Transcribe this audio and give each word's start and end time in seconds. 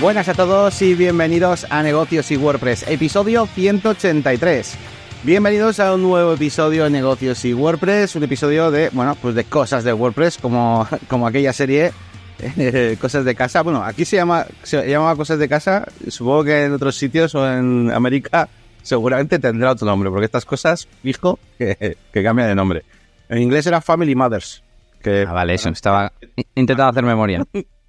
Buenas 0.00 0.28
a 0.28 0.34
todos 0.34 0.82
y 0.82 0.94
bienvenidos 0.94 1.66
a 1.70 1.82
Negocios 1.82 2.30
y 2.30 2.36
WordPress, 2.36 2.86
episodio 2.88 3.46
183. 3.46 4.76
Bienvenidos 5.22 5.80
a 5.80 5.94
un 5.94 6.02
nuevo 6.02 6.34
episodio 6.34 6.84
de 6.84 6.90
Negocios 6.90 7.44
y 7.46 7.54
WordPress, 7.54 8.14
un 8.14 8.24
episodio 8.24 8.70
de, 8.70 8.90
bueno, 8.90 9.16
pues 9.20 9.34
de 9.34 9.44
cosas 9.44 9.84
de 9.84 9.94
WordPress, 9.94 10.36
como, 10.36 10.86
como 11.08 11.26
aquella 11.26 11.52
serie 11.54 11.92
eh, 12.40 12.98
Cosas 13.00 13.24
de 13.24 13.34
Casa. 13.34 13.62
Bueno, 13.62 13.82
aquí 13.82 14.04
se 14.04 14.16
llama 14.16 14.46
se 14.62 14.86
llamaba 14.86 15.16
Cosas 15.16 15.38
de 15.38 15.48
Casa, 15.48 15.86
supongo 16.08 16.44
que 16.44 16.64
en 16.64 16.72
otros 16.74 16.94
sitios 16.96 17.34
o 17.34 17.50
en 17.50 17.90
América 17.90 18.50
seguramente 18.82 19.38
tendrá 19.38 19.72
otro 19.72 19.86
nombre, 19.86 20.10
porque 20.10 20.26
estas 20.26 20.44
cosas, 20.44 20.86
fijo, 21.02 21.38
que, 21.58 21.96
que 22.12 22.22
cambia 22.22 22.46
de 22.46 22.54
nombre. 22.54 22.84
En 23.30 23.38
inglés 23.38 23.66
era 23.66 23.80
Family 23.80 24.14
Mothers. 24.14 24.62
Que, 25.02 25.24
Ah, 25.26 25.32
vale, 25.32 25.54
eso. 25.54 25.70
Estaba 25.70 26.12
intentando 26.54 26.90
hacer 26.90 27.04
memoria. 27.04 27.44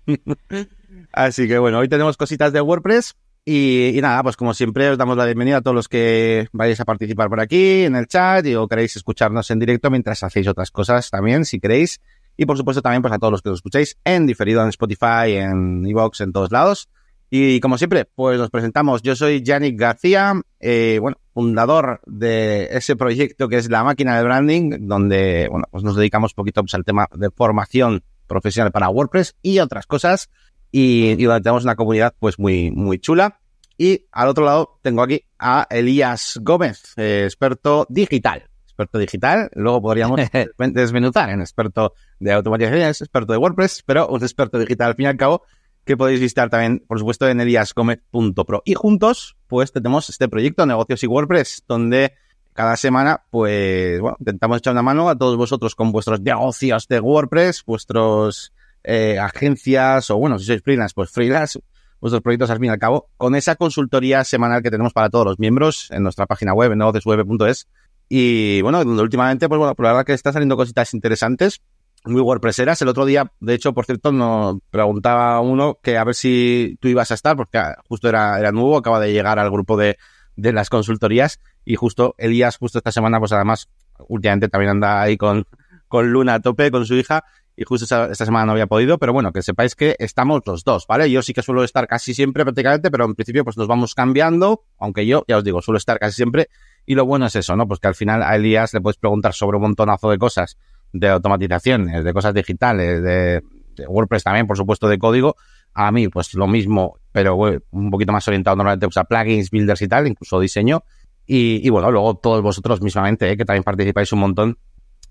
Así 1.17 1.47
que 1.47 1.57
bueno, 1.57 1.79
hoy 1.79 1.89
tenemos 1.89 2.15
cositas 2.15 2.53
de 2.53 2.61
WordPress 2.61 3.15
y, 3.43 3.97
nada, 4.03 4.21
pues 4.21 4.37
como 4.37 4.53
siempre 4.53 4.87
os 4.91 4.99
damos 4.99 5.17
la 5.17 5.25
bienvenida 5.25 5.57
a 5.57 5.61
todos 5.61 5.73
los 5.73 5.87
que 5.87 6.47
vayáis 6.51 6.79
a 6.79 6.85
participar 6.85 7.27
por 7.27 7.39
aquí 7.39 7.85
en 7.85 7.95
el 7.95 8.05
chat 8.05 8.45
y 8.45 8.53
o 8.53 8.67
queréis 8.67 8.95
escucharnos 8.97 9.49
en 9.49 9.57
directo 9.57 9.89
mientras 9.89 10.21
hacéis 10.21 10.47
otras 10.47 10.69
cosas 10.69 11.09
también, 11.09 11.43
si 11.43 11.59
queréis. 11.59 12.01
Y 12.37 12.45
por 12.45 12.55
supuesto 12.55 12.83
también 12.83 13.01
pues 13.01 13.11
a 13.15 13.17
todos 13.17 13.31
los 13.31 13.41
que 13.41 13.49
os 13.49 13.57
escucháis 13.57 13.97
en 14.03 14.27
diferido 14.27 14.61
en 14.61 14.69
Spotify, 14.69 15.37
en 15.37 15.83
iVoox, 15.87 16.21
en 16.21 16.31
todos 16.31 16.51
lados. 16.51 16.87
Y 17.31 17.59
como 17.61 17.79
siempre, 17.79 18.05
pues 18.05 18.37
nos 18.37 18.51
presentamos. 18.51 19.01
Yo 19.01 19.15
soy 19.15 19.41
Yannick 19.41 19.79
García, 19.79 20.39
eh, 20.59 20.99
bueno, 21.01 21.18
fundador 21.33 21.99
de 22.05 22.69
ese 22.77 22.95
proyecto 22.95 23.49
que 23.49 23.57
es 23.57 23.71
la 23.71 23.83
máquina 23.83 24.15
de 24.19 24.23
branding, 24.23 24.87
donde, 24.87 25.47
bueno, 25.49 25.65
pues 25.71 25.83
nos 25.83 25.95
dedicamos 25.95 26.35
poquito 26.35 26.61
pues, 26.61 26.75
al 26.75 26.85
tema 26.85 27.07
de 27.11 27.31
formación 27.31 28.04
profesional 28.27 28.71
para 28.71 28.89
WordPress 28.89 29.35
y 29.41 29.57
otras 29.57 29.87
cosas. 29.87 30.29
Y, 30.71 31.11
y 31.11 31.23
donde 31.23 31.41
tenemos 31.41 31.63
una 31.63 31.75
comunidad 31.75 32.13
pues 32.19 32.39
muy, 32.39 32.71
muy 32.71 32.99
chula. 32.99 33.39
Y 33.77 34.05
al 34.11 34.27
otro 34.27 34.45
lado 34.45 34.79
tengo 34.81 35.03
aquí 35.03 35.23
a 35.37 35.67
Elías 35.69 36.39
Gómez, 36.41 36.93
eh, 36.97 37.23
experto 37.25 37.85
digital. 37.89 38.43
Experto 38.65 38.99
digital, 38.99 39.49
luego 39.53 39.81
podríamos 39.81 40.19
desmenuzar 40.57 41.29
en 41.29 41.41
experto 41.41 41.93
de 42.19 42.31
automatizaciones, 42.31 43.01
experto 43.01 43.33
de 43.33 43.39
WordPress, 43.39 43.83
pero 43.85 44.07
un 44.07 44.21
experto 44.21 44.59
digital 44.59 44.89
al 44.89 44.95
fin 44.95 45.05
y 45.05 45.09
al 45.09 45.17
cabo 45.17 45.43
que 45.87 45.97
podéis 45.97 46.19
visitar 46.19 46.49
también, 46.49 46.83
por 46.85 46.99
supuesto, 46.99 47.27
en 47.27 47.39
eliasgomez.pro. 47.39 48.61
Y 48.65 48.73
juntos, 48.73 49.37
pues 49.47 49.71
tenemos 49.71 50.09
este 50.09 50.27
proyecto, 50.27 50.65
Negocios 50.65 51.02
y 51.03 51.07
WordPress, 51.07 51.63
donde 51.67 52.13
cada 52.53 52.75
semana, 52.75 53.23
pues, 53.29 53.99
bueno, 54.02 54.17
intentamos 54.19 54.57
echar 54.57 54.73
una 54.73 54.81
mano 54.81 55.09
a 55.09 55.17
todos 55.17 55.37
vosotros 55.37 55.75
con 55.75 55.91
vuestros 55.91 56.19
negocios 56.21 56.87
de 56.87 56.99
WordPress, 56.99 57.63
vuestros 57.65 58.52
eh, 58.89 59.19
agencias, 59.19 60.09
o 60.09 60.17
bueno, 60.17 60.39
si 60.39 60.45
sois 60.45 60.61
freelance, 60.63 60.93
pues 60.95 61.11
freelance, 61.11 61.59
vuestros 61.99 62.21
proyectos 62.21 62.49
al 62.49 62.57
fin 62.57 62.67
y 62.67 62.69
al 62.69 62.80
cabo, 62.80 63.09
con 63.17 63.35
esa 63.35 63.57
consultoría 63.57 64.23
semanal 64.23 64.63
que 64.63 64.71
tenemos 64.71 64.93
para 64.93 65.09
todos 65.09 65.25
los 65.25 65.39
miembros 65.39 65.91
en 65.91 66.03
nuestra 66.03 66.25
página 66.25 66.53
web, 66.53 66.71
en. 66.71 67.67
Y 68.08 68.61
bueno, 68.61 68.80
últimamente, 68.80 69.49
pues 69.49 69.59
bueno, 69.59 69.75
por 69.75 69.83
la 69.83 69.91
verdad 69.91 70.05
que 70.05 70.13
están 70.13 70.31
saliendo 70.31 70.55
cositas 70.55 70.93
interesantes 70.93 71.61
muy 72.05 72.21
WordPresseras. 72.21 72.81
El 72.81 72.88
otro 72.88 73.05
día, 73.05 73.30
de 73.41 73.53
hecho, 73.53 73.73
por 73.73 73.85
cierto, 73.85 74.13
nos 74.13 74.59
preguntaba 74.71 75.41
uno 75.41 75.80
que 75.83 75.97
a 75.97 76.05
ver 76.05 76.15
si 76.15 76.77
tú 76.80 76.88
ibas 76.88 77.11
a 77.11 77.15
estar, 77.15 77.35
porque 77.35 77.59
justo 77.89 78.08
era, 78.08 78.39
era 78.39 78.53
nuevo, 78.53 78.77
acaba 78.77 79.02
de 79.02 79.11
llegar 79.11 79.38
al 79.38 79.52
grupo 79.52 79.75
de, 79.75 79.97
de 80.38 80.53
las 80.53 80.69
consultorías 80.69 81.41
y 81.65 81.75
justo 81.75 82.15
Elías, 82.17 82.55
justo 82.55 82.77
esta 82.77 82.93
semana, 82.93 83.19
pues 83.19 83.33
además, 83.33 83.67
últimamente 84.08 84.47
también 84.47 84.71
anda 84.71 85.02
ahí 85.02 85.17
con, 85.17 85.45
con 85.89 86.09
Luna 86.09 86.35
a 86.35 86.39
tope, 86.39 86.71
con 86.71 86.85
su 86.85 86.95
hija, 86.95 87.25
y 87.59 87.63
justo 87.63 87.86
esta, 87.86 88.25
semana 88.25 88.45
no 88.45 88.52
había 88.52 88.67
podido, 88.67 89.00
pero 89.00 89.13
bueno, 89.13 89.33
que 89.33 89.41
sepáis 89.41 89.73
que 89.73 89.95
estamos 89.97 90.41
los 90.45 90.63
dos, 90.63 90.86
¿vale? 90.86 91.09
Yo 91.09 91.23
sí 91.23 91.33
que 91.33 91.41
suelo 91.41 91.64
estar 91.64 91.88
casi 91.88 92.14
siempre 92.14 92.44
prácticamente, 92.44 92.91
pero 92.91 93.05
en 93.05 93.16
principio 93.16 93.44
pues 93.44 93.58
nos 93.58 93.67
vamos 93.67 93.95
cambiando, 93.95 94.64
aunque 94.77 95.08
yo, 95.08 95.25
ya 95.27 95.38
os 95.38 95.44
digo, 95.44 95.64
suelo 95.64 95.80
estar 95.80 95.97
casi 95.97 96.17
siempre, 96.17 96.49
y 96.86 96.93
lo 96.93 97.08
bueno 97.08 97.26
es 97.26 97.36
eso, 97.36 97.55
¿no? 97.55 97.67
Pues 97.67 97.80
que 97.80 97.87
al 97.87 97.95
final 97.95 98.21
a 98.21 98.36
Elías 98.36 98.76
le 98.76 98.81
puedes 98.81 98.98
preguntar 98.98 99.33
sobre 99.33 99.58
un 99.58 99.64
montonazo 99.64 100.11
de 100.11 100.20
cosas, 100.20 100.59
de 100.93 101.09
automatizaciones, 101.09 102.04
de 102.04 102.14
cosas 102.14 102.36
digitales, 102.36 103.02
de, 103.02 103.42
WordPress 103.87 104.23
también, 104.23 104.45
por 104.45 104.58
supuesto, 104.58 104.87
de 104.87 104.98
código. 104.99 105.36
A 105.73 105.92
mí, 105.92 106.08
pues 106.08 106.33
lo 106.33 106.48
mismo, 106.48 106.98
pero 107.11 107.36
un 107.36 107.92
poquito 107.92 108.11
más 108.11 108.27
orientado 108.27 108.55
normalmente 108.55 108.87
pues, 108.87 108.98
a 108.98 109.04
plugins, 109.04 109.52
builders 109.52 109.81
y 109.83 109.87
tal, 109.87 110.08
incluso 110.08 110.39
diseño. 110.39 110.83
Y, 111.27 111.60
y 111.64 111.70
bueno, 111.70 111.92
luego 111.92 112.15
todos 112.17 112.42
vosotros 112.42 112.81
mismamente, 112.81 113.30
¿eh? 113.30 113.37
que 113.37 113.45
también 113.45 113.64
participáis 113.64 114.11
un 114.14 114.20
montón 114.20 114.58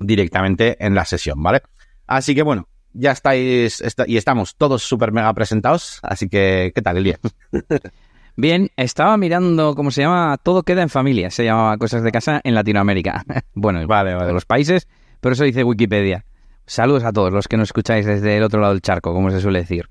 directamente 0.00 0.76
en 0.84 0.94
la 0.94 1.04
sesión, 1.04 1.41
¿vale? 1.43 1.62
Así 2.06 2.34
que 2.34 2.43
bueno, 2.43 2.69
ya 2.93 3.12
estáis 3.12 3.81
está, 3.81 4.05
y 4.06 4.17
estamos 4.17 4.56
todos 4.56 4.83
súper 4.83 5.12
mega 5.12 5.33
presentados. 5.34 6.00
Así 6.03 6.28
que, 6.28 6.72
¿qué 6.75 6.83
tal, 6.83 6.97
Elia? 6.99 7.19
Bien, 8.37 8.71
estaba 8.77 9.17
mirando 9.17 9.75
cómo 9.75 9.91
se 9.91 10.03
llama 10.03 10.37
Todo 10.43 10.62
queda 10.62 10.83
en 10.83 10.91
familia, 10.91 11.31
se 11.31 11.44
llamaba 11.44 11.78
Cosas 11.78 12.03
de 12.03 12.12
Casa 12.12 12.41
en 12.44 12.55
Latinoamérica. 12.55 13.25
bueno, 13.55 13.87
vale, 13.87 14.15
vale. 14.15 14.27
de 14.27 14.33
los 14.34 14.44
países, 14.44 14.89
pero 15.21 15.33
eso 15.33 15.44
dice 15.44 15.65
Wikipedia. 15.65 16.25
Saludos 16.67 17.05
a 17.05 17.12
todos 17.12 17.33
los 17.33 17.49
que 17.49 17.56
nos 17.56 17.69
escucháis 17.69 18.05
desde 18.05 18.37
el 18.37 18.43
otro 18.43 18.61
lado 18.61 18.75
del 18.75 18.83
charco, 18.83 19.15
como 19.15 19.31
se 19.31 19.41
suele 19.41 19.61
decir. 19.61 19.88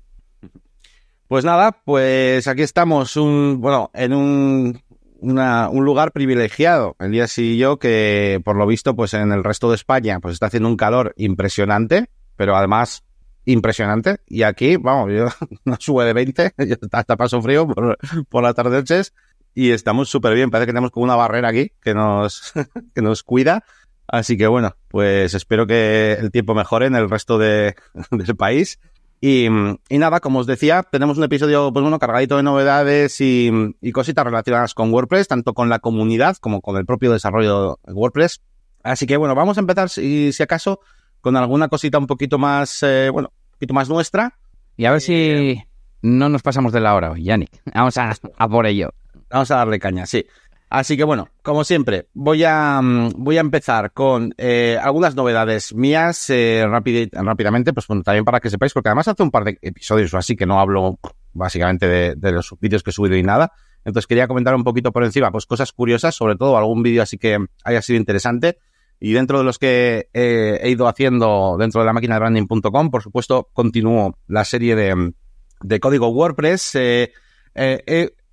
Pues 1.26 1.44
nada, 1.44 1.72
pues 1.72 2.46
aquí 2.46 2.62
estamos, 2.62 3.16
un, 3.16 3.60
bueno, 3.60 3.90
en 3.94 4.12
un, 4.12 4.80
una, 5.20 5.68
un 5.68 5.84
lugar 5.84 6.12
privilegiado, 6.12 6.96
Elías 6.98 7.36
y 7.38 7.56
yo, 7.58 7.78
que 7.78 8.40
por 8.44 8.56
lo 8.56 8.66
visto, 8.66 8.94
pues 8.94 9.14
en 9.14 9.32
el 9.32 9.44
resto 9.44 9.70
de 9.70 9.76
España, 9.76 10.20
pues 10.20 10.34
está 10.34 10.46
haciendo 10.46 10.68
un 10.68 10.76
calor 10.76 11.14
impresionante, 11.16 12.06
pero 12.36 12.56
además 12.56 13.04
impresionante. 13.44 14.18
Y 14.26 14.42
aquí, 14.42 14.76
vamos, 14.76 15.10
yo 15.12 15.26
no 15.64 15.76
sube 15.78 16.04
de 16.04 16.12
20, 16.12 16.54
yo 16.66 16.76
hasta 16.92 17.16
paso 17.16 17.40
frío 17.40 17.66
por, 17.66 17.98
por 18.28 18.42
las 18.42 18.54
tardes 18.54 19.12
y 19.54 19.70
estamos 19.70 20.10
súper 20.10 20.34
bien. 20.34 20.50
Parece 20.50 20.66
que 20.66 20.72
tenemos 20.72 20.90
como 20.90 21.04
una 21.04 21.16
barrera 21.16 21.48
aquí 21.48 21.72
que 21.80 21.94
nos, 21.94 22.52
que 22.94 23.02
nos 23.02 23.22
cuida. 23.22 23.64
Así 24.06 24.36
que 24.36 24.46
bueno, 24.46 24.76
pues 24.88 25.34
espero 25.34 25.66
que 25.66 26.12
el 26.12 26.30
tiempo 26.30 26.54
mejore 26.54 26.86
en 26.86 26.94
el 26.94 27.10
resto 27.10 27.38
de, 27.38 27.74
del 28.10 28.36
país. 28.36 28.78
Y, 29.20 29.46
y, 29.88 29.98
nada, 29.98 30.20
como 30.20 30.40
os 30.40 30.46
decía, 30.46 30.82
tenemos 30.82 31.16
un 31.16 31.24
episodio, 31.24 31.72
pues 31.72 31.82
bueno, 31.82 31.98
cargadito 31.98 32.36
de 32.36 32.42
novedades 32.42 33.20
y, 33.20 33.50
y, 33.80 33.92
cositas 33.92 34.24
relacionadas 34.24 34.74
con 34.74 34.92
WordPress, 34.92 35.28
tanto 35.28 35.54
con 35.54 35.68
la 35.68 35.78
comunidad 35.78 36.36
como 36.36 36.60
con 36.60 36.76
el 36.76 36.84
propio 36.84 37.12
desarrollo 37.12 37.78
de 37.86 37.92
WordPress. 37.92 38.42
Así 38.82 39.06
que 39.06 39.16
bueno, 39.16 39.34
vamos 39.34 39.56
a 39.56 39.60
empezar, 39.60 39.88
si, 39.88 40.32
si 40.32 40.42
acaso, 40.42 40.80
con 41.20 41.36
alguna 41.36 41.68
cosita 41.68 41.98
un 41.98 42.06
poquito 42.06 42.38
más, 42.38 42.82
eh, 42.82 43.10
bueno, 43.10 43.32
un 43.34 43.52
poquito 43.52 43.74
más 43.74 43.88
nuestra. 43.88 44.38
Y 44.76 44.84
a 44.84 44.92
ver 44.92 45.00
si 45.00 45.62
no 46.02 46.28
nos 46.28 46.42
pasamos 46.42 46.72
de 46.72 46.80
la 46.80 46.94
hora 46.94 47.10
hoy, 47.10 47.24
Yannick. 47.24 47.50
Vamos 47.74 47.96
a, 47.96 48.14
a 48.36 48.48
por 48.48 48.66
ello. 48.66 48.90
Vamos 49.30 49.50
a 49.50 49.56
darle 49.56 49.78
caña, 49.78 50.06
sí. 50.06 50.24
Así 50.68 50.96
que 50.96 51.04
bueno, 51.04 51.28
como 51.42 51.62
siempre, 51.62 52.08
voy 52.12 52.42
a, 52.44 52.80
voy 52.82 53.36
a 53.36 53.40
empezar 53.40 53.92
con 53.92 54.34
eh, 54.36 54.76
algunas 54.82 55.14
novedades 55.14 55.72
mías 55.72 56.28
eh, 56.28 56.66
rápid, 56.68 57.08
rápidamente, 57.12 57.72
pues 57.72 57.86
bueno, 57.86 58.02
también 58.02 58.24
para 58.24 58.40
que 58.40 58.50
sepáis, 58.50 58.72
porque 58.72 58.88
además 58.88 59.06
hace 59.06 59.22
un 59.22 59.30
par 59.30 59.44
de 59.44 59.58
episodios 59.62 60.12
o 60.12 60.18
así 60.18 60.34
que 60.34 60.44
no 60.44 60.58
hablo 60.58 60.98
básicamente 61.32 62.16
de, 62.16 62.32
los 62.32 62.52
vídeos 62.60 62.82
que 62.82 62.90
he 62.90 62.92
subido 62.92 63.16
y 63.16 63.22
nada. 63.22 63.52
Entonces 63.84 64.08
quería 64.08 64.26
comentar 64.26 64.56
un 64.56 64.64
poquito 64.64 64.90
por 64.90 65.04
encima, 65.04 65.30
pues 65.30 65.46
cosas 65.46 65.70
curiosas, 65.70 66.16
sobre 66.16 66.34
todo 66.34 66.56
algún 66.56 66.82
vídeo 66.82 67.02
así 67.02 67.16
que 67.16 67.38
haya 67.62 67.80
sido 67.80 67.98
interesante. 67.98 68.58
Y 68.98 69.12
dentro 69.12 69.38
de 69.38 69.44
los 69.44 69.58
que 69.58 70.08
eh, 70.14 70.58
he 70.62 70.70
ido 70.70 70.88
haciendo 70.88 71.56
dentro 71.58 71.82
de 71.82 71.86
la 71.86 71.92
máquina 71.92 72.14
de 72.14 72.20
branding.com, 72.20 72.90
por 72.90 73.02
supuesto, 73.02 73.50
continúo 73.52 74.18
la 74.26 74.44
serie 74.44 74.74
de, 74.74 75.80
código 75.80 76.08
WordPress. 76.08 76.76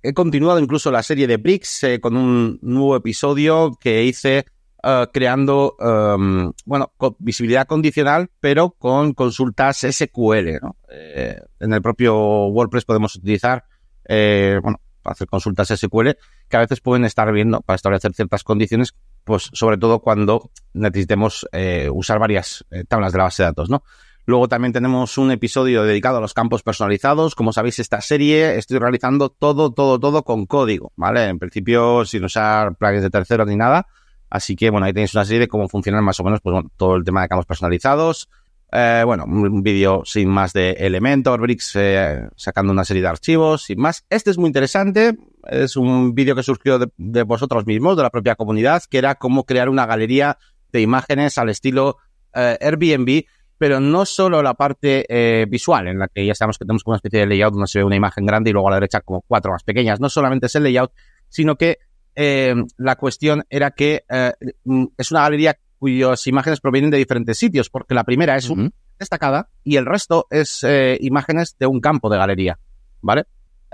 He 0.04 0.12
continuado 0.12 0.58
incluso 0.60 0.90
la 0.90 1.02
serie 1.02 1.26
de 1.26 1.38
Bricks 1.38 1.82
eh, 1.82 1.98
con 1.98 2.14
un 2.16 2.58
nuevo 2.60 2.94
episodio 2.94 3.74
que 3.80 4.04
hice 4.04 4.44
uh, 4.82 5.10
creando, 5.10 5.76
um, 5.80 6.52
bueno, 6.66 6.92
visibilidad 7.18 7.66
condicional, 7.66 8.28
pero 8.38 8.72
con 8.72 9.14
consultas 9.14 9.78
SQL. 9.78 10.60
Eh, 10.90 11.40
en 11.58 11.72
el 11.72 11.80
propio 11.80 12.48
WordPress 12.48 12.84
podemos 12.84 13.16
utilizar, 13.16 13.64
eh, 14.06 14.60
bueno, 14.62 14.78
para 15.02 15.12
hacer 15.14 15.26
consultas 15.26 15.68
SQL 15.68 16.10
que 16.50 16.56
a 16.58 16.60
veces 16.60 16.82
pueden 16.82 17.06
estar 17.06 17.32
viendo 17.32 17.62
para 17.62 17.76
establecer 17.76 18.12
ciertas 18.12 18.44
condiciones, 18.44 18.94
pues 19.24 19.48
sobre 19.54 19.78
todo 19.78 20.00
cuando 20.00 20.50
necesitemos 20.74 21.46
usar 21.92 22.18
varias 22.18 22.64
tablas 22.88 23.12
de 23.12 23.18
la 23.18 23.24
base 23.24 23.42
de 23.42 23.48
datos, 23.48 23.70
¿no? 23.70 23.82
Luego 24.26 24.48
también 24.48 24.72
tenemos 24.72 25.18
un 25.18 25.30
episodio 25.30 25.84
dedicado 25.84 26.18
a 26.18 26.20
los 26.20 26.32
campos 26.32 26.62
personalizados. 26.62 27.34
Como 27.34 27.52
sabéis, 27.52 27.78
esta 27.78 28.00
serie 28.00 28.56
estoy 28.56 28.78
realizando 28.78 29.28
todo, 29.28 29.72
todo, 29.72 30.00
todo 30.00 30.22
con 30.22 30.46
código, 30.46 30.92
¿vale? 30.96 31.26
En 31.26 31.38
principio, 31.38 32.04
sin 32.06 32.24
usar 32.24 32.74
plugins 32.76 33.02
de 33.02 33.10
terceros 33.10 33.46
ni 33.46 33.56
nada. 33.56 33.86
Así 34.30 34.56
que, 34.56 34.70
bueno, 34.70 34.86
ahí 34.86 34.92
tenéis 34.92 35.14
una 35.14 35.24
serie 35.24 35.40
de 35.40 35.48
cómo 35.48 35.68
funcionan 35.68 36.02
más 36.02 36.18
o 36.20 36.24
menos, 36.24 36.40
pues 36.40 36.54
bueno, 36.54 36.70
todo 36.76 36.96
el 36.96 37.04
tema 37.04 37.22
de 37.22 37.28
campos 37.28 37.46
personalizados. 37.46 38.28
Eh, 38.72 39.02
bueno, 39.04 39.24
un 39.26 39.62
vídeo 39.62 40.02
sin 40.04 40.28
más 40.28 40.52
de 40.52 40.70
Elementor, 40.72 41.40
Bricks, 41.40 41.76
eh, 41.76 42.26
sacando 42.34 42.72
una 42.72 42.84
serie 42.84 43.02
de 43.02 43.08
archivos, 43.08 43.62
sin 43.62 43.80
más. 43.80 44.04
Este 44.10 44.30
es 44.30 44.38
muy 44.38 44.48
interesante. 44.48 45.16
Es 45.48 45.76
un 45.76 46.14
vídeo 46.14 46.34
que 46.34 46.42
surgió 46.42 46.80
de, 46.80 47.22
vosotros 47.22 47.66
mismos, 47.66 47.96
de 47.96 48.02
la 48.02 48.10
propia 48.10 48.34
comunidad, 48.34 48.82
que 48.90 48.98
era 48.98 49.14
cómo 49.14 49.44
crear 49.44 49.68
una 49.68 49.86
galería 49.86 50.38
de 50.72 50.80
imágenes 50.80 51.38
al 51.38 51.50
estilo 51.50 51.98
eh, 52.34 52.58
Airbnb 52.60 53.26
pero 53.58 53.80
no 53.80 54.04
solo 54.04 54.42
la 54.42 54.54
parte 54.54 55.06
eh, 55.08 55.46
visual, 55.46 55.88
en 55.88 55.98
la 55.98 56.08
que 56.08 56.24
ya 56.26 56.34
sabemos 56.34 56.58
que 56.58 56.64
tenemos 56.64 56.82
una 56.86 56.96
especie 56.96 57.20
de 57.20 57.26
layout 57.26 57.54
donde 57.54 57.68
se 57.68 57.78
ve 57.78 57.84
una 57.84 57.96
imagen 57.96 58.26
grande 58.26 58.50
y 58.50 58.52
luego 58.52 58.68
a 58.68 58.72
la 58.72 58.76
derecha 58.76 59.00
como 59.00 59.22
cuatro 59.22 59.52
más 59.52 59.62
pequeñas. 59.62 60.00
No 60.00 60.08
solamente 60.08 60.46
es 60.46 60.54
el 60.54 60.64
layout, 60.64 60.92
sino 61.28 61.56
que 61.56 61.78
eh, 62.14 62.54
la 62.76 62.96
cuestión 62.96 63.44
era 63.48 63.70
que 63.70 64.04
eh, 64.08 64.32
mm, 64.64 64.84
es 64.96 65.10
una 65.10 65.22
galería 65.22 65.56
cuyas 65.78 66.26
imágenes 66.26 66.60
provienen 66.60 66.90
de 66.90 66.98
diferentes 66.98 67.38
sitios, 67.38 67.68
porque 67.68 67.94
la 67.94 68.04
primera 68.04 68.36
es 68.36 68.50
destacada 68.98 69.48
y 69.62 69.76
el 69.76 69.84
resto 69.84 70.26
es 70.30 70.64
imágenes 71.00 71.56
de 71.58 71.66
un 71.66 71.80
campo 71.80 72.08
de 72.08 72.16
galería, 72.16 72.58
¿vale? 73.02 73.24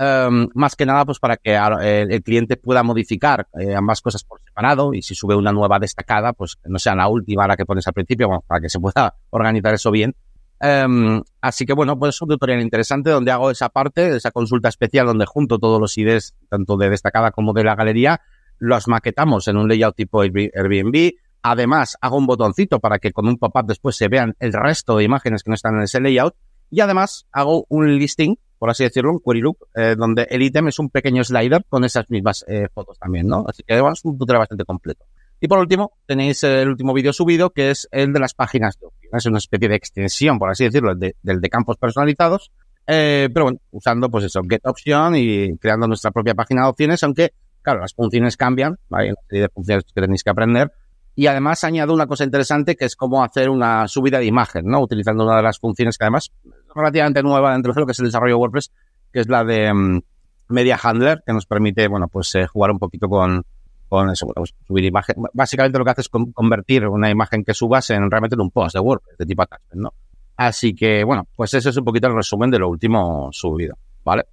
Em, 0.02 0.48
más 0.54 0.76
que 0.76 0.86
nada, 0.86 1.04
pues 1.04 1.18
para 1.18 1.36
que 1.36 1.54
el, 1.54 2.22
cliente 2.22 2.56
pueda 2.56 2.82
modificar 2.82 3.46
eh, 3.60 3.74
ambas 3.74 4.00
cosas 4.00 4.24
por 4.24 4.40
separado 4.40 4.94
y 4.94 5.02
si 5.02 5.14
sube 5.14 5.36
una 5.36 5.52
nueva 5.52 5.78
destacada, 5.78 6.32
pues 6.32 6.56
no 6.64 6.78
sea 6.78 6.94
la 6.94 7.06
última 7.06 7.46
la 7.46 7.54
que 7.54 7.66
pones 7.66 7.86
al 7.86 7.92
principio, 7.92 8.42
para 8.46 8.62
que 8.62 8.70
se 8.70 8.80
pueda 8.80 9.14
organizar 9.30 9.74
eso 9.74 9.90
bien. 9.90 10.16
Em, 10.58 11.20
así 11.42 11.66
que 11.66 11.74
bueno, 11.74 11.98
pues 11.98 12.14
es 12.14 12.22
un 12.22 12.28
tutorial 12.28 12.62
interesante 12.62 13.10
donde 13.10 13.30
hago 13.30 13.50
esa 13.50 13.68
parte, 13.68 14.16
esa 14.16 14.30
consulta 14.30 14.70
especial 14.70 15.04
donde 15.04 15.26
junto 15.26 15.58
todos 15.58 15.78
los 15.78 15.98
IDs, 15.98 16.34
tanto 16.48 16.78
de 16.78 16.88
destacada 16.88 17.30
como 17.30 17.52
de 17.52 17.64
la 17.64 17.74
galería, 17.74 18.22
los 18.58 18.88
maquetamos 18.88 19.48
en 19.48 19.58
un 19.58 19.68
layout 19.68 19.96
tipo 19.96 20.22
Airbnb. 20.22 21.12
Además, 21.42 21.98
hago 22.00 22.16
un 22.16 22.26
botoncito 22.26 22.80
para 22.80 22.98
que 23.00 23.12
con 23.12 23.28
un 23.28 23.36
pop-up 23.36 23.66
después 23.66 23.96
se 23.96 24.08
vean 24.08 24.34
el 24.40 24.54
resto 24.54 24.96
de 24.96 25.04
imágenes 25.04 25.42
que 25.42 25.50
no 25.50 25.56
están 25.56 25.74
en 25.76 25.82
ese 25.82 26.00
layout. 26.00 26.36
Y 26.70 26.80
además 26.80 27.26
hago 27.32 27.66
un 27.68 27.98
listing 27.98 28.38
por 28.60 28.68
así 28.68 28.84
decirlo, 28.84 29.12
un 29.12 29.20
query 29.20 29.40
loop, 29.40 29.56
eh, 29.74 29.94
donde 29.96 30.26
el 30.28 30.42
ítem 30.42 30.68
es 30.68 30.78
un 30.78 30.90
pequeño 30.90 31.24
slider 31.24 31.64
con 31.66 31.82
esas 31.82 32.10
mismas 32.10 32.44
eh, 32.46 32.68
fotos 32.74 32.98
también, 32.98 33.26
¿no? 33.26 33.46
Así 33.48 33.62
que 33.62 33.74
es 33.74 34.04
un 34.04 34.18
tutorial 34.18 34.40
bastante 34.40 34.66
completo. 34.66 35.06
Y 35.40 35.48
por 35.48 35.58
último, 35.58 35.92
tenéis 36.04 36.44
el 36.44 36.68
último 36.68 36.92
vídeo 36.92 37.14
subido, 37.14 37.48
que 37.48 37.70
es 37.70 37.88
el 37.90 38.12
de 38.12 38.20
las 38.20 38.34
páginas 38.34 38.78
de 38.78 38.88
opción. 38.88 39.12
Es 39.14 39.24
una 39.24 39.38
especie 39.38 39.66
de 39.66 39.76
extensión, 39.76 40.38
por 40.38 40.50
así 40.50 40.64
decirlo, 40.64 40.94
del 40.94 41.40
de 41.40 41.48
campos 41.48 41.78
personalizados, 41.78 42.52
eh, 42.86 43.30
pero 43.32 43.46
bueno, 43.46 43.60
usando 43.70 44.10
pues 44.10 44.24
eso, 44.24 44.42
get 44.46 44.60
option 44.64 45.16
y 45.16 45.56
creando 45.56 45.86
nuestra 45.86 46.10
propia 46.10 46.34
página 46.34 46.64
de 46.64 46.68
opciones, 46.68 47.02
aunque, 47.02 47.32
claro, 47.62 47.80
las 47.80 47.94
funciones 47.94 48.36
cambian, 48.36 48.76
hay 48.90 49.08
una 49.08 49.20
serie 49.26 49.42
de 49.44 49.48
funciones 49.48 49.84
que 49.84 50.02
tenéis 50.02 50.22
que 50.22 50.30
aprender, 50.30 50.70
y 51.20 51.26
además 51.26 51.64
añado 51.64 51.92
una 51.92 52.06
cosa 52.06 52.24
interesante 52.24 52.76
que 52.76 52.86
es 52.86 52.96
cómo 52.96 53.22
hacer 53.22 53.50
una 53.50 53.86
subida 53.88 54.18
de 54.18 54.24
imagen, 54.24 54.64
¿no? 54.64 54.80
Utilizando 54.80 55.24
una 55.24 55.36
de 55.36 55.42
las 55.42 55.58
funciones 55.58 55.98
que 55.98 56.04
además 56.04 56.32
relativamente 56.74 57.22
nueva 57.22 57.52
dentro 57.52 57.74
de 57.74 57.80
lo 57.80 57.84
que 57.84 57.92
es 57.92 57.98
el 57.98 58.06
desarrollo 58.06 58.36
de 58.36 58.40
WordPress, 58.40 58.72
que 59.12 59.20
es 59.20 59.28
la 59.28 59.44
de 59.44 59.70
mm, 59.70 60.00
Media 60.48 60.80
Handler, 60.82 61.22
que 61.26 61.34
nos 61.34 61.44
permite, 61.44 61.88
bueno, 61.88 62.08
pues 62.08 62.34
eh, 62.36 62.46
jugar 62.46 62.70
un 62.70 62.78
poquito 62.78 63.06
con, 63.06 63.44
con 63.86 64.08
eso, 64.08 64.28
pues, 64.28 64.54
subir 64.66 64.86
imagen. 64.86 65.16
Básicamente 65.34 65.78
lo 65.78 65.84
que 65.84 65.90
hace 65.90 66.00
es 66.00 66.08
convertir 66.08 66.88
una 66.88 67.10
imagen 67.10 67.44
que 67.44 67.52
subas 67.52 67.90
en 67.90 68.10
realmente 68.10 68.34
en 68.34 68.40
un 68.40 68.50
post 68.50 68.74
de 68.76 68.80
WordPress 68.80 69.18
de 69.18 69.26
tipo 69.26 69.42
attachment, 69.42 69.82
¿no? 69.82 69.92
Así 70.38 70.74
que, 70.74 71.04
bueno, 71.04 71.28
pues 71.36 71.52
eso 71.52 71.68
es 71.68 71.76
un 71.76 71.84
poquito 71.84 72.06
el 72.06 72.14
resumen 72.14 72.50
de 72.50 72.60
lo 72.60 72.70
último 72.70 73.28
subido, 73.30 73.76
¿vale? 74.06 74.24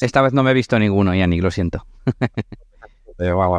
Esta 0.00 0.22
vez 0.22 0.32
no 0.32 0.44
me 0.44 0.52
he 0.52 0.54
visto 0.54 0.78
ninguno, 0.78 1.12
Yannick, 1.12 1.42
lo 1.42 1.50
siento. 1.50 1.84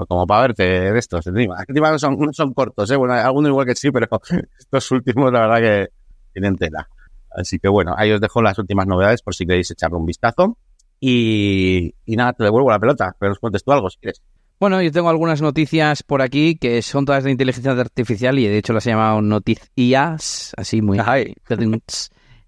como 0.07 0.27
para 0.27 0.41
verte 0.41 0.63
de 0.63 0.99
estos, 0.99 1.25
encima. 1.27 1.63
Encima 1.67 1.91
no 1.91 1.99
son, 1.99 2.17
no 2.17 2.33
son 2.33 2.53
cortos, 2.53 2.89
¿eh? 2.91 2.95
Bueno, 2.95 3.13
algunos 3.13 3.49
igual 3.49 3.65
que 3.65 3.75
sí, 3.75 3.91
pero 3.91 4.07
estos 4.59 4.91
últimos, 4.91 5.31
la 5.31 5.41
verdad 5.41 5.57
que 5.59 5.87
tienen 6.33 6.55
tela. 6.55 6.87
Así 7.29 7.59
que 7.59 7.69
bueno, 7.69 7.93
ahí 7.97 8.11
os 8.11 8.19
dejo 8.19 8.41
las 8.41 8.57
últimas 8.59 8.87
novedades 8.87 9.21
por 9.21 9.35
si 9.35 9.45
queréis 9.45 9.71
echarle 9.71 9.97
un 9.97 10.05
vistazo. 10.05 10.57
Y, 10.99 11.95
nada, 12.05 12.33
te 12.33 12.43
devuelvo 12.43 12.69
la 12.69 12.79
pelota, 12.79 13.15
pero 13.17 13.31
nos 13.31 13.39
cuentes 13.39 13.63
tú 13.63 13.71
algo 13.71 13.89
si 13.89 13.97
quieres. 13.97 14.21
Bueno, 14.59 14.79
yo 14.81 14.91
tengo 14.91 15.09
algunas 15.09 15.41
noticias 15.41 16.03
por 16.03 16.21
aquí 16.21 16.55
que 16.55 16.83
son 16.83 17.05
todas 17.05 17.23
de 17.23 17.31
inteligencia 17.31 17.71
artificial 17.71 18.37
y 18.37 18.47
de 18.47 18.59
hecho 18.59 18.73
las 18.73 18.85
he 18.85 18.91
llamado 18.91 19.21
noticias, 19.21 20.53
así 20.55 20.81
muy... 20.81 20.99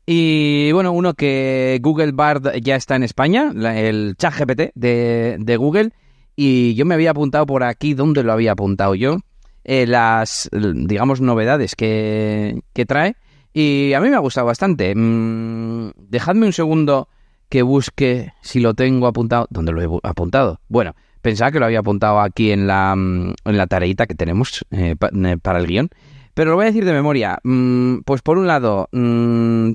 Y 0.06 0.70
bueno, 0.74 0.92
uno 0.92 1.14
que 1.14 1.80
Google 1.82 2.12
Bard 2.12 2.58
ya 2.62 2.76
está 2.76 2.98
en 2.98 3.04
España, 3.04 3.54
el 3.56 4.16
chat 4.18 4.38
GPT 4.38 4.74
de, 4.76 5.38
de 5.40 5.56
Google, 5.56 5.92
y 6.36 6.74
yo 6.76 6.86
me 6.86 6.96
había 6.96 7.12
apuntado 7.12 7.46
por 7.46 7.64
aquí, 7.64 7.94
¿dónde 7.94 8.24
lo 8.24 8.34
había 8.34 8.54
apuntado 8.54 8.96
yo? 8.96 9.18
Eh, 9.64 9.86
las, 9.88 10.50
digamos, 10.52 11.22
novedades 11.22 11.76
que, 11.76 12.62
que 12.74 12.86
trae. 12.86 13.16
Y 13.54 13.94
a 13.94 14.02
mí 14.02 14.10
me 14.10 14.16
ha 14.16 14.20
gustado 14.20 14.48
bastante. 14.48 14.94
Mm, 14.96 15.92
dejadme 16.10 16.48
un 16.48 16.54
segundo 16.54 17.08
que 17.50 17.62
busque 17.62 18.34
si 18.42 18.60
lo 18.60 18.74
tengo 18.74 19.08
apuntado. 19.08 19.48
¿Dónde 19.50 19.72
lo 19.72 19.82
he 19.82 20.00
apuntado? 20.04 20.60
Bueno, 20.68 20.96
pensaba 21.22 21.52
que 21.52 21.60
lo 21.60 21.66
había 21.66 21.80
apuntado 21.80 22.20
aquí 22.20 22.52
en 22.52 22.66
la, 22.66 22.96
mm, 22.96 23.34
en 23.46 23.58
la 23.58 23.68
tareita 23.68 24.08
que 24.08 24.16
tenemos 24.16 24.66
eh, 24.72 24.96
eh, 25.00 25.38
para 25.42 25.60
el 25.60 25.68
guion. 25.68 25.90
Pero 26.34 26.50
lo 26.52 26.56
voy 26.56 26.64
a 26.64 26.68
decir 26.68 26.86
de 26.86 26.94
memoria. 26.94 27.38
Mm, 27.44 28.00
pues 28.06 28.22
por 28.22 28.38
un 28.38 28.48
lado, 28.48 28.90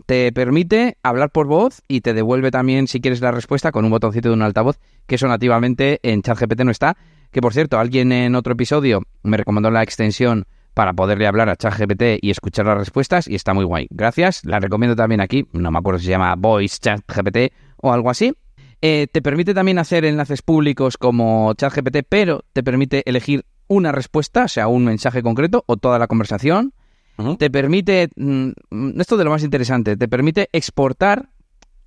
te 0.06 0.32
permite 0.32 0.98
hablar 1.02 1.30
por 1.30 1.46
voz 1.46 1.82
y 1.86 2.00
te 2.00 2.14
devuelve 2.14 2.50
también, 2.50 2.88
si 2.88 3.00
quieres, 3.00 3.20
la 3.20 3.30
respuesta 3.30 3.70
con 3.70 3.84
un 3.84 3.90
botoncito 3.90 4.28
de 4.28 4.34
un 4.34 4.42
altavoz, 4.42 4.78
que 5.06 5.14
eso 5.14 5.28
nativamente 5.28 6.00
en 6.02 6.22
ChatGPT 6.22 6.62
no 6.62 6.70
está. 6.70 6.96
Que 7.30 7.40
por 7.40 7.52
cierto, 7.52 7.78
alguien 7.78 8.10
en 8.10 8.34
otro 8.34 8.54
episodio 8.54 9.02
me 9.22 9.36
recomendó 9.36 9.70
la 9.70 9.82
extensión 9.82 10.46
para 10.74 10.92
poderle 10.94 11.26
hablar 11.26 11.48
a 11.48 11.56
ChatGPT 11.56 12.22
y 12.22 12.30
escuchar 12.30 12.66
las 12.66 12.78
respuestas 12.78 13.28
y 13.28 13.34
está 13.34 13.52
muy 13.52 13.64
guay. 13.64 13.86
Gracias, 13.90 14.44
la 14.44 14.60
recomiendo 14.60 14.96
también 14.96 15.20
aquí, 15.20 15.46
no 15.52 15.70
me 15.70 15.78
acuerdo 15.78 15.98
si 15.98 16.06
se 16.06 16.12
llama 16.12 16.34
Voice 16.36 16.78
ChatGPT 16.80 17.52
o 17.76 17.92
algo 17.92 18.10
así. 18.10 18.32
Eh, 18.80 19.08
te 19.10 19.20
permite 19.20 19.54
también 19.54 19.78
hacer 19.78 20.04
enlaces 20.04 20.40
públicos 20.42 20.96
como 20.96 21.52
ChatGPT, 21.54 21.98
pero 22.08 22.44
te 22.52 22.62
permite 22.62 23.02
elegir 23.06 23.44
una 23.68 23.92
respuesta, 23.92 24.44
o 24.44 24.48
sea, 24.48 24.68
un 24.68 24.84
mensaje 24.84 25.22
concreto 25.22 25.64
o 25.66 25.76
toda 25.76 25.98
la 25.98 26.06
conversación. 26.06 26.72
Te 27.38 27.50
permite, 27.50 28.10
mm, 28.14 29.00
esto 29.00 29.16
de 29.16 29.24
lo 29.24 29.30
más 29.30 29.42
interesante, 29.42 29.96
te 29.96 30.06
permite 30.06 30.48
exportar 30.52 31.30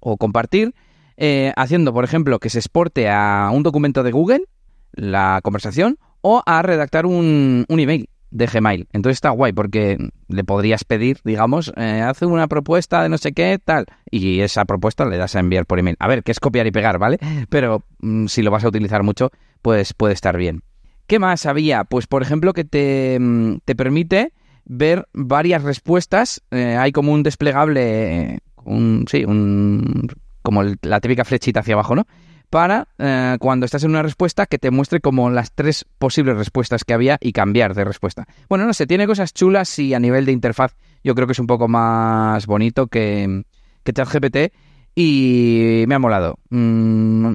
o 0.01 0.17
compartir 0.17 0.73
eh, 1.15 1.53
haciendo, 1.55 1.93
por 1.93 2.03
ejemplo, 2.03 2.39
que 2.39 2.49
se 2.49 2.59
exporte 2.59 3.09
a 3.09 3.49
un 3.53 3.63
documento 3.63 4.03
de 4.03 4.11
Google 4.11 4.43
la 4.91 5.39
conversación 5.41 5.99
o 6.19 6.43
a 6.45 6.61
redactar 6.63 7.05
un, 7.05 7.65
un 7.69 7.79
email 7.79 8.09
de 8.31 8.45
Gmail. 8.47 8.87
Entonces 8.93 9.17
está 9.17 9.29
guay 9.29 9.53
porque 9.53 9.97
le 10.27 10.43
podrías 10.43 10.83
pedir, 10.83 11.19
digamos, 11.23 11.71
eh, 11.75 12.01
hace 12.01 12.25
una 12.25 12.47
propuesta 12.47 13.03
de 13.03 13.09
no 13.09 13.17
sé 13.17 13.33
qué, 13.33 13.59
tal, 13.63 13.85
y 14.09 14.39
esa 14.39 14.65
propuesta 14.65 15.05
le 15.05 15.17
das 15.17 15.35
a 15.35 15.39
enviar 15.39 15.65
por 15.65 15.79
email. 15.79 15.97
A 15.99 16.07
ver, 16.07 16.23
que 16.23 16.31
es 16.31 16.39
copiar 16.39 16.65
y 16.65 16.71
pegar, 16.71 16.97
¿vale? 16.97 17.19
Pero 17.49 17.83
mm, 17.99 18.27
si 18.27 18.41
lo 18.41 18.51
vas 18.51 18.63
a 18.63 18.69
utilizar 18.69 19.03
mucho, 19.03 19.31
pues 19.61 19.93
puede 19.93 20.13
estar 20.13 20.37
bien. 20.37 20.63
¿Qué 21.11 21.19
más 21.19 21.45
había? 21.45 21.83
Pues, 21.83 22.07
por 22.07 22.21
ejemplo, 22.21 22.53
que 22.53 22.63
te, 22.63 23.17
mm, 23.19 23.57
te 23.65 23.75
permite 23.75 24.31
ver 24.63 25.09
varias 25.11 25.61
respuestas. 25.61 26.41
Eh, 26.51 26.77
hay 26.79 26.93
como 26.93 27.11
un 27.11 27.21
desplegable, 27.21 28.39
un, 28.63 29.03
sí, 29.11 29.25
un, 29.25 30.07
como 30.41 30.63
la 30.81 31.01
típica 31.01 31.25
flechita 31.25 31.59
hacia 31.59 31.73
abajo, 31.73 31.95
¿no? 31.95 32.07
para 32.49 32.87
eh, 32.97 33.35
cuando 33.41 33.65
estás 33.65 33.83
en 33.83 33.89
una 33.89 34.03
respuesta 34.03 34.45
que 34.45 34.57
te 34.57 34.71
muestre 34.71 35.01
como 35.01 35.29
las 35.29 35.51
tres 35.51 35.85
posibles 35.99 36.37
respuestas 36.37 36.85
que 36.85 36.93
había 36.93 37.17
y 37.19 37.33
cambiar 37.33 37.73
de 37.73 37.83
respuesta. 37.83 38.25
Bueno, 38.47 38.65
no 38.65 38.71
sé, 38.71 38.87
tiene 38.87 39.05
cosas 39.05 39.33
chulas 39.33 39.79
y 39.79 39.93
a 39.93 39.99
nivel 39.99 40.25
de 40.25 40.31
interfaz 40.31 40.77
yo 41.03 41.13
creo 41.13 41.27
que 41.27 41.33
es 41.33 41.39
un 41.39 41.47
poco 41.47 41.67
más 41.67 42.45
bonito 42.47 42.87
que, 42.87 43.43
que 43.83 43.91
ChatGPT 43.91 44.53
y 44.95 45.83
me 45.87 45.95
ha 45.95 45.99
molado. 45.99 46.39
Mm, 46.51 47.33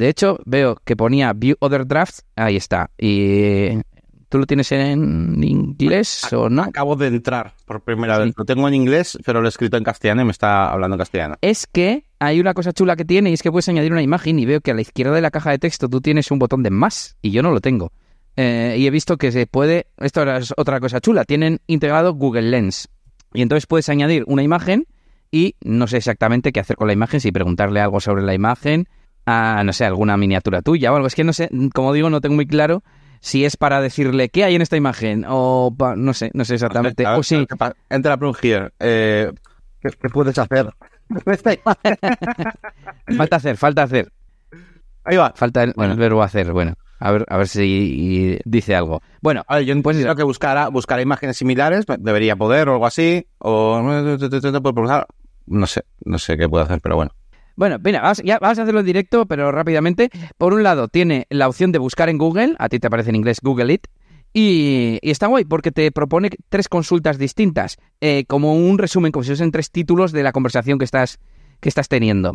de 0.00 0.08
hecho, 0.08 0.38
veo 0.46 0.76
que 0.82 0.96
ponía 0.96 1.32
View 1.34 1.56
Other 1.60 1.86
Drafts, 1.86 2.24
ahí 2.34 2.56
está. 2.56 2.90
Y 2.98 3.78
¿Tú 4.30 4.38
lo 4.38 4.46
tienes 4.46 4.70
en 4.72 5.42
inglés 5.42 6.32
o 6.32 6.48
no? 6.48 6.62
Acabo 6.62 6.96
de 6.96 7.08
entrar 7.08 7.52
por 7.66 7.82
primera 7.82 8.16
vez. 8.16 8.32
Lo 8.34 8.44
tengo 8.44 8.66
en 8.68 8.74
inglés, 8.74 9.18
pero 9.26 9.40
lo 9.40 9.48
he 9.48 9.50
escrito 9.50 9.76
en 9.76 9.82
castellano 9.82 10.22
y 10.22 10.24
me 10.24 10.30
está 10.30 10.70
hablando 10.70 10.94
en 10.94 10.98
castellano. 11.00 11.34
Es 11.42 11.66
que 11.66 12.06
hay 12.20 12.40
una 12.40 12.54
cosa 12.54 12.72
chula 12.72 12.94
que 12.94 13.04
tiene 13.04 13.30
y 13.30 13.32
es 13.32 13.42
que 13.42 13.50
puedes 13.50 13.68
añadir 13.68 13.90
una 13.90 14.02
imagen 14.02 14.38
y 14.38 14.46
veo 14.46 14.60
que 14.60 14.70
a 14.70 14.74
la 14.74 14.82
izquierda 14.82 15.12
de 15.12 15.20
la 15.20 15.32
caja 15.32 15.50
de 15.50 15.58
texto 15.58 15.88
tú 15.88 16.00
tienes 16.00 16.30
un 16.30 16.38
botón 16.38 16.62
de 16.62 16.70
más 16.70 17.16
y 17.20 17.32
yo 17.32 17.42
no 17.42 17.50
lo 17.50 17.60
tengo. 17.60 17.92
Eh, 18.36 18.76
y 18.78 18.86
he 18.86 18.90
visto 18.90 19.18
que 19.18 19.32
se 19.32 19.46
puede, 19.46 19.88
esto 19.98 20.22
es 20.22 20.54
otra 20.56 20.78
cosa 20.78 21.00
chula, 21.00 21.24
tienen 21.24 21.60
integrado 21.66 22.14
Google 22.14 22.50
Lens. 22.50 22.88
Y 23.34 23.42
entonces 23.42 23.66
puedes 23.66 23.88
añadir 23.88 24.22
una 24.28 24.44
imagen 24.44 24.86
y 25.32 25.56
no 25.60 25.88
sé 25.88 25.96
exactamente 25.96 26.52
qué 26.52 26.60
hacer 26.60 26.76
con 26.76 26.86
la 26.86 26.92
imagen, 26.92 27.20
si 27.20 27.32
preguntarle 27.32 27.80
algo 27.80 27.98
sobre 27.98 28.22
la 28.22 28.34
imagen, 28.34 28.88
a, 29.30 29.62
no 29.64 29.72
sé, 29.72 29.84
alguna 29.84 30.16
miniatura 30.16 30.62
tuya 30.62 30.92
o 30.92 30.96
algo. 30.96 31.06
Es 31.06 31.14
que 31.14 31.24
no 31.24 31.32
sé, 31.32 31.50
como 31.74 31.92
digo, 31.92 32.10
no 32.10 32.20
tengo 32.20 32.34
muy 32.34 32.46
claro 32.46 32.82
si 33.20 33.44
es 33.44 33.56
para 33.56 33.80
decirle 33.80 34.30
qué 34.30 34.44
hay 34.44 34.54
en 34.54 34.62
esta 34.62 34.76
imagen 34.76 35.24
o 35.28 35.74
no 35.96 36.14
sé, 36.14 36.30
no 36.34 36.44
sé 36.44 36.54
exactamente. 36.54 37.06
o 37.06 37.22
si... 37.22 37.46
Entra 37.88 38.14
a 38.14 38.32
here. 38.42 38.70
Eh, 38.80 39.32
¿qué, 39.80 40.08
puedes 40.08 40.38
hacer? 40.38 40.70
falta 43.16 43.36
hacer, 43.36 43.56
falta 43.56 43.82
hacer. 43.82 44.12
Ahí 45.04 45.16
va. 45.16 45.32
Falta 45.34 45.62
el, 45.62 45.72
bueno, 45.76 45.92
el 45.92 45.98
verbo 45.98 46.22
hacer, 46.22 46.52
bueno. 46.52 46.74
A 46.98 47.12
ver, 47.12 47.24
a 47.28 47.38
ver 47.38 47.48
si 47.48 48.38
dice 48.44 48.74
algo. 48.74 49.00
Bueno, 49.22 49.42
a 49.48 49.56
ver, 49.56 49.64
yo 49.64 49.82
pues 49.82 49.96
creo 49.96 50.14
que 50.14 50.22
buscar, 50.22 50.70
buscar 50.70 51.00
imágenes 51.00 51.38
similares, 51.38 51.86
debería 51.98 52.36
poder 52.36 52.68
o 52.68 52.74
algo 52.74 52.86
así, 52.86 53.26
o 53.38 53.80
no 55.46 55.66
sé, 55.66 55.82
no 56.04 56.18
sé 56.18 56.36
qué 56.36 56.48
puedo 56.48 56.64
hacer, 56.64 56.80
pero 56.82 56.96
bueno. 56.96 57.12
Bueno, 57.60 57.76
mira, 57.84 58.00
vamos, 58.00 58.22
ya 58.24 58.38
vamos 58.38 58.58
a 58.58 58.62
hacerlo 58.62 58.80
en 58.80 58.86
directo, 58.86 59.26
pero 59.26 59.52
rápidamente. 59.52 60.08
Por 60.38 60.54
un 60.54 60.62
lado, 60.62 60.88
tiene 60.88 61.26
la 61.28 61.46
opción 61.46 61.72
de 61.72 61.78
buscar 61.78 62.08
en 62.08 62.16
Google, 62.16 62.56
a 62.58 62.70
ti 62.70 62.78
te 62.78 62.86
aparece 62.86 63.10
en 63.10 63.16
inglés 63.16 63.40
Google 63.42 63.74
It, 63.74 63.86
Y, 64.32 64.98
está 65.02 65.26
guay 65.26 65.44
porque 65.44 65.70
te 65.70 65.92
propone 65.92 66.30
tres 66.48 66.68
consultas 66.68 67.18
distintas, 67.18 67.76
eh, 68.00 68.24
como 68.26 68.54
un 68.54 68.78
resumen, 68.78 69.12
como 69.12 69.24
si 69.24 69.32
fuesen 69.32 69.50
tres 69.50 69.70
títulos 69.70 70.10
de 70.12 70.22
la 70.22 70.32
conversación 70.32 70.78
que 70.78 70.86
estás, 70.86 71.18
que 71.60 71.68
estás 71.68 71.88
teniendo. 71.88 72.32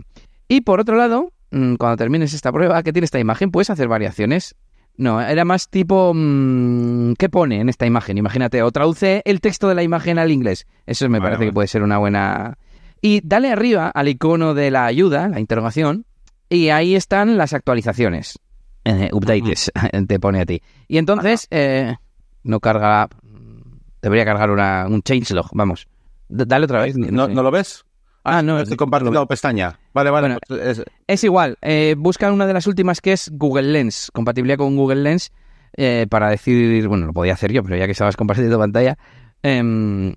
Y 0.48 0.62
por 0.62 0.80
otro 0.80 0.96
lado, 0.96 1.34
mm, 1.50 1.74
cuando 1.78 1.98
termines 1.98 2.36
esta 2.36 2.52
prueba 2.52 2.84
que 2.84 2.94
tiene 2.94 3.06
esta 3.06 3.20
imagen, 3.20 3.50
puedes 3.50 3.72
hacer 3.72 3.88
variaciones. 3.88 4.56
No, 4.96 5.20
era 5.20 5.44
más 5.44 5.72
tipo, 5.72 6.14
mm, 6.14 7.14
¿qué 7.18 7.30
pone 7.30 7.62
en 7.62 7.70
esta 7.70 7.88
imagen? 7.88 8.20
Imagínate, 8.20 8.62
o 8.62 8.70
traduce 8.70 9.24
el 9.26 9.42
texto 9.42 9.70
de 9.70 9.74
la 9.74 9.82
imagen 9.82 10.20
al 10.20 10.30
inglés. 10.30 10.68
Eso 10.86 11.10
me 11.10 11.20
parece 11.20 11.46
que 11.46 11.52
puede 11.52 11.68
ser 11.68 11.82
una 11.82 11.98
buena... 11.98 12.60
Y 13.06 13.22
dale 13.24 13.52
arriba 13.52 13.92
al 13.94 14.08
icono 14.08 14.56
de 14.56 14.72
la 14.72 14.88
ayuda, 14.88 15.30
la 15.30 15.40
interrogación, 15.40 16.08
y 16.50 16.70
ahí 16.70 16.96
están 16.96 17.38
las 17.38 17.54
actualizaciones. 17.54 18.40
Eh, 18.84 19.10
updates, 19.14 19.72
te 20.08 20.20
pone 20.20 20.42
a 20.42 20.46
ti. 20.48 20.60
Y 20.88 20.98
entonces, 20.98 21.46
eh, 21.52 21.98
no 22.42 22.60
carga. 22.60 23.08
Debería 24.02 24.26
cargar 24.26 24.50
una, 24.50 24.88
un 24.90 25.04
changelog, 25.04 25.50
vamos. 25.54 25.88
dale 26.30 26.66
otra 26.66 26.82
vez. 26.82 26.98
¿No, 26.98 27.28
lo 27.28 27.52
ves? 27.52 27.86
Ah, 28.24 28.42
no. 28.42 28.60
Estoy 28.60 28.76
compartiendo 28.76 29.28
pestaña. 29.28 29.80
Vale, 29.94 30.10
vale. 30.10 30.38
Pues 30.48 30.84
es... 31.06 31.24
igual. 31.24 31.60
Eh, 31.62 31.94
busca 31.96 32.32
una 32.32 32.48
de 32.48 32.54
las 32.54 32.66
últimas 32.66 33.02
que 33.02 33.14
es 33.14 33.30
Google 33.32 33.72
Lens. 33.72 34.10
Compatibilidad 34.16 34.58
con 34.58 34.76
Google 34.76 35.04
Lens. 35.04 35.32
Eh, 35.78 36.08
para 36.10 36.32
decir, 36.32 36.88
bueno, 36.88 37.06
lo 37.06 37.14
podía 37.14 37.34
hacer 37.34 37.52
yo, 37.52 37.62
pero 37.62 37.78
ya 37.78 37.86
que 37.86 37.92
estabas 37.92 38.16
compartiendo 38.18 38.58
pantalla, 38.58 38.98
eh, 39.44 40.16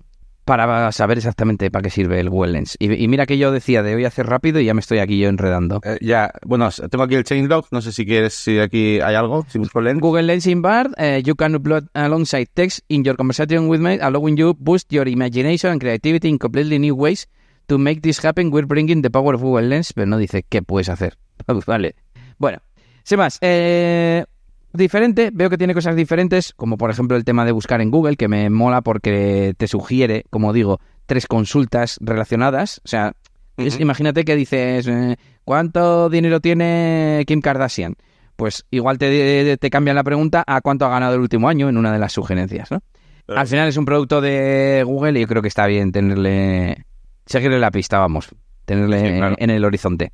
para 0.49 0.91
saber 0.91 1.19
exactamente 1.19 1.69
para 1.69 1.83
qué 1.83 1.91
sirve 1.91 2.19
el 2.19 2.31
Google 2.31 2.53
Lens. 2.53 2.75
Y, 2.79 3.07
mira 3.07 3.27
que 3.27 3.37
yo 3.37 3.51
decía 3.51 3.83
de 3.83 3.93
hoy 3.93 4.05
hacer 4.05 4.25
rápido 4.25 4.59
y 4.59 4.65
ya 4.65 4.73
me 4.73 4.79
estoy 4.79 4.97
aquí 4.97 5.19
yo 5.19 5.29
enredando. 5.29 5.79
Eh, 5.83 5.99
ya, 6.01 6.31
bueno, 6.43 6.69
tengo 6.89 7.03
aquí 7.03 7.13
el 7.13 7.23
changelog, 7.23 7.67
no 7.69 7.83
sé 7.83 7.91
si 7.91 8.03
quieres, 8.03 8.33
si 8.33 8.57
aquí 8.57 8.99
hay 8.99 9.13
algo, 9.13 9.45
si 9.47 9.59
busco 9.59 9.79
Lens. 9.79 10.01
Google 10.01 10.23
Lens 10.23 10.47
in 10.47 10.63
bar, 10.63 10.89
eh, 10.97 11.21
you 11.23 11.35
can 11.35 11.53
upload 11.53 11.87
alongside 11.93 12.47
text 12.51 12.79
in 12.87 13.03
your 13.03 13.15
conversation 13.15 13.67
with 13.67 13.79
me, 13.79 13.99
allowing 14.01 14.37
you 14.37 14.55
boost 14.57 14.91
your 14.91 15.07
imagination 15.07 15.71
and 15.71 15.79
creativity 15.79 16.29
in 16.29 16.39
completely 16.39 16.79
new 16.79 16.95
ways. 16.95 17.29
To 17.67 17.77
make 17.77 18.01
this 18.01 18.25
happen, 18.25 18.49
we're 18.49 18.65
bringing 18.65 19.03
the 19.03 19.11
power 19.11 19.35
of 19.35 19.43
Google 19.43 19.69
Lens, 19.69 19.93
pero 19.93 20.07
no 20.07 20.17
dice 20.17 20.43
qué 20.49 20.63
puedes 20.63 20.89
hacer. 20.89 21.19
vale. 21.67 21.93
Bueno, 22.39 22.57
sin 23.03 23.19
más, 23.19 23.37
eh, 23.41 24.25
diferente, 24.73 25.31
veo 25.33 25.49
que 25.49 25.57
tiene 25.57 25.73
cosas 25.73 25.95
diferentes, 25.95 26.53
como 26.55 26.77
por 26.77 26.91
ejemplo 26.91 27.17
el 27.17 27.25
tema 27.25 27.45
de 27.45 27.51
buscar 27.51 27.81
en 27.81 27.91
Google, 27.91 28.17
que 28.17 28.27
me 28.27 28.49
mola 28.49 28.81
porque 28.81 29.53
te 29.57 29.67
sugiere, 29.67 30.25
como 30.29 30.53
digo, 30.53 30.79
tres 31.05 31.27
consultas 31.27 31.97
relacionadas. 32.01 32.81
O 32.85 32.87
sea, 32.87 33.13
imagínate 33.57 34.23
que 34.25 34.35
dices, 34.35 34.87
eh, 34.87 35.17
¿cuánto 35.43 36.09
dinero 36.09 36.39
tiene 36.39 37.23
Kim 37.27 37.41
Kardashian? 37.41 37.95
Pues 38.35 38.65
igual 38.71 38.97
te, 38.97 39.57
te 39.57 39.69
cambian 39.69 39.95
la 39.95 40.03
pregunta 40.03 40.43
a 40.47 40.61
cuánto 40.61 40.85
ha 40.85 40.89
ganado 40.89 41.15
el 41.15 41.21
último 41.21 41.49
año 41.49 41.67
en 41.67 41.77
una 41.77 41.91
de 41.91 41.99
las 41.99 42.13
sugerencias, 42.13 42.71
¿no? 42.71 42.81
Al 43.27 43.47
final 43.47 43.67
es 43.67 43.77
un 43.77 43.85
producto 43.85 44.21
de 44.21 44.83
Google 44.85 45.19
y 45.19 45.21
yo 45.21 45.27
creo 45.27 45.41
que 45.41 45.49
está 45.49 45.67
bien 45.67 45.91
tenerle, 45.91 46.85
seguirle 47.25 47.59
la 47.59 47.69
pista, 47.69 47.99
vamos, 47.99 48.29
tenerle 48.65 49.19
en 49.37 49.49
el 49.49 49.65
horizonte. 49.65 50.13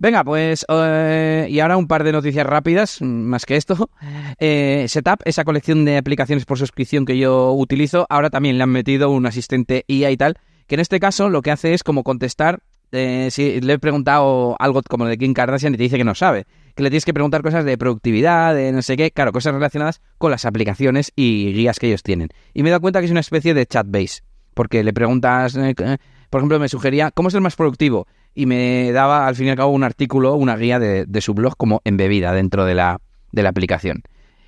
Venga, 0.00 0.24
pues 0.24 0.66
eh, 0.68 1.46
y 1.48 1.60
ahora 1.60 1.76
un 1.76 1.86
par 1.86 2.04
de 2.04 2.12
noticias 2.12 2.46
rápidas, 2.46 3.00
más 3.00 3.46
que 3.46 3.56
esto. 3.56 3.90
Eh, 4.38 4.86
Setup, 4.88 5.20
esa 5.24 5.44
colección 5.44 5.84
de 5.84 5.96
aplicaciones 5.96 6.44
por 6.44 6.58
suscripción 6.58 7.06
que 7.06 7.16
yo 7.16 7.52
utilizo, 7.52 8.06
ahora 8.10 8.28
también 8.28 8.58
le 8.58 8.64
han 8.64 8.70
metido 8.70 9.10
un 9.10 9.24
asistente 9.26 9.84
IA 9.88 10.10
y 10.10 10.16
tal, 10.16 10.36
que 10.66 10.74
en 10.74 10.80
este 10.80 11.00
caso 11.00 11.30
lo 11.30 11.42
que 11.42 11.50
hace 11.50 11.72
es 11.72 11.82
como 11.82 12.02
contestar, 12.02 12.60
eh, 12.92 13.28
si 13.30 13.60
le 13.60 13.74
he 13.74 13.78
preguntado 13.78 14.56
algo 14.58 14.82
como 14.82 15.06
de 15.06 15.16
Kim 15.18 15.32
Kardashian 15.32 15.74
y 15.74 15.76
te 15.76 15.84
dice 15.84 15.96
que 15.96 16.04
no 16.04 16.14
sabe, 16.14 16.46
que 16.74 16.82
le 16.82 16.90
tienes 16.90 17.04
que 17.04 17.14
preguntar 17.14 17.42
cosas 17.42 17.64
de 17.64 17.78
productividad, 17.78 18.54
de 18.54 18.72
no 18.72 18.82
sé 18.82 18.96
qué, 18.96 19.10
claro, 19.10 19.32
cosas 19.32 19.54
relacionadas 19.54 20.02
con 20.18 20.30
las 20.30 20.44
aplicaciones 20.44 21.12
y 21.16 21.52
guías 21.52 21.78
que 21.78 21.88
ellos 21.88 22.02
tienen. 22.02 22.28
Y 22.52 22.62
me 22.62 22.68
he 22.68 22.72
dado 22.72 22.80
cuenta 22.80 23.00
que 23.00 23.06
es 23.06 23.12
una 23.12 23.20
especie 23.20 23.54
de 23.54 23.66
chat 23.66 23.86
base, 23.88 24.22
porque 24.54 24.84
le 24.84 24.92
preguntas, 24.92 25.56
por 26.30 26.40
ejemplo, 26.40 26.58
me 26.58 26.68
sugería, 26.68 27.10
¿cómo 27.10 27.30
ser 27.30 27.40
más 27.40 27.56
productivo? 27.56 28.06
Y 28.36 28.44
me 28.44 28.92
daba 28.92 29.26
al 29.26 29.34
fin 29.34 29.46
y 29.46 29.50
al 29.50 29.56
cabo 29.56 29.72
un 29.72 29.82
artículo, 29.82 30.34
una 30.34 30.56
guía 30.56 30.78
de, 30.78 31.20
su 31.22 31.32
blog 31.32 31.56
como 31.56 31.80
embebida 31.84 32.32
dentro 32.34 32.66
de 32.66 32.74
la, 32.74 33.00
de 33.32 33.42
la 33.42 33.48
aplicación. 33.48 34.02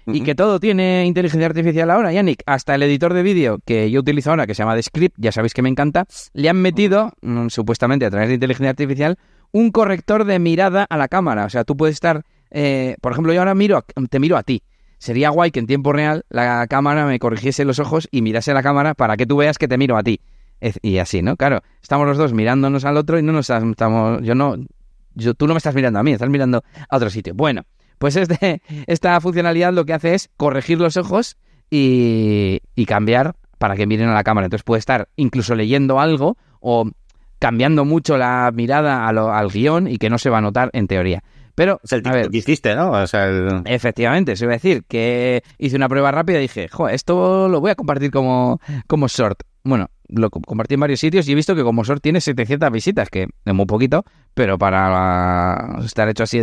Y 0.07 0.23
que 0.23 0.35
todo 0.35 0.61
tiene 0.61 1.05
inteligencia 1.07 1.47
artificial 1.47 1.91
ahora, 1.91 2.13
Yannick. 2.13 2.43
Hasta 2.47 2.75
el 2.75 2.83
editor 2.83 3.13
de 3.13 3.23
vídeo 3.23 3.59
que 3.65 3.91
yo 3.91 4.01
utilizo 4.01 4.31
ahora, 4.31 4.47
que 4.47 4.55
se 4.55 4.63
llama 4.63 4.75
Descript, 4.75 5.17
ya 5.19 5.33
sabéis 5.33 5.53
que 5.53 5.61
me 5.63 5.69
encanta, 5.69 6.07
le 6.33 6.49
han 6.49 6.57
metido, 6.57 7.13
mm, 7.23 7.49
supuestamente 7.49 8.07
a 8.07 8.11
través 8.11 8.29
de 8.29 8.35
inteligencia 8.35 8.71
artificial, 8.71 9.19
un 9.53 9.71
corrector 9.71 10.25
de 10.25 10.39
mirada 10.39 10.87
a 10.89 10.97
la 10.97 11.09
cámara. 11.09 11.47
O 11.47 11.51
sea, 11.51 11.65
tú 11.65 11.77
puedes 11.77 11.95
estar, 11.95 12.25
eh, 12.51 12.97
por 13.01 13.13
ejemplo, 13.13 13.33
yo 13.33 13.41
ahora 13.41 13.55
miro, 13.55 13.85
te 14.09 14.19
miro 14.19 14.37
a 14.37 14.43
ti. 14.43 14.63
Sería 14.99 15.31
guay 15.31 15.51
que 15.51 15.61
en 15.61 15.67
tiempo 15.67 15.93
real 15.93 16.25
la 16.29 16.67
cámara 16.67 17.07
me 17.07 17.19
corrigiese 17.19 17.65
los 17.65 17.79
ojos 17.79 18.09
y 18.11 18.21
mirase 18.21 18.51
a 18.51 18.55
la 18.55 18.63
cámara 18.63 18.95
para 18.95 19.17
que 19.17 19.27
tú 19.27 19.37
veas 19.37 19.59
que 19.59 19.69
te 19.69 19.79
miro 19.79 19.97
a 19.97 20.03
ti. 20.03 20.21
Y 20.83 20.99
así, 20.99 21.23
¿no? 21.23 21.37
Claro, 21.37 21.63
estamos 21.83 22.07
los 22.07 22.17
dos 22.17 22.33
mirándonos 22.33 22.85
al 22.85 22.97
otro 22.97 23.19
y 23.19 23.23
no 23.23 23.33
nos 23.33 23.49
estamos, 23.51 24.23
yo 24.23 24.35
no, 24.35 24.57
yo, 25.15 25.35
tú 25.35 25.47
no 25.47 25.55
me 25.55 25.59
estás 25.59 25.75
mirando 25.75 25.99
a 25.99 26.03
mí, 26.03 26.13
estás 26.13 26.29
mirando 26.29 26.63
a 26.89 26.97
otro 26.97 27.11
sitio. 27.11 27.35
Bueno, 27.35 27.63
pues 27.99 28.17
este, 28.17 28.63
esta 28.87 29.21
funcionalidad 29.21 29.73
lo 29.73 29.85
que 29.85 29.93
hace 29.93 30.15
es 30.15 30.31
corregir 30.37 30.81
los 30.81 30.97
ojos 30.97 31.37
y, 31.71 32.61
y 32.75 32.87
cambiar 32.87 33.37
para 33.59 33.77
que 33.77 33.87
miren 33.87 34.09
a 34.09 34.15
la 34.15 34.25
cámara. 34.25 34.47
Entonces 34.47 34.65
puede 34.65 34.81
estar 34.81 35.09
incluso 35.17 35.55
leyendo 35.55 36.01
algo 36.01 36.37
o 36.61 36.91
cambiando 37.39 37.85
mucho 37.85 38.17
la 38.17 38.51
mirada 38.53 39.07
al 39.07 39.49
guion 39.51 39.89
y 39.89 39.99
que 39.99 40.11
no 40.11 40.19
se 40.19 40.31
va 40.31 40.39
a 40.39 40.41
notar 40.41 40.71
en 40.73 40.87
teoría. 40.89 41.23
Pero, 41.59 41.81
es 41.83 41.91
el 41.91 42.07
a 42.07 42.13
ver, 42.13 42.31
que 42.31 42.39
hiciste, 42.39 42.77
¿no? 42.77 42.93
O 42.93 43.07
sea, 43.09 43.29
Efectivamente, 43.65 44.37
se 44.37 44.45
iba 44.45 44.53
a 44.53 44.59
decir 44.59 44.85
que 44.87 45.43
hice 45.59 45.75
una 45.75 45.89
prueba 45.89 46.13
rápida 46.13 46.39
y 46.39 46.43
dije, 46.43 46.69
joder, 46.69 46.95
esto 46.95 47.49
lo 47.49 47.61
voy 47.61 47.73
a 47.73 47.75
compartir 47.75 48.13
como, 48.13 48.61
como 48.87 49.09
short. 49.09 49.41
Bueno, 49.65 49.91
lo 50.07 50.31
compartí 50.31 50.75
en 50.75 50.81
varios 50.81 51.01
sitios 51.01 51.29
y 51.29 51.33
he 51.33 51.35
visto 51.35 51.57
que 51.57 51.65
como 51.65 51.83
short 51.83 52.01
tiene 52.01 52.21
700 52.21 52.71
visitas, 52.71 53.11
que 53.11 53.27
es 53.45 53.55
muy 53.55 53.67
poquito, 53.67 54.05
pero 54.35 54.57
para 54.57 55.81
estar 55.85 56.09
hecho 56.09 56.23
así 56.23 56.39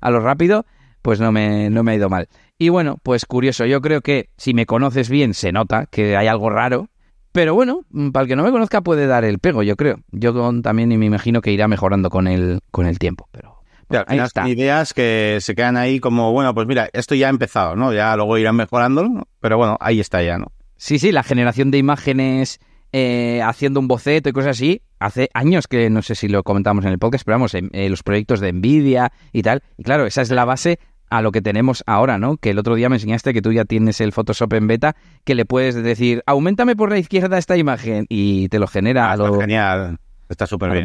a 0.00 0.10
lo 0.10 0.20
rápido, 0.20 0.64
pues 1.02 1.20
no 1.20 1.30
me, 1.30 1.68
no 1.68 1.82
me 1.82 1.92
ha 1.92 1.96
ido 1.96 2.08
mal. 2.08 2.30
Y 2.56 2.70
bueno, 2.70 2.96
pues 3.02 3.26
curioso, 3.26 3.66
yo 3.66 3.82
creo 3.82 4.00
que 4.00 4.30
si 4.38 4.54
me 4.54 4.64
conoces 4.64 5.10
bien 5.10 5.34
se 5.34 5.52
nota 5.52 5.84
que 5.84 6.16
hay 6.16 6.26
algo 6.26 6.48
raro, 6.48 6.88
pero 7.32 7.52
bueno, 7.52 7.84
para 8.14 8.22
el 8.22 8.28
que 8.28 8.36
no 8.36 8.44
me 8.44 8.50
conozca 8.50 8.80
puede 8.80 9.06
dar 9.06 9.26
el 9.26 9.40
pego, 9.40 9.62
yo 9.62 9.76
creo. 9.76 9.98
Yo 10.10 10.32
también 10.62 10.88
me 10.88 11.04
imagino 11.04 11.42
que 11.42 11.52
irá 11.52 11.68
mejorando 11.68 12.08
con 12.08 12.26
el, 12.26 12.60
con 12.70 12.86
el 12.86 12.98
tiempo, 12.98 13.28
pero 13.30 13.57
ahí 14.06 14.18
está. 14.18 14.48
ideas 14.48 14.94
que 14.94 15.38
se 15.40 15.54
quedan 15.54 15.76
ahí 15.76 16.00
como, 16.00 16.32
bueno, 16.32 16.54
pues 16.54 16.66
mira, 16.66 16.88
esto 16.92 17.14
ya 17.14 17.28
ha 17.28 17.30
empezado, 17.30 17.76
¿no? 17.76 17.92
Ya 17.92 18.14
luego 18.16 18.38
irán 18.38 18.56
mejorándolo, 18.56 19.28
pero 19.40 19.56
bueno, 19.56 19.76
ahí 19.80 20.00
está 20.00 20.22
ya, 20.22 20.38
¿no? 20.38 20.52
Sí, 20.76 20.98
sí, 20.98 21.10
la 21.10 21.22
generación 21.22 21.70
de 21.70 21.78
imágenes 21.78 22.60
eh, 22.92 23.42
haciendo 23.42 23.80
un 23.80 23.88
boceto 23.88 24.28
y 24.28 24.32
cosas 24.32 24.56
así, 24.56 24.82
hace 24.98 25.28
años 25.34 25.66
que 25.66 25.90
no 25.90 26.02
sé 26.02 26.14
si 26.14 26.28
lo 26.28 26.42
comentamos 26.42 26.84
en 26.84 26.92
el 26.92 26.98
podcast, 26.98 27.24
pero 27.24 27.34
vamos, 27.34 27.54
en, 27.54 27.70
los 27.90 28.02
proyectos 28.02 28.40
de 28.40 28.52
Nvidia 28.52 29.12
y 29.32 29.42
tal, 29.42 29.62
y 29.76 29.82
claro, 29.82 30.06
esa 30.06 30.22
es 30.22 30.30
la 30.30 30.44
base 30.44 30.78
a 31.10 31.22
lo 31.22 31.32
que 31.32 31.42
tenemos 31.42 31.82
ahora, 31.86 32.18
¿no? 32.18 32.36
Que 32.36 32.50
el 32.50 32.58
otro 32.58 32.74
día 32.74 32.88
me 32.88 32.96
enseñaste 32.96 33.32
que 33.32 33.42
tú 33.42 33.52
ya 33.52 33.64
tienes 33.64 34.00
el 34.00 34.12
Photoshop 34.12 34.52
en 34.54 34.66
beta, 34.66 34.96
que 35.24 35.34
le 35.34 35.44
puedes 35.44 35.74
decir, 35.74 36.22
aumentame 36.26 36.76
por 36.76 36.90
la 36.90 36.98
izquierda 36.98 37.38
esta 37.38 37.56
imagen 37.56 38.06
y 38.08 38.48
te 38.48 38.58
lo 38.58 38.66
genera. 38.66 39.10
Ah, 39.10 39.16
lo, 39.16 39.40
genial, 39.40 39.98
está 40.28 40.46
súper 40.46 40.70
bien. 40.70 40.84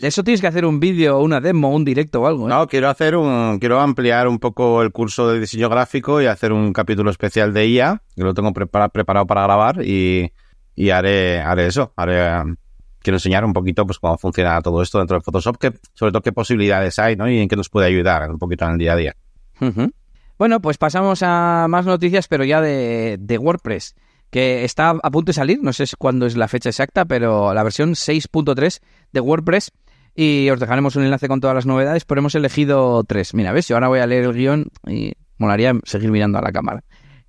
Eso 0.00 0.22
tienes 0.24 0.40
que 0.40 0.46
hacer 0.46 0.64
un 0.64 0.80
vídeo, 0.80 1.20
una 1.20 1.40
demo, 1.40 1.74
un 1.74 1.84
directo 1.84 2.22
o 2.22 2.26
algo. 2.26 2.46
¿eh? 2.46 2.48
No, 2.48 2.66
quiero 2.66 2.88
hacer 2.88 3.16
un, 3.16 3.58
quiero 3.58 3.80
ampliar 3.80 4.28
un 4.28 4.38
poco 4.38 4.82
el 4.82 4.92
curso 4.92 5.28
de 5.28 5.40
diseño 5.40 5.68
gráfico 5.68 6.20
y 6.20 6.26
hacer 6.26 6.52
un 6.52 6.72
capítulo 6.72 7.10
especial 7.10 7.52
de 7.52 7.68
IA, 7.68 8.02
que 8.14 8.22
lo 8.22 8.34
tengo 8.34 8.52
preparado 8.52 9.26
para 9.26 9.42
grabar 9.42 9.84
y, 9.84 10.32
haré, 10.90 11.40
haré 11.40 11.66
eso, 11.66 11.92
haré, 11.96 12.56
quiero 13.00 13.16
enseñar 13.16 13.44
un 13.44 13.52
poquito 13.52 13.86
pues 13.86 13.98
cómo 13.98 14.16
funciona 14.18 14.60
todo 14.62 14.82
esto 14.82 14.98
dentro 14.98 15.18
de 15.18 15.22
Photoshop, 15.22 15.56
que, 15.58 15.72
sobre 15.94 16.12
todo 16.12 16.22
qué 16.22 16.32
posibilidades 16.32 16.98
hay, 16.98 17.16
¿no? 17.16 17.28
Y 17.28 17.38
en 17.38 17.48
qué 17.48 17.56
nos 17.56 17.68
puede 17.68 17.86
ayudar 17.86 18.30
un 18.30 18.38
poquito 18.38 18.64
en 18.64 18.72
el 18.72 18.78
día 18.78 18.92
a 18.92 18.96
día. 18.96 19.16
Bueno, 20.38 20.60
pues 20.60 20.78
pasamos 20.78 21.22
a 21.22 21.66
más 21.68 21.84
noticias, 21.84 22.28
pero 22.28 22.44
ya 22.44 22.60
de, 22.60 23.18
de 23.20 23.38
WordPress 23.38 23.94
que 24.30 24.64
está 24.64 24.90
a 24.90 25.10
punto 25.10 25.30
de 25.30 25.34
salir, 25.34 25.60
no 25.60 25.72
sé 25.72 25.84
cuándo 25.98 26.26
es 26.26 26.36
la 26.36 26.48
fecha 26.48 26.68
exacta, 26.68 27.04
pero 27.04 27.52
la 27.52 27.62
versión 27.62 27.90
6.3 27.90 28.80
de 29.12 29.20
WordPress 29.20 29.72
y 30.14 30.48
os 30.50 30.60
dejaremos 30.60 30.96
un 30.96 31.04
enlace 31.04 31.28
con 31.28 31.40
todas 31.40 31.54
las 31.54 31.66
novedades, 31.66 32.04
pero 32.04 32.20
hemos 32.20 32.34
elegido 32.34 33.04
tres. 33.04 33.34
Mira, 33.34 33.52
ves, 33.52 33.68
yo 33.68 33.76
ahora 33.76 33.88
voy 33.88 34.00
a 34.00 34.06
leer 34.06 34.24
el 34.24 34.34
guion 34.34 34.66
y 34.86 35.12
molaría 35.38 35.72
seguir 35.84 36.10
mirando 36.10 36.38
a 36.38 36.42
la 36.42 36.52
cámara. 36.52 36.82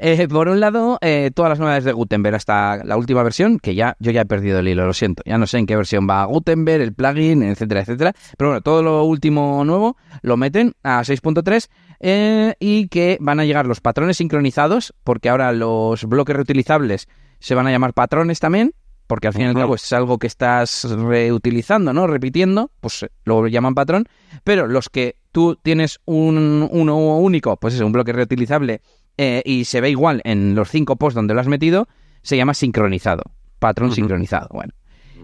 Eh, 0.04 0.28
por 0.28 0.50
un 0.50 0.60
lado, 0.60 0.98
eh, 1.02 1.30
todas 1.32 1.50
las 1.50 1.60
novedades 1.60 1.84
de 1.84 1.92
Gutenberg 1.92 2.36
hasta 2.36 2.84
la 2.84 2.98
última 2.98 3.22
versión, 3.22 3.60
que 3.60 3.76
ya 3.76 3.96
yo 4.00 4.10
ya 4.10 4.22
he 4.22 4.26
perdido 4.26 4.58
el 4.58 4.68
hilo, 4.68 4.88
lo 4.88 4.94
siento. 4.94 5.22
Ya 5.28 5.38
no 5.38 5.46
sé 5.46 5.60
en 5.60 5.68
qué 5.68 5.76
versión 5.76 6.08
va 6.10 6.26
Gutenberg, 6.26 6.82
el 6.82 6.92
plugin, 6.92 7.44
etcétera, 7.44 7.82
etcétera. 7.82 8.14
Pero 8.36 8.50
bueno, 8.50 8.62
todo 8.62 8.82
lo 8.82 9.04
último 9.04 9.64
nuevo 9.64 9.98
lo 10.24 10.38
meten 10.38 10.74
a 10.82 11.02
6.3 11.02 11.70
eh, 12.00 12.56
y 12.60 12.88
que 12.88 13.20
van 13.22 13.40
a 13.40 13.46
llegar 13.46 13.68
los 13.68 13.80
patrones 13.80 14.18
sincronizados, 14.18 14.96
porque 15.04 15.30
ahora 15.30 15.52
los 15.52 16.06
bloques 16.06 16.36
reutilizables 16.36 17.08
se 17.38 17.54
van 17.54 17.68
a 17.68 17.72
llamar 17.72 17.94
patrones 17.94 18.40
también, 18.40 18.74
porque 19.12 19.28
al 19.28 19.34
fin 19.34 19.42
y 19.42 19.46
al 19.48 19.56
cabo 19.56 19.76
es 19.76 19.92
algo 19.92 20.18
que 20.18 20.28
estás 20.28 20.88
reutilizando, 20.90 21.92
¿no? 21.92 22.08
Repitiendo, 22.08 22.72
pues 22.80 23.06
lo 23.26 23.46
llaman 23.46 23.76
patrón, 23.76 24.08
pero 24.46 24.68
los 24.68 24.88
que 24.88 25.18
tú 25.34 25.58
tienes 25.62 26.00
un, 26.06 26.66
uno 26.72 27.18
único, 27.18 27.58
pues 27.58 27.74
es 27.74 27.82
un 27.82 27.92
bloque 27.92 28.14
reutilizable 28.14 28.80
eh, 29.18 29.42
y 29.44 29.66
se 29.66 29.82
ve 29.82 29.90
igual 29.90 30.22
en 30.24 30.56
los 30.56 30.70
cinco 30.70 30.96
posts 30.96 31.16
donde 31.16 31.34
lo 31.34 31.42
has 31.42 31.48
metido, 31.48 31.90
se 32.22 32.38
llama 32.38 32.54
sincronizado, 32.54 33.24
patrón 33.60 33.92
sincronizado. 33.92 34.48
Bueno. 34.54 34.72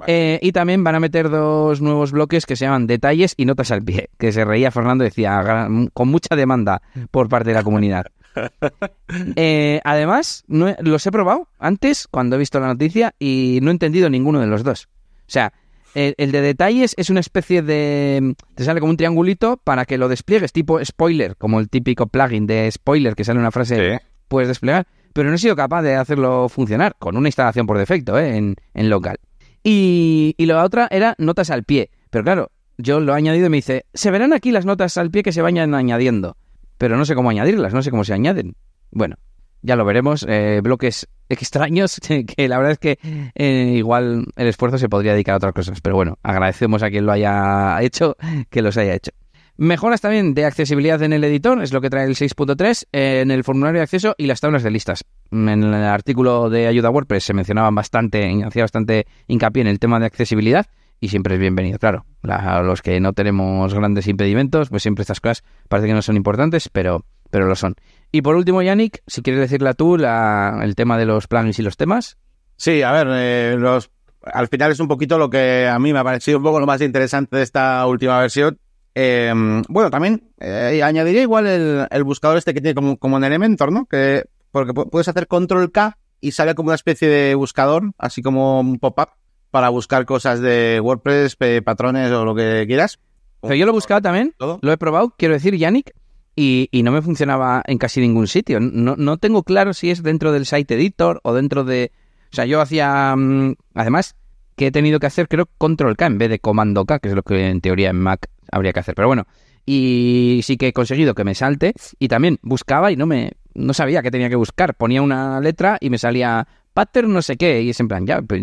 Eh, 0.06 0.38
y 0.42 0.52
también 0.52 0.84
van 0.84 0.96
a 0.96 1.00
meter 1.00 1.30
dos 1.30 1.80
nuevos 1.80 2.12
bloques 2.12 2.46
que 2.46 2.58
se 2.58 2.66
llaman 2.66 2.88
detalles 2.88 3.36
y 3.38 3.46
notas 3.46 3.72
al 3.72 3.84
pie, 3.84 4.10
que 4.20 4.34
se 4.34 4.44
reía 4.44 4.70
Fernando 4.70 5.06
decía 5.06 5.70
con 5.94 6.10
mucha 6.10 6.36
demanda 6.36 6.82
por 7.10 7.30
parte 7.30 7.52
de 7.52 7.56
la 7.56 7.64
comunidad. 7.64 8.08
Eh, 9.36 9.80
además, 9.84 10.44
no 10.48 10.76
los 10.80 11.06
he 11.06 11.12
probado 11.12 11.48
antes 11.60 12.08
cuando 12.10 12.36
he 12.36 12.40
visto 12.40 12.60
la 12.60 12.68
noticia 12.68 13.16
y 13.20 13.60
no 13.62 13.70
he 13.70 13.72
entendido 13.72 14.10
ninguno 14.10 14.40
de 14.40 14.48
los 14.48 14.64
dos. 14.64 14.90
O 15.22 15.30
sea, 15.30 15.54
el, 15.96 16.32
de 16.32 16.42
detalles 16.42 16.94
es 16.98 17.10
una 17.10 17.22
especie 17.22 17.62
de... 17.62 18.36
Te 18.56 18.64
sale 18.64 18.80
como 18.80 18.92
un 18.92 18.98
triangulito 18.98 19.58
para 19.58 19.86
que 19.86 19.98
lo 19.98 20.10
despliegues, 20.10 20.52
tipo 20.52 20.84
spoiler, 20.84 21.36
como 21.38 21.60
el 21.60 21.70
típico 21.70 22.08
plugin 22.08 22.48
de 22.48 22.70
spoiler 22.72 23.16
que 23.16 23.24
sale 23.24 23.40
una 23.40 23.52
frase, 23.52 24.02
puedes 24.28 24.48
desplegar. 24.48 24.88
Pero 25.14 25.30
no 25.30 25.36
he 25.36 25.40
sido 25.40 25.56
capaz 25.56 25.82
de 25.82 25.96
hacerlo 25.96 26.50
funcionar 26.50 26.96
con 27.00 27.18
una 27.18 27.30
instalación 27.30 27.66
por 27.66 27.78
defecto 27.78 28.20
¿eh? 28.20 28.38
en, 28.38 28.56
en 28.74 28.90
local. 28.90 29.18
Y, 29.64 30.36
y 30.38 30.46
la 30.46 30.64
otra 30.64 30.88
era 30.92 31.16
notas 31.18 31.50
al 31.50 31.64
pie. 31.64 31.90
Pero 32.12 32.24
claro, 32.24 32.52
yo 32.78 33.00
lo 33.00 33.14
he 33.14 33.18
añadido 33.18 33.48
y 33.48 33.50
me 33.50 33.58
dice, 33.58 33.86
se 33.94 34.12
verán 34.12 34.34
aquí 34.34 34.52
las 34.52 34.66
notas 34.66 34.98
al 34.98 35.10
pie 35.10 35.24
que 35.24 35.32
se 35.32 35.42
vayan 35.42 35.74
añadiendo. 35.74 36.38
Pero 36.78 36.98
no 36.98 37.06
sé 37.06 37.16
cómo 37.16 37.30
añadirlas, 37.30 37.74
no 37.74 37.82
sé 37.82 37.92
cómo 37.92 38.04
se 38.04 38.14
añaden. 38.14 38.56
Bueno, 38.92 39.16
ya 39.62 39.76
lo 39.76 39.86
veremos. 39.86 40.26
Eh, 40.28 40.62
bloques 40.64 41.08
extraños 41.30 42.00
que 42.08 42.48
la 42.48 42.58
verdad 42.58 42.74
es 42.74 42.80
que 42.80 43.00
eh, 43.36 43.74
igual 43.76 44.26
el 44.36 44.48
esfuerzo 44.48 44.78
se 44.78 44.90
podría 44.90 45.14
dedicar 45.14 45.34
a 45.34 45.38
otras 45.38 45.54
cosas. 45.54 45.82
Pero 45.82 45.96
bueno, 45.96 46.18
agradecemos 46.24 46.84
a 46.84 46.90
quien 46.90 47.06
lo 47.06 47.12
haya 47.12 47.82
hecho 47.82 48.16
que 48.50 48.62
los 48.62 48.78
haya 48.78 48.96
hecho. 48.96 49.12
Mejoras 49.60 50.02
también 50.02 50.36
de 50.36 50.46
accesibilidad 50.46 51.02
en 51.02 51.14
el 51.14 51.24
editor, 51.24 51.64
es 51.64 51.74
lo 51.74 51.82
que 51.82 51.90
trae 51.90 52.06
el 52.06 52.16
6.3, 52.16 52.90
en 52.92 53.32
el 53.32 53.44
formulario 53.44 53.80
de 53.80 53.84
acceso 53.84 54.14
y 54.16 54.28
las 54.28 54.40
tablas 54.40 54.62
de 54.62 54.70
listas. 54.70 55.04
En 55.32 55.50
el 55.50 55.74
artículo 55.74 56.52
de 56.52 56.68
ayuda 56.68 56.92
WordPress 56.92 57.24
se 57.24 57.34
mencionaban 57.34 57.74
bastante, 57.74 58.44
hacía 58.46 58.64
bastante 58.64 59.08
hincapié 59.26 59.62
en 59.62 59.68
el 59.68 59.80
tema 59.80 60.00
de 60.00 60.06
accesibilidad 60.06 60.68
y 61.00 61.10
siempre 61.10 61.36
es 61.36 61.40
bienvenido, 61.40 61.80
claro. 61.80 62.06
los 62.22 62.82
que 62.82 63.00
no 63.00 63.14
tenemos 63.14 63.74
grandes 63.74 64.08
impedimentos, 64.08 64.70
pues 64.70 64.82
siempre 64.82 65.04
estas 65.04 65.22
cosas 65.22 65.44
parece 65.68 65.88
que 65.88 65.94
no 65.94 66.02
son 66.02 66.16
importantes, 66.16 66.70
pero, 66.70 67.06
pero 67.30 67.46
lo 67.46 67.56
son. 67.56 67.76
Y 68.12 68.22
por 68.22 68.36
último, 68.36 68.62
Yannick, 68.62 69.02
si 69.06 69.22
quieres 69.22 69.42
decirle 69.42 69.74
tú 69.74 69.96
el 69.96 70.76
tema 70.76 70.98
de 70.98 71.06
los 71.06 71.28
plugins 71.28 71.60
y 71.60 71.64
los 71.64 71.78
temas. 71.78 72.18
Sí, 72.56 72.82
a 72.82 72.92
ver, 72.92 73.08
eh, 73.12 73.56
los, 73.60 73.92
al 74.24 74.48
final 74.48 74.72
es 74.72 74.80
un 74.80 74.88
poquito 74.88 75.18
lo 75.18 75.30
que 75.30 75.68
a 75.68 75.78
mí 75.78 75.94
me 75.94 76.00
ha 76.00 76.04
parecido 76.04 76.38
un 76.38 76.44
poco 76.44 76.60
lo 76.60 76.66
más 76.66 76.82
interesante 76.82 77.38
de 77.38 77.44
esta 77.44 77.86
última 77.86 78.20
versión. 78.20 78.60
Em, 78.96 79.62
bueno, 79.70 79.92
también 79.92 80.32
eh, 80.40 80.82
añadiría 80.84 81.22
igual 81.22 81.46
el, 81.46 82.04
buscador 82.04 82.38
este 82.38 82.56
que 82.56 82.62
tiene 82.62 82.74
como, 82.74 82.98
como 82.98 83.18
en 83.18 83.26
Elementor, 83.26 83.72
¿no? 83.72 83.86
Que, 83.86 84.24
porque 84.52 84.74
puedes 84.74 85.08
hacer 85.08 85.28
control 85.28 85.72
K 85.72 85.98
y 86.20 86.32
sale 86.32 86.56
como 86.56 86.70
una 86.70 86.76
especie 86.76 87.08
de 87.08 87.36
buscador, 87.36 87.92
así 88.00 88.24
como 88.24 88.60
un 88.60 88.80
pop-up 88.80 89.10
para 89.52 89.70
buscar 89.70 90.06
cosas 90.06 90.42
de 90.42 90.80
WordPress, 90.82 91.38
patrones 91.64 92.12
o 92.12 92.26
lo 92.26 92.36
que 92.36 92.66
quieras. 92.68 93.00
Pero 93.42 93.56
yo 93.56 93.66
lo 93.66 93.72
he 93.72 93.76
buscado 93.76 94.02
también, 94.02 94.34
lo 94.40 94.72
he 94.72 94.78
probado, 94.78 95.14
quiero 95.18 95.34
decir, 95.34 95.56
Yannick, 95.56 95.94
y, 96.40 96.70
no 96.84 96.92
me 96.92 97.02
funcionaba 97.02 97.64
en 97.66 97.80
casi 97.80 98.00
ningún 98.00 98.28
sitio. 98.28 98.60
No, 98.60 98.96
no 98.96 99.18
tengo 99.18 99.42
claro 99.42 99.74
si 99.74 99.90
es 99.90 100.04
dentro 100.04 100.32
del 100.32 100.46
site 100.46 100.76
editor 100.76 101.20
o 101.24 101.34
dentro 101.34 101.64
de... 101.64 101.92
O 102.32 102.36
sea, 102.36 102.46
yo 102.46 102.62
hacía... 102.62 103.16
Mm, 103.16 103.56
además, 103.74 104.16
que 104.56 104.68
he 104.68 104.72
tenido 104.72 105.00
que 105.00 105.08
hacer, 105.08 105.28
creo, 105.28 105.50
control 105.58 105.98
K 105.98 106.06
en 106.06 106.18
vez 106.20 106.30
de 106.30 106.38
comando 106.38 106.86
K, 106.86 107.00
que 107.00 107.10
es 107.10 107.16
lo 107.16 107.24
que 107.24 107.48
en 107.48 107.60
teoría 107.60 107.90
en 107.90 108.00
Mac 108.00 108.30
habría 108.52 108.72
que 108.72 108.82
hacer. 108.82 108.94
Pero 108.94 109.08
bueno, 109.08 109.26
y 109.66 110.42
sí 110.44 110.58
que 110.58 110.68
he 110.68 110.74
conseguido 110.74 111.16
que 111.16 111.24
me 111.24 111.34
salte 111.34 111.74
y 111.98 112.08
también 112.08 112.38
buscaba 112.44 112.92
y 112.92 112.96
no 112.96 113.06
me 113.06 113.34
no 113.56 113.74
sabía 113.74 114.04
qué 114.04 114.12
tenía 114.12 114.30
que 114.30 114.36
buscar. 114.36 114.76
Ponía 114.76 115.02
una 115.02 115.40
letra 115.40 115.78
y 115.82 115.90
me 115.90 115.98
salía 115.98 116.48
pattern 116.74 117.12
no 117.12 117.24
sé 117.24 117.38
qué 117.38 117.64
y 117.64 117.72
es 117.72 117.80
en 117.80 117.88
plan, 117.88 118.06
ya, 118.06 118.22
pues, 118.22 118.42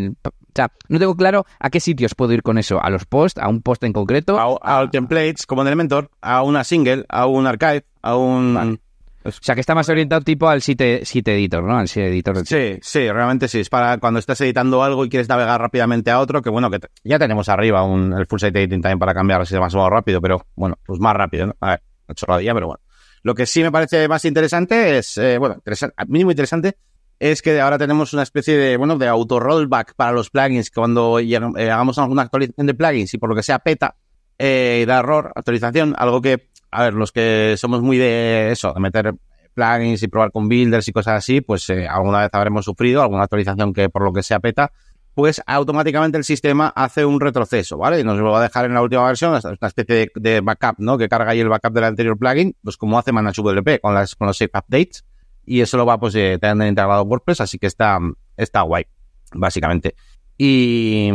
o 0.55 0.57
sea, 0.57 0.71
no 0.89 0.99
tengo 0.99 1.17
claro 1.17 1.47
a 1.59 1.71
qué 1.71 1.81
sitios 1.81 2.15
puedo 2.15 2.33
ir 2.33 2.43
con 2.43 2.59
eso, 2.59 2.81
a 2.83 2.91
los 2.91 3.05
posts, 3.07 3.41
a 3.41 3.49
un 3.49 3.61
post 3.61 3.83
en 3.85 3.93
concreto, 3.93 4.39
a, 4.39 4.81
a, 4.81 4.91
templates 4.91 5.47
como 5.47 5.63
en 5.63 5.69
Elementor, 5.69 6.11
a 6.21 6.43
una 6.43 6.63
single, 6.63 7.05
a 7.09 7.27
un 7.27 7.47
archive, 7.47 7.85
a 8.03 8.17
un 8.17 8.79
o 9.27 9.31
sea, 9.33 9.55
que 9.55 9.63
está 9.63 9.75
más 9.75 9.89
orientado 9.89 10.21
tipo 10.21 10.49
al 10.49 10.61
site, 10.61 11.03
editor, 11.03 11.65
¿no? 11.65 11.79
Al 11.79 11.89
site 11.89 12.09
editor. 12.09 12.47
Sí, 12.47 12.79
sí, 12.83 13.11
realmente 13.11 13.49
sí. 13.49 13.61
Es 13.61 13.71
para 13.71 13.97
cuando 13.97 14.21
estás 14.21 14.39
editando 14.43 14.83
algo 14.83 15.03
y 15.05 15.09
quieres 15.09 15.31
navegar 15.31 15.59
rápidamente 15.59 16.11
a 16.11 16.21
otro, 16.21 16.43
que 16.43 16.51
bueno, 16.51 16.71
que 16.71 16.79
ya 17.05 17.19
tenemos 17.19 17.49
arriba 17.49 17.83
un, 17.85 18.13
el 18.13 18.27
full 18.27 18.39
site 18.39 18.59
editing 18.59 18.83
también 18.83 18.99
para 18.99 19.15
cambiar 19.15 19.41
así 19.41 19.59
más 19.59 19.75
o 19.75 19.79
menos 19.79 19.91
rápido, 19.91 20.21
pero 20.21 20.47
bueno, 20.55 20.79
pues 20.85 21.01
más 21.01 21.15
rápido, 21.15 21.47
¿no? 21.47 21.57
A 21.61 21.71
ver, 21.71 21.83
chorradilla, 22.15 22.53
pero 22.53 22.67
bueno. 22.67 22.81
Lo 23.23 23.35
que 23.35 23.47
sí 23.47 23.63
me 23.63 23.73
parece 23.73 24.07
más 24.09 24.23
interesante 24.27 24.99
es, 24.99 25.17
eh, 25.17 25.39
bueno, 25.39 25.55
interesante, 25.55 25.97
mínimo 26.07 26.31
interesante, 26.31 26.77
es 27.19 27.43
que 27.43 27.61
ahora 27.61 27.79
tenemos 27.79 28.13
una 28.13 28.23
especie 28.23 28.57
de, 28.57 28.77
bueno, 28.77 28.99
de 28.99 29.09
auto 29.09 29.41
rollback 29.41 29.95
para 29.95 30.13
los 30.13 30.31
plugins. 30.31 30.71
Cuando 30.71 31.19
eh, 31.19 31.37
hagamos 31.71 31.99
alguna 31.99 32.23
actualización 32.23 32.67
de 32.67 32.75
plugins 32.75 33.15
y 33.15 33.19
por 33.19 33.29
lo 33.29 33.37
que 33.37 33.43
sea 33.43 33.59
peta, 33.59 33.97
eh, 34.39 34.85
da 34.87 34.99
error, 34.99 35.33
actualización, 35.35 35.95
algo 35.97 36.21
que 36.21 36.49
a 36.75 36.83
ver, 36.83 36.95
los 36.95 37.13
que 37.13 37.55
somos 37.57 37.83
muy 37.83 37.99
de 37.99 38.51
eso, 38.51 38.73
de 38.73 38.81
meter 38.81 39.15
plugins 39.55 40.03
y 40.03 40.09
probar 40.09 40.33
con 40.33 40.49
builders 40.49 40.89
y 40.89 40.93
cosas 40.93 41.15
así, 41.15 41.41
pues 41.41 41.71
eh, 41.71 41.87
alguna 41.87 42.23
vez 42.23 42.31
habremos 42.33 42.65
sufrido 42.65 43.01
alguna 43.01 43.23
actualización 43.23 43.73
que 43.73 43.89
por 43.89 44.03
lo 44.03 44.13
que 44.13 44.25
sea 44.25 44.41
peta, 44.41 44.73
pues 45.15 45.41
automáticamente 45.47 46.19
el 46.19 46.25
sistema 46.25 46.73
hace 46.75 47.05
un 47.05 47.21
retroceso, 47.21 47.79
¿vale? 47.79 48.01
Y 48.01 48.05
nos 48.05 48.19
lo 48.19 48.33
va 48.33 48.41
a 48.41 48.43
dejar 48.43 48.65
en 48.65 48.75
la 48.75 48.83
última 48.83 49.07
versión, 49.07 49.31
una 49.31 49.69
especie 49.69 50.11
de, 50.17 50.41
backup, 50.41 50.75
¿no? 50.79 50.99
Que 50.99 51.09
carga 51.09 51.31
ahí 51.31 51.39
el 51.39 51.49
backup 51.49 51.73
del 51.73 51.85
anterior 51.85 52.19
plugin, 52.19 52.57
pues 52.65 52.77
como 52.77 52.99
hace 52.99 53.13
ManageWP 53.13 53.81
con, 53.81 53.95
las, 53.95 54.17
con 54.17 54.27
los 54.27 54.37
safe 54.37 54.51
updates, 54.53 55.05
y 55.47 55.61
eso 55.61 55.77
lo 55.77 55.87
va 55.87 55.99
pues 55.99 56.15
eh, 56.15 56.39
tener 56.41 56.69
integrado 56.69 57.03
WordPress, 57.05 57.41
así 57.41 57.59
que 57.59 57.67
está, 57.67 57.99
está 58.37 58.63
guay, 58.63 58.87
básicamente. 59.33 59.95
Y, 60.37 61.11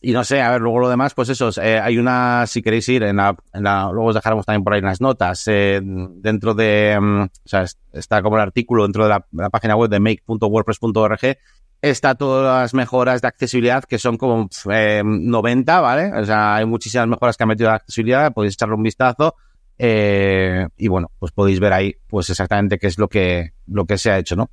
y 0.00 0.12
no 0.12 0.22
sé, 0.22 0.40
a 0.40 0.50
ver, 0.52 0.60
luego 0.60 0.78
lo 0.78 0.88
demás, 0.88 1.12
pues 1.12 1.28
eso, 1.28 1.50
eh, 1.60 1.80
hay 1.80 1.98
una, 1.98 2.46
si 2.46 2.62
queréis 2.62 2.88
ir, 2.88 3.02
en 3.02 3.16
la, 3.16 3.36
en 3.52 3.64
la, 3.64 3.90
luego 3.92 4.10
os 4.10 4.14
dejaremos 4.14 4.46
también 4.46 4.62
por 4.62 4.74
ahí 4.74 4.80
las 4.80 5.00
notas, 5.00 5.42
eh, 5.48 5.80
dentro 5.82 6.54
de, 6.54 6.96
mm, 7.00 7.22
o 7.22 7.28
sea, 7.44 7.64
está 7.92 8.22
como 8.22 8.36
el 8.36 8.42
artículo 8.42 8.84
dentro 8.84 9.08
de 9.08 9.10
la, 9.32 9.50
página 9.50 9.74
web 9.74 9.90
de 9.90 9.98
make.wordpress.org, 9.98 11.36
está 11.82 12.14
todas 12.14 12.62
las 12.62 12.74
mejoras 12.74 13.22
de 13.22 13.28
accesibilidad 13.28 13.82
que 13.84 13.98
son 13.98 14.16
como 14.16 14.48
eh, 14.70 15.02
90, 15.04 15.80
¿vale? 15.80 16.12
O 16.12 16.24
sea, 16.24 16.56
hay 16.56 16.64
muchísimas 16.64 17.08
mejoras 17.08 17.36
que 17.36 17.42
han 17.42 17.48
metido 17.48 17.70
de 17.70 17.76
accesibilidad, 17.76 18.32
podéis 18.32 18.54
echarle 18.54 18.76
un 18.76 18.84
vistazo. 18.84 19.34
Eh, 19.78 20.66
y 20.76 20.88
bueno, 20.88 21.10
pues 21.18 21.32
podéis 21.32 21.60
ver 21.60 21.72
ahí, 21.72 21.94
pues 22.08 22.28
exactamente 22.30 22.78
qué 22.78 22.88
es 22.88 22.98
lo 22.98 23.08
que, 23.08 23.52
lo 23.66 23.86
que 23.86 23.96
se 23.96 24.10
ha 24.10 24.18
hecho, 24.18 24.34
¿no? 24.34 24.50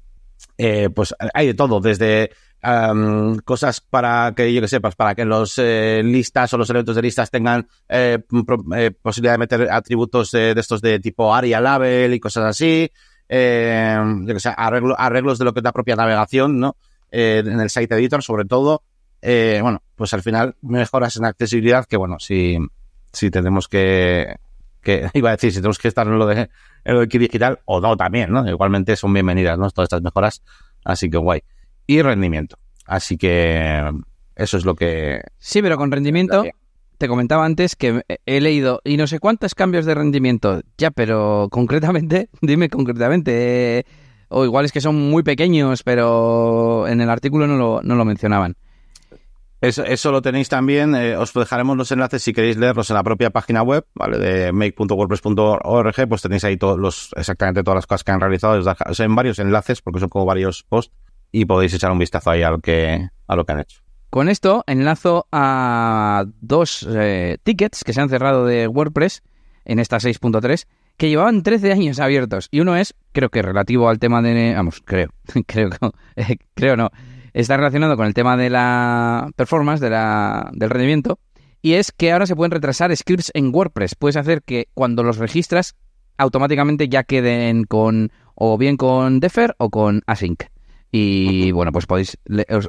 Eh, 0.57 0.89
pues 0.93 1.15
hay 1.33 1.47
de 1.47 1.53
todo, 1.53 1.79
desde 1.79 2.31
cosas 3.43 3.79
para 3.79 4.33
que, 4.35 4.51
yo 4.51 4.59
que 4.59 4.67
sepas, 4.67 4.95
para 4.95 5.13
que 5.13 5.23
los 5.23 5.59
eh, 5.59 6.01
listas 6.03 6.51
o 6.51 6.57
los 6.57 6.67
elementos 6.67 6.95
de 6.95 7.01
listas 7.03 7.29
tengan 7.29 7.67
posibilidad 9.03 9.33
de 9.33 9.37
meter 9.37 9.71
atributos 9.71 10.31
de, 10.31 10.55
estos 10.57 10.81
de 10.81 10.99
tipo 10.99 11.35
ARIA 11.35 11.61
label 11.61 12.15
y 12.15 12.19
cosas 12.19 12.45
así, 12.45 12.91
que 13.27 14.35
sé, 14.39 14.51
arreglos 14.57 15.37
de 15.37 15.45
lo 15.45 15.53
que 15.53 15.59
es 15.59 15.63
la 15.63 15.73
propia 15.73 15.95
navegación, 15.95 16.59
¿no? 16.59 16.75
en 17.11 17.59
el 17.59 17.69
site 17.69 17.93
editor, 17.93 18.23
sobre 18.23 18.45
todo. 18.45 18.81
bueno, 19.21 19.83
pues 19.95 20.15
al 20.15 20.23
final 20.23 20.55
mejoras 20.63 21.17
en 21.17 21.25
accesibilidad 21.25 21.85
que, 21.85 21.97
bueno, 21.97 22.17
si, 22.19 22.57
si 23.13 23.29
tenemos 23.29 23.67
que, 23.67 24.37
que, 24.85 25.09
iba 25.13 25.29
a 25.29 25.33
decir, 25.33 25.51
si 25.51 25.57
tenemos 25.57 25.77
que 25.77 25.89
estar 25.89 26.07
en 26.07 26.17
lo 26.17 26.25
de, 26.25 26.49
en 26.85 26.93
lo 26.93 27.05
de 27.05 27.07
digital 27.07 27.59
o 27.65 27.81
no 27.81 27.97
también, 27.97 28.31
¿no? 28.31 28.47
Igualmente 28.47 28.95
son 28.95 29.11
bienvenidas, 29.11 29.57
¿no? 29.57 29.69
Todas 29.71 29.87
estas 29.87 30.01
mejoras. 30.01 30.41
Así 30.85 31.09
que 31.09 31.17
guay 31.17 31.41
y 31.87 32.01
rendimiento. 32.01 32.57
Así 32.85 33.17
que 33.17 33.91
eso 34.35 34.57
es 34.57 34.65
lo 34.65 34.75
que... 34.75 35.21
Sí, 35.37 35.61
pero 35.61 35.77
con 35.77 35.91
rendimiento, 35.91 36.45
te 36.97 37.07
comentaba 37.07 37.45
antes 37.45 37.75
que 37.75 38.03
he 38.25 38.41
leído 38.41 38.81
y 38.83 38.97
no 38.97 39.07
sé 39.07 39.19
cuántos 39.19 39.55
cambios 39.55 39.85
de 39.85 39.95
rendimiento. 39.95 40.61
Ya, 40.77 40.91
pero 40.91 41.47
concretamente, 41.51 42.29
dime 42.41 42.69
concretamente. 42.69 43.85
o 44.29 44.45
igual 44.45 44.65
es 44.65 44.71
que 44.71 44.81
son 44.81 44.95
muy 44.95 45.23
pequeños, 45.23 45.83
pero 45.83 46.87
en 46.87 47.01
el 47.01 47.09
artículo 47.09 47.47
no 47.47 47.57
lo, 47.57 47.81
no 47.83 47.95
lo 47.95 48.05
mencionaban. 48.05 48.55
Eso, 49.65 49.83
eso, 49.83 50.11
lo 50.11 50.21
tenéis 50.21 50.47
también, 50.47 50.93
eh, 50.93 51.17
os 51.17 51.33
dejaremos 51.33 51.75
los 51.75 51.91
enlaces 51.91 52.21
si 52.21 52.33
queréis 52.33 52.55
leerlos 52.55 52.91
en 52.91 52.97
la 52.97 53.03
propia 53.03 53.31
página 53.31 53.63
web, 53.63 53.83
¿vale? 53.95 54.19
De 54.19 54.51
make.wordpress.org, 54.51 56.07
pues 56.07 56.21
tenéis 56.21 56.43
ahí 56.43 56.55
todos 56.55 56.77
los, 56.77 57.09
exactamente 57.15 57.63
todas 57.63 57.77
las 57.77 57.87
cosas 57.87 58.03
que 58.03 58.11
han 58.11 58.19
realizado, 58.19 58.61
os 58.61 58.99
en 58.99 59.15
varios 59.15 59.39
enlaces, 59.39 59.81
porque 59.81 59.99
son 59.99 60.09
como 60.09 60.23
varios 60.23 60.61
posts, 60.69 60.93
y 61.31 61.45
podéis 61.45 61.73
echar 61.73 61.91
un 61.91 61.97
vistazo 61.97 62.29
ahí 62.29 62.43
a 62.43 62.51
lo 62.51 62.59
que, 62.59 63.09
a 63.27 63.35
lo 63.35 63.43
que 63.43 63.51
han 63.53 63.59
hecho. 63.61 63.81
Con 64.11 64.29
esto 64.29 64.63
enlazo 64.67 65.27
a 65.31 66.25
dos 66.41 66.87
eh, 66.87 67.39
tickets 67.41 67.83
que 67.83 67.93
se 67.93 68.01
han 68.01 68.09
cerrado 68.09 68.45
de 68.45 68.67
WordPress 68.67 69.23
en 69.65 69.79
esta 69.79 69.97
6.3 69.97 70.67
que 70.95 71.09
llevaban 71.09 71.41
13 71.41 71.71
años 71.71 71.99
abiertos 71.99 72.49
y 72.51 72.59
uno 72.59 72.75
es, 72.75 72.93
creo 73.13 73.29
que 73.29 73.41
relativo 73.41 73.89
al 73.89 73.97
tema 73.97 74.21
de, 74.21 74.53
vamos, 74.55 74.83
creo, 74.85 75.09
creo, 75.47 75.69
eh, 76.15 76.37
creo 76.53 76.77
no, 76.77 76.91
está 77.41 77.57
relacionado 77.57 77.97
con 77.97 78.07
el 78.07 78.13
tema 78.13 78.37
de 78.37 78.49
la 78.49 79.29
performance, 79.35 79.81
de 79.81 79.89
la, 79.89 80.49
del 80.53 80.69
rendimiento 80.69 81.19
y 81.61 81.73
es 81.73 81.91
que 81.91 82.11
ahora 82.11 82.27
se 82.27 82.35
pueden 82.35 82.51
retrasar 82.51 82.95
scripts 82.95 83.31
en 83.33 83.53
WordPress. 83.53 83.95
Puedes 83.95 84.17
hacer 84.17 84.43
que 84.43 84.67
cuando 84.73 85.01
los 85.01 85.17
registras 85.17 85.75
automáticamente 86.17 86.87
ya 86.87 87.03
queden 87.03 87.63
con 87.65 88.11
o 88.35 88.57
bien 88.57 88.77
con 88.77 89.19
Defer 89.19 89.55
o 89.57 89.69
con 89.69 90.01
Async. 90.05 90.43
Y 90.91 91.51
bueno, 91.51 91.71
pues 91.71 91.87
podéis, 91.87 92.17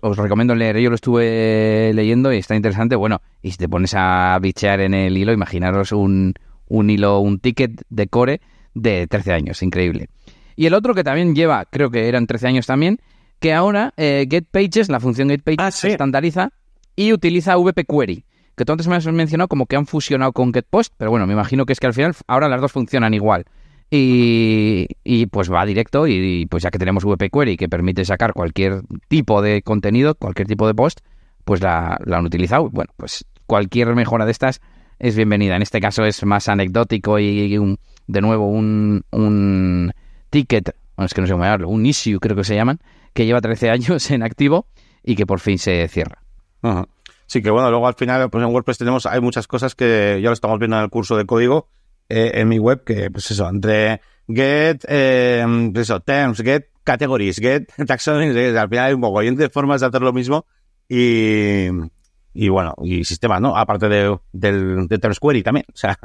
os, 0.03 0.17
recomiendo 0.17 0.55
leer, 0.55 0.79
yo 0.79 0.89
lo 0.89 0.97
estuve 0.97 1.93
leyendo 1.95 2.33
y 2.33 2.39
está 2.39 2.57
interesante. 2.57 2.97
Bueno, 2.97 3.21
y 3.43 3.53
si 3.53 3.59
te 3.59 3.69
pones 3.69 3.93
a 3.95 4.39
bichear 4.41 4.81
en 4.81 4.95
el 4.95 5.17
hilo, 5.17 5.33
imaginaros 5.33 5.93
un, 5.93 6.35
un 6.67 6.91
hilo, 6.91 7.21
un 7.21 7.39
ticket 7.39 7.83
de 7.89 8.09
core 8.09 8.41
de 8.75 9.07
13 9.07 9.33
años, 9.33 9.63
increíble. 9.63 10.09
Y 10.57 10.65
el 10.65 10.75
otro 10.75 10.95
que 10.95 11.05
también 11.05 11.35
lleva, 11.35 11.67
creo 11.67 11.91
que 11.91 12.09
eran 12.09 12.27
13 12.27 12.47
años 12.49 12.67
también, 12.67 12.99
que 13.39 13.53
ahora 13.53 13.93
eh, 13.97 14.27
GetPages, 14.29 14.89
la 14.89 15.01
función 15.01 15.29
GetPages, 15.29 15.59
ah, 15.61 15.71
se 15.71 15.89
estandariza 15.91 16.51
y 16.95 17.13
utiliza 17.13 17.57
VP 17.57 17.85
Query. 17.85 18.25
Que 18.57 18.65
tú 18.65 18.73
antes 18.73 18.89
me 18.89 18.97
has 18.97 19.07
mencionado 19.07 19.49
como 19.49 19.67
que 19.67 19.77
han 19.77 19.87
fusionado 19.87 20.33
con 20.33 20.53
GetPost, 20.53 20.95
pero 20.97 21.11
bueno, 21.11 21.27
me 21.27 21.35
imagino 21.35 21.67
que 21.67 21.75
es 21.75 21.81
que 21.81 21.87
al 21.87 21.95
final 21.95 22.15
ahora 22.27 22.49
las 22.49 22.61
dos 22.61 22.73
funcionan 22.73 23.13
igual. 23.13 23.45
Y, 23.89 25.27
pues 25.31 25.53
va 25.53 25.65
directo 25.65 26.09
y, 26.09 26.47
pues 26.47 26.63
ya 26.63 26.71
que 26.71 26.79
tenemos 26.79 27.05
VP 27.05 27.31
Query 27.31 27.57
que 27.57 27.69
permite 27.69 28.05
sacar 28.05 28.33
cualquier 28.33 28.83
tipo 29.09 29.43
de 29.43 29.63
contenido, 29.63 30.15
cualquier 30.15 30.49
tipo 30.49 30.67
de 30.67 30.75
post, 30.75 31.01
pues 31.45 31.61
la, 31.61 32.01
han 32.11 32.25
utilizado. 32.25 32.71
Bueno, 32.71 32.93
pues 32.97 33.27
cualquier 33.47 33.95
mejora 33.95 34.25
de 34.25 34.33
estas 34.33 34.61
es 34.99 35.15
bienvenida. 35.15 35.55
En 35.55 35.63
este 35.63 35.81
caso 35.81 36.05
es 36.05 36.25
más 36.25 36.49
anecdótico 36.49 37.19
y, 37.19 37.57
un, 37.59 37.79
de 38.07 38.21
nuevo 38.23 38.49
un, 38.49 39.05
un 39.11 39.93
ticket, 40.31 40.75
bueno, 40.97 41.07
es 41.07 41.15
que 41.15 41.21
no 41.21 41.27
sé 41.27 41.35
cómo 41.35 41.45
llamarlo, 41.45 41.69
un 41.69 41.87
issue 41.87 42.19
creo 42.19 42.37
que 42.37 42.45
se 42.45 42.55
llaman, 42.55 42.81
que 43.17 43.25
lleva 43.25 43.41
13 43.41 43.71
años 43.71 44.11
en 44.11 44.23
activo 44.23 44.69
y 45.03 45.17
que 45.17 45.27
por 45.27 45.41
fin 45.41 45.59
se 45.59 45.89
cierra. 45.89 46.23
Sí, 47.27 47.43
que 47.43 47.51
bueno, 47.51 47.71
luego 47.71 47.89
al 47.89 47.95
final, 47.95 48.29
pues 48.31 48.45
en 48.45 48.51
WordPress 48.53 48.79
tenemos, 48.79 49.07
hay 49.07 49.21
muchas 49.21 49.49
cosas 49.49 49.75
que 49.75 50.21
ya 50.23 50.29
lo 50.29 50.35
estamos 50.35 50.59
viendo 50.59 50.77
en 50.77 50.85
el 50.85 50.91
curso 50.91 51.17
de 51.17 51.25
código 51.25 51.69
eh, 52.09 52.33
en 52.35 52.49
mi 52.49 52.59
web, 52.59 52.85
que 52.85 53.11
pues 53.11 53.31
eso, 53.31 53.49
entre 53.49 54.01
get, 54.29 54.85
eh, 54.87 55.45
eso, 55.75 56.01
terms, 56.01 56.43
get 56.43 56.67
categories, 56.85 57.39
get 57.39 57.67
taxonomies, 57.87 58.55
al 58.55 58.69
final 58.69 58.85
hay 58.85 58.95
un 58.95 59.01
mogollón 59.01 59.37
de 59.37 59.49
formas 59.49 59.81
de 59.81 59.87
hacer 59.87 60.03
lo 60.03 60.13
mismo 60.13 60.45
y, 60.89 61.69
y 62.35 62.49
bueno, 62.49 62.75
y 62.83 63.05
sistemas, 63.05 63.41
¿no? 63.41 63.57
Aparte 63.57 63.89
de, 63.89 64.19
del, 64.33 64.87
de 64.89 64.99
terms 64.99 65.19
query 65.21 65.43
también, 65.43 65.65
o 65.73 65.77
sea, 65.77 65.99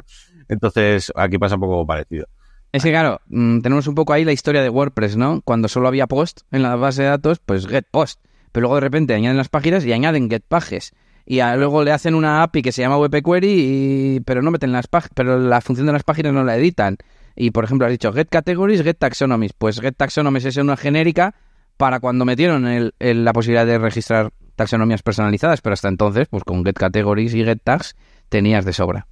entonces 0.48 1.12
aquí 1.14 1.36
pasa 1.38 1.56
un 1.56 1.60
poco 1.60 1.86
parecido. 1.86 2.26
Es 2.72 2.82
que 2.82 2.90
claro, 2.90 3.20
mm, 3.28 3.60
tenemos 3.60 3.86
un 3.86 3.94
poco 3.94 4.12
ahí 4.12 4.24
la 4.24 4.32
historia 4.32 4.62
de 4.62 4.70
WordPress, 4.70 5.16
¿no? 5.16 5.42
Cuando 5.42 5.68
solo 5.68 5.88
había 5.88 6.06
post 6.06 6.40
en 6.50 6.62
la 6.62 6.74
base 6.76 7.02
de 7.02 7.08
datos, 7.08 7.38
pues 7.38 7.66
get 7.66 7.86
post. 7.90 8.20
Pero 8.50 8.62
luego 8.62 8.76
de 8.76 8.80
repente 8.80 9.14
añaden 9.14 9.36
las 9.36 9.48
páginas 9.48 9.84
y 9.84 9.92
añaden 9.92 10.28
get 10.30 10.42
pages 10.46 10.92
y 11.24 11.40
luego 11.40 11.84
le 11.84 11.92
hacen 11.92 12.14
una 12.14 12.42
API 12.42 12.62
que 12.62 12.72
se 12.72 12.82
llama 12.82 12.96
WP 12.96 13.24
Query, 13.24 13.48
y, 13.48 14.20
pero 14.20 14.42
no 14.42 14.50
meten 14.50 14.72
las 14.72 14.86
páginas, 14.86 15.12
pero 15.14 15.38
la 15.38 15.60
función 15.60 15.86
de 15.86 15.92
las 15.92 16.02
páginas 16.02 16.32
no 16.32 16.44
la 16.44 16.56
editan. 16.56 16.96
Y 17.36 17.50
por 17.50 17.64
ejemplo, 17.64 17.86
has 17.86 17.92
dicho 17.92 18.12
get 18.12 18.28
categories, 18.28 18.82
get 18.82 18.98
taxonomies. 18.98 19.52
Pues 19.52 19.80
get 19.80 19.94
taxonomies 19.96 20.44
es 20.44 20.56
una 20.56 20.76
genérica 20.76 21.34
para 21.76 22.00
cuando 22.00 22.24
metieron 22.24 22.66
el, 22.66 22.92
la 22.98 23.32
posibilidad 23.32 23.66
de 23.66 23.78
registrar 23.78 24.32
taxonomías 24.56 25.02
personalizadas, 25.02 25.60
pero 25.62 25.72
hasta 25.74 25.88
entonces, 25.88 26.28
pues 26.28 26.44
con 26.44 26.64
get 26.64 26.76
categories 26.76 27.34
y 27.34 27.44
get 27.44 27.60
tags 27.62 27.96
tenías 28.28 28.64
de 28.64 28.72
sobra. 28.72 29.06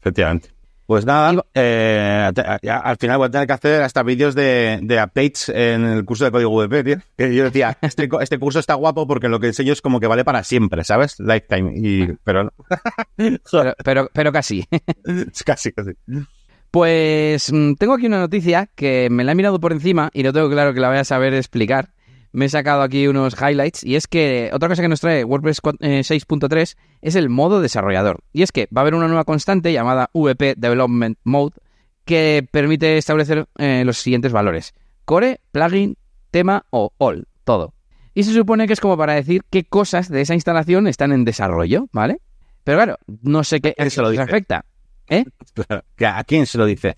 efectivamente. 0.00 0.50
Pues 0.90 1.06
nada, 1.06 1.44
eh, 1.54 2.32
al 2.68 2.96
final 2.96 3.18
voy 3.18 3.28
a 3.28 3.30
tener 3.30 3.46
que 3.46 3.52
hacer 3.52 3.80
hasta 3.82 4.02
vídeos 4.02 4.34
de, 4.34 4.80
updates 4.82 5.48
en 5.48 5.84
el 5.84 6.04
curso 6.04 6.24
de 6.24 6.32
código 6.32 6.50
WP, 6.50 6.84
tío. 6.84 6.96
Que 7.16 7.32
yo 7.32 7.44
decía, 7.44 7.78
este, 7.80 8.08
este, 8.20 8.38
curso 8.40 8.58
está 8.58 8.74
guapo 8.74 9.06
porque 9.06 9.28
lo 9.28 9.38
que 9.38 9.46
enseño 9.46 9.72
es 9.72 9.82
como 9.82 10.00
que 10.00 10.08
vale 10.08 10.24
para 10.24 10.42
siempre, 10.42 10.82
¿sabes? 10.82 11.20
Lifetime. 11.20 11.74
Y, 11.76 12.06
pero, 12.24 12.52
pero, 13.84 14.10
pero, 14.12 14.32
casi. 14.32 14.66
casi, 15.46 15.70
casi. 15.70 15.92
Pues 16.72 17.52
mm, 17.52 17.74
tengo 17.74 17.94
aquí 17.94 18.06
una 18.06 18.18
noticia 18.18 18.68
que 18.74 19.06
me 19.12 19.22
la 19.22 19.30
he 19.30 19.36
mirado 19.36 19.60
por 19.60 19.70
encima 19.70 20.10
y 20.12 20.24
no 20.24 20.32
tengo 20.32 20.50
claro 20.50 20.74
que 20.74 20.80
la 20.80 20.88
voy 20.88 20.98
a 20.98 21.04
saber 21.04 21.34
explicar 21.34 21.90
me 22.32 22.46
he 22.46 22.48
sacado 22.48 22.82
aquí 22.82 23.08
unos 23.08 23.34
highlights 23.40 23.84
y 23.84 23.96
es 23.96 24.06
que 24.06 24.50
otra 24.52 24.68
cosa 24.68 24.82
que 24.82 24.88
nos 24.88 25.00
trae 25.00 25.24
WordPress 25.24 25.62
6.3 25.62 26.72
eh, 26.72 26.76
es 27.02 27.16
el 27.16 27.28
modo 27.28 27.60
desarrollador. 27.60 28.20
Y 28.32 28.42
es 28.42 28.52
que 28.52 28.68
va 28.74 28.80
a 28.80 28.82
haber 28.82 28.94
una 28.94 29.08
nueva 29.08 29.24
constante 29.24 29.72
llamada 29.72 30.10
VP 30.12 30.54
Development 30.56 31.18
Mode 31.24 31.54
que 32.04 32.46
permite 32.50 32.98
establecer 32.98 33.46
eh, 33.58 33.82
los 33.84 33.98
siguientes 33.98 34.32
valores. 34.32 34.74
Core, 35.04 35.40
plugin, 35.52 35.96
tema 36.30 36.66
o 36.70 36.92
all, 36.98 37.26
todo. 37.44 37.74
Y 38.14 38.24
se 38.24 38.32
supone 38.32 38.66
que 38.66 38.72
es 38.72 38.80
como 38.80 38.96
para 38.96 39.14
decir 39.14 39.42
qué 39.50 39.64
cosas 39.64 40.08
de 40.08 40.20
esa 40.20 40.34
instalación 40.34 40.86
están 40.86 41.12
en 41.12 41.24
desarrollo, 41.24 41.88
¿vale? 41.92 42.20
Pero 42.64 42.78
claro, 42.78 42.98
no 43.22 43.44
sé 43.44 43.60
qué 43.60 43.74
se 43.88 44.02
lo 44.02 44.08
afecta. 44.08 44.64
¿Eh? 45.08 45.24
¿A 46.06 46.24
quién 46.24 46.46
se 46.46 46.58
lo 46.58 46.66
dice? 46.66 46.94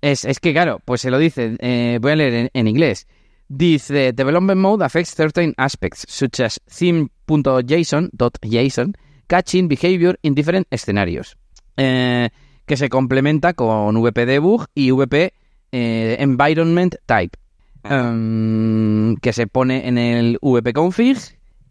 Es, 0.00 0.24
que 0.40 0.52
claro, 0.52 0.80
pues 0.84 1.02
se 1.02 1.10
lo 1.10 1.18
dice, 1.18 1.56
eh, 1.60 1.98
voy 2.00 2.12
a 2.12 2.16
leer 2.16 2.50
en 2.52 2.68
inglés. 2.68 3.06
Dice, 3.52 4.12
development 4.12 4.60
mode 4.60 4.84
affects 4.84 5.12
certain 5.12 5.52
aspects, 5.56 6.06
such 6.08 6.38
as 6.38 6.60
theme.json.json, 6.68 8.92
catching 9.26 9.66
behavior 9.66 10.16
in 10.22 10.36
different 10.36 10.68
scenarios, 10.72 11.36
eh, 11.76 12.30
que 12.64 12.76
se 12.76 12.88
complementa 12.88 13.54
con 13.54 14.00
VP 14.00 14.26
debug 14.26 14.66
y 14.72 14.92
VP 14.92 15.32
eh, 15.72 16.16
environment 16.20 16.94
type, 17.06 17.36
em, 17.82 19.16
que 19.16 19.32
se 19.32 19.48
pone 19.48 19.88
en 19.88 19.98
el 19.98 20.38
VP 20.40 20.72
config 20.72 21.18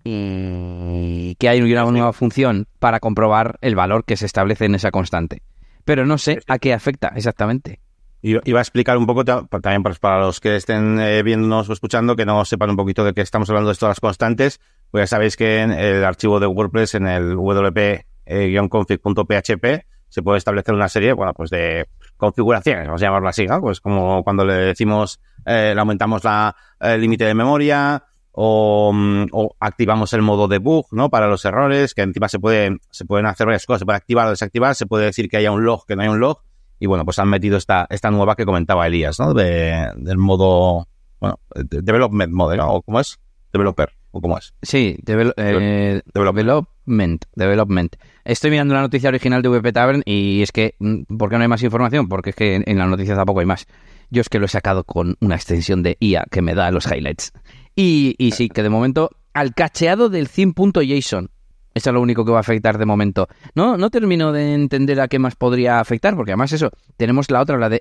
y 0.04 1.36
que 1.36 1.48
hay 1.48 1.62
una 1.62 1.86
nueva 1.86 2.12
función 2.12 2.68
para 2.80 3.00
comprobar 3.00 3.58
el 3.62 3.76
valor 3.76 4.04
que 4.04 4.18
se 4.18 4.26
establece 4.26 4.66
en 4.66 4.76
esa 4.76 4.92
constante. 4.92 5.44
Pero 5.86 6.06
no 6.06 6.18
sé 6.18 6.42
a 6.46 6.60
qué 6.60 6.74
afecta 6.74 7.14
exactamente. 7.16 7.80
Iba 8.22 8.60
a 8.60 8.62
explicar 8.62 8.98
un 8.98 9.06
poco 9.06 9.24
también 9.24 9.82
para 9.84 10.20
los 10.20 10.42
que 10.42 10.58
estén 10.58 11.00
eh, 11.00 11.24
viéndonos 11.24 11.70
o 11.70 11.74
escuchando, 11.74 12.18
que 12.18 12.26
no 12.26 12.44
sepan 12.44 12.72
un 12.72 12.76
poquito 12.76 13.06
de 13.06 13.14
qué 13.14 13.22
estamos 13.22 13.50
hablando 13.50 13.70
de 13.70 13.78
todas 13.78 13.92
las 13.92 14.02
constantes, 14.02 14.60
pues 14.92 15.04
ya 15.04 15.08
sabéis 15.08 15.38
que 15.38 15.62
en 15.62 15.72
el 15.72 16.04
archivo 16.04 16.42
de 16.42 16.48
WordPress, 16.48 16.96
en 16.96 17.08
el 17.08 17.38
wp-config.php, 17.38 19.86
se 20.10 20.22
puede 20.22 20.40
establecer 20.40 20.76
una 20.76 20.90
serie, 20.90 21.14
bueno, 21.14 21.34
pues 21.34 21.50
de 21.50 21.88
configuraciones, 22.18 22.88
vamos 22.88 23.02
a 23.02 23.06
llamarlo 23.06 23.30
así, 23.30 23.46
¿no? 23.46 23.62
Pues 23.62 23.80
como 23.80 24.22
cuando 24.24 24.44
le 24.44 24.54
decimos, 24.54 25.22
eh, 25.46 25.72
le 25.74 25.80
aumentamos 25.80 26.26
la, 26.26 26.54
el 26.82 27.00
límite 27.00 27.24
de 27.24 27.34
memoria, 27.34 28.04
o, 28.32 28.92
mm, 28.94 29.28
o, 29.32 29.56
activamos 29.60 30.12
el 30.14 30.24
modo 30.24 30.48
debug, 30.48 30.88
¿no? 30.92 31.10
Para 31.10 31.28
los 31.28 31.46
errores, 31.46 31.94
que 31.94 32.02
encima 32.02 32.28
se 32.28 32.40
pueden, 32.40 32.82
se 32.90 33.06
pueden 33.06 33.28
hacer 33.28 33.46
varias 33.46 33.66
cosas, 33.66 33.80
se 33.80 33.86
puede 33.86 33.98
activar 33.98 34.28
o 34.28 34.32
desactivar, 34.32 34.76
se 34.76 34.86
puede 34.86 35.06
decir 35.06 35.30
que 35.30 35.38
haya 35.38 35.52
un 35.52 35.64
log, 35.64 35.86
que 35.86 35.96
no 35.96 36.02
hay 36.02 36.10
un 36.10 36.20
log, 36.20 36.42
y 36.80 36.88
bueno, 36.88 37.06
pues 37.06 37.20
han 37.20 37.30
metido 37.30 37.58
esta, 37.58 37.88
esta 37.90 38.10
nueva 38.12 38.36
que 38.36 38.46
comentaba 38.46 38.88
Elías, 38.88 39.20
¿no? 39.20 39.34
De, 39.34 39.90
del 39.98 40.18
modo, 40.18 40.88
bueno, 41.20 41.40
development 41.54 42.32
mode, 42.32 42.58
¿no? 42.58 42.74
¿O 42.74 42.82
cómo 42.82 43.00
es? 43.00 43.20
Developer, 43.52 43.90
¿o 44.12 44.22
cómo 44.22 44.38
es? 44.38 44.54
Sí, 44.62 44.98
eh, 45.06 46.02
development, 46.14 47.26
development. 47.36 47.96
Estoy 48.24 48.52
mirando 48.52 48.74
la 48.76 48.82
noticia 48.82 49.10
original 49.10 49.42
de 49.42 49.50
VP 49.50 49.74
Tavern 49.74 50.04
y 50.06 50.42
es 50.42 50.52
que, 50.52 50.76
mm, 50.80 51.18
¿por 51.18 51.30
qué 51.30 51.38
no 51.38 51.42
hay 51.42 51.48
más 51.48 51.64
información? 51.64 52.08
Porque 52.08 52.30
es 52.30 52.36
que 52.36 52.64
en 52.66 52.78
la 52.78 52.86
noticia 52.86 53.16
tampoco 53.16 53.42
hay 53.42 53.46
más. 53.46 53.68
Yo 54.10 54.22
es 54.22 54.30
que 54.30 54.40
lo 54.40 54.46
he 54.46 54.50
sacado 54.50 54.84
con 54.84 55.18
una 55.20 55.36
extensión 55.36 55.84
de 55.84 55.98
IA 56.00 56.26
que 56.32 56.42
me 56.42 56.56
da 56.56 56.72
los 56.72 56.86
highlights. 56.86 57.34
Y, 57.76 58.16
y 58.18 58.32
sí, 58.32 58.50
que 58.50 58.64
de 58.64 58.70
momento, 58.70 59.12
al 59.34 59.54
cacheado 59.54 60.10
del 60.10 60.30
theme.json 60.30 61.30
eso 61.74 61.90
es 61.90 61.94
lo 61.94 62.02
único 62.02 62.26
que 62.26 62.32
va 62.32 62.38
a 62.38 62.42
afectar 62.42 62.78
de 62.78 62.86
momento. 62.86 63.28
No, 63.56 63.78
no 63.78 63.90
termino 63.90 64.32
de 64.32 64.54
entender 64.54 65.00
a 65.00 65.08
qué 65.08 65.20
más 65.20 65.36
podría 65.36 65.80
afectar, 65.80 66.16
porque 66.16 66.32
además 66.32 66.52
eso, 66.52 66.72
tenemos 66.98 67.30
la 67.32 67.42
otra, 67.42 67.58
la 67.58 67.70
de 67.70 67.80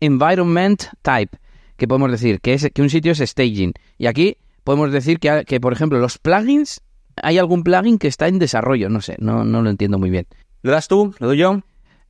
environment 0.00 0.82
type, 1.02 1.38
que 1.76 1.88
podemos 1.88 2.10
decir 2.10 2.40
que, 2.40 2.54
es, 2.54 2.70
que 2.72 2.82
un 2.82 2.90
sitio 2.90 3.12
es 3.12 3.18
staging. 3.18 3.72
Y 3.98 4.06
aquí 4.06 4.36
podemos 4.64 4.92
decir 4.92 5.18
que, 5.18 5.44
que, 5.46 5.60
por 5.60 5.72
ejemplo, 5.72 5.98
los 5.98 6.18
plugins, 6.18 6.80
hay 7.16 7.38
algún 7.38 7.62
plugin 7.64 7.98
que 7.98 8.08
está 8.08 8.28
en 8.28 8.38
desarrollo, 8.38 8.88
no 8.88 9.00
sé, 9.00 9.16
no, 9.18 9.44
no 9.44 9.62
lo 9.62 9.70
entiendo 9.70 9.98
muy 9.98 10.10
bien. 10.10 10.26
¿Lo 10.62 10.72
das 10.72 10.88
tú? 10.88 11.14
¿Lo 11.18 11.28
doy 11.28 11.38
yo? 11.38 11.60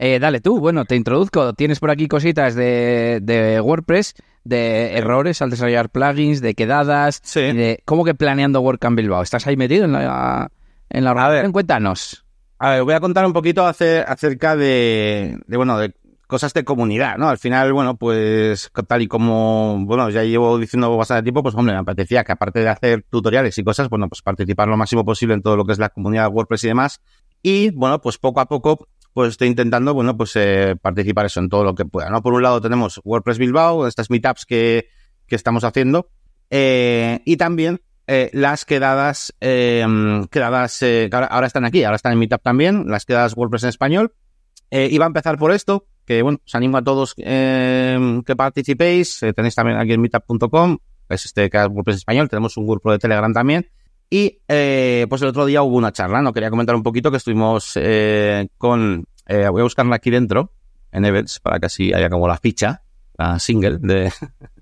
Eh, 0.05 0.19
dale 0.19 0.41
tú, 0.41 0.59
bueno, 0.59 0.85
te 0.85 0.97
introduzco. 0.97 1.53
Tienes 1.53 1.79
por 1.79 1.89
aquí 1.89 2.09
cositas 2.09 2.57
de, 2.57 3.21
de 3.23 3.61
WordPress 3.61 4.15
de 4.43 4.97
errores 4.97 5.41
al 5.43 5.51
desarrollar 5.51 5.91
plugins, 5.91 6.41
de 6.41 6.55
quedadas, 6.55 7.23
de 7.37 7.81
cómo 7.85 8.05
que 8.05 8.13
planeando 8.13 8.61
WordCamp 8.63 8.97
Bilbao. 8.97 9.23
¿Estás 9.23 9.47
ahí 9.47 9.57
metido 9.57 9.85
en 9.85 9.93
la, 9.93 10.51
en 10.91 11.05
la 11.05 11.13
organización? 11.13 11.53
Cuéntanos. 11.53 12.25
A 12.59 12.71
ver, 12.71 12.83
voy 12.83 12.95
a 12.95 12.99
contar 12.99 13.25
un 13.25 13.33
poquito 13.33 13.65
acerca 13.65 14.57
de, 14.57 15.39
de, 15.47 15.57
bueno, 15.57 15.79
de 15.79 15.95
cosas 16.27 16.53
de 16.53 16.65
comunidad, 16.65 17.17
¿no? 17.17 17.29
Al 17.29 17.39
final, 17.39 17.73
bueno, 17.73 17.95
pues 17.97 18.73
tal 18.89 19.03
y 19.03 19.07
como, 19.07 19.85
bueno, 19.85 20.11
ya 20.11 20.25
llevo 20.25 20.59
diciendo 20.59 20.97
bastante 20.97 21.23
tiempo, 21.23 21.45
pues 21.45 21.55
hombre, 21.55 21.75
me 21.75 21.81
apetecía 21.81 22.25
que 22.25 22.33
aparte 22.33 22.59
de 22.59 22.69
hacer 22.69 23.05
tutoriales 23.09 23.57
y 23.57 23.63
cosas, 23.63 23.89
bueno, 23.89 24.09
pues 24.09 24.21
participar 24.21 24.67
lo 24.67 24.77
máximo 24.77 25.05
posible 25.05 25.35
en 25.35 25.43
todo 25.43 25.57
lo 25.57 25.65
que 25.65 25.75
es 25.75 25.79
la 25.79 25.91
comunidad 25.91 26.29
WordPress 26.33 26.65
y 26.65 26.67
demás. 26.67 27.01
Y 27.41 27.71
bueno, 27.71 28.01
pues 28.01 28.19
poco 28.19 28.41
a 28.41 28.47
poco 28.47 28.89
pues 29.13 29.31
estoy 29.31 29.49
intentando, 29.49 29.95
bueno, 29.95 30.17
pues 30.17 30.33
eh, 30.37 30.77
participar 30.81 31.27
eso 31.27 31.41
en 31.41 31.49
todo 31.49 31.65
lo 31.65 31.75
que 31.75 31.85
pueda, 31.85 32.11
¿no? 32.11 32.23
Por 32.23 32.33
un 32.35 32.43
lado 32.43 32.61
tenemos 32.61 33.01
WordPress 33.05 33.39
Bilbao, 33.39 33.87
estas 33.87 34.11
meetups 34.11 34.47
que, 34.47 34.89
que 35.27 35.37
estamos 35.37 35.65
haciendo, 35.65 36.09
eh, 36.51 37.21
y 37.25 37.37
también 37.37 37.81
eh, 38.07 38.31
las 38.33 38.65
quedadas, 38.65 39.35
eh, 39.41 39.87
quedadas, 40.31 40.83
eh, 40.83 41.09
ahora, 41.13 41.27
ahora, 41.27 41.47
están 41.47 41.65
aquí, 41.65 41.85
ahora 41.85 41.97
están 41.97 42.13
en 42.13 42.19
meetup 42.19 42.43
también, 42.43 42.85
las 42.89 43.05
quedadas 43.05 43.37
WordPress 43.37 43.63
en 43.63 43.69
español. 43.69 44.15
Eh, 44.71 44.89
iba 44.91 45.05
a 45.05 45.07
empezar 45.07 45.39
por 45.39 45.53
esto, 45.53 45.87
que 46.05 46.23
bueno, 46.23 46.41
os 46.45 46.55
animo 46.55 46.79
a 46.79 46.83
todos 46.83 47.15
eh, 47.19 48.21
que 48.27 48.37
participéis. 48.37 49.23
Eh, 49.23 49.33
tenéis 49.33 49.55
también 49.55 49.79
aquí 49.79 49.93
en 49.93 50.01
meetup.com, 50.01 50.79
es 51.09 51.25
este 51.27 51.49
que 51.49 51.59
es 51.59 51.69
WordPress 51.69 51.99
español, 51.99 52.29
tenemos 52.29 52.57
un 52.57 52.67
grupo 52.67 52.91
de 52.91 52.99
Telegram 52.99 53.33
también. 53.33 53.69
Y 54.13 54.41
eh, 54.47 55.07
pues 55.09 55.23
el 55.23 55.29
otro 55.29 55.47
día 55.47 55.63
hubo 55.63 55.75
una 55.75 55.91
charla, 55.91 56.21
¿no? 56.21 56.35
Quería 56.35 56.51
comentar 56.51 56.77
un 56.77 56.83
poquito 56.83 57.11
que 57.11 57.17
estuvimos 57.17 57.79
con, 58.59 59.07
voy 59.27 59.61
a 59.61 59.63
buscarla 59.63 59.97
aquí 59.97 60.11
dentro, 60.11 60.53
en 60.91 61.07
Events, 61.07 61.41
para 61.41 61.59
que 61.59 61.65
así 61.65 61.95
haya 61.95 62.11
como 62.11 62.29
la 62.29 62.37
ficha, 62.37 62.83
la 63.17 63.39
single 63.39 63.79
de, 63.79 64.13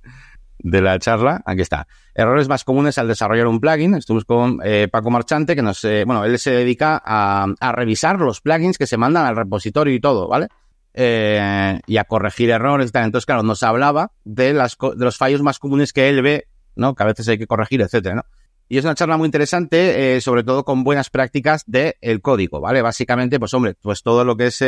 de 0.63 0.81
la 0.81 1.01
charla. 1.01 1.43
Aquí 1.45 1.63
está. 1.63 1.87
Errores 2.15 2.49
más 2.49 2.65
comunes 2.65 2.99
al 2.99 3.09
desarrollar 3.09 3.47
un 3.47 3.61
plugin. 3.61 3.95
Estuvimos 3.95 4.25
con 4.25 4.61
eh, 4.63 4.89
Paco 4.89 5.11
Marchante, 5.11 5.57
que 5.57 5.63
nos, 5.63 5.85
eh, 5.85 6.05
bueno, 6.07 6.25
él 6.25 6.39
se 6.39 6.53
dedica 6.53 7.03
a, 7.05 7.47
a, 7.59 7.73
revisar 7.73 8.21
los 8.21 8.41
plugins 8.41 8.79
que 8.79 8.87
se 8.87 8.97
mandan 8.97 9.27
al 9.27 9.37
repositorio 9.37 9.95
y 9.95 10.01
todo, 10.01 10.29
¿vale? 10.29 10.49
Eh, 10.95 11.81
y 11.87 11.97
a 11.97 12.05
corregir 12.05 12.51
errores 12.51 12.91
y 12.91 12.93
tal. 12.93 13.05
Entonces, 13.05 13.27
claro, 13.27 13.43
nos 13.43 13.63
hablaba 13.63 14.13
de, 14.25 14.53
las, 14.53 14.77
de 14.79 15.05
los 15.05 15.17
fallos 15.17 15.43
más 15.43 15.59
comunes 15.59 15.93
que 15.93 16.09
él 16.09 16.23
ve, 16.23 16.47
¿no? 16.77 16.95
Que 16.95 17.03
a 17.03 17.07
veces 17.07 17.29
hay 17.29 17.39
que 17.39 17.47
corregir, 17.47 17.81
etcétera, 17.81 18.17
¿no? 18.17 18.25
Y 18.71 18.79
es 18.79 18.85
una 18.85 18.95
charla 18.95 19.17
muy 19.17 19.27
interesante, 19.27 20.17
eh, 20.17 20.21
sobre 20.21 20.45
todo 20.45 20.65
con 20.65 20.85
buenas 20.85 21.11
prácticas 21.11 21.65
del 21.67 21.97
el 22.01 22.23
código, 22.23 22.61
¿vale? 22.61 22.83
Básicamente, 22.83 23.41
pues 23.41 23.53
hombre, 23.53 23.75
pues 23.83 24.05
todo 24.05 24.25
lo 24.25 24.37
que 24.37 24.47
es 24.47 24.63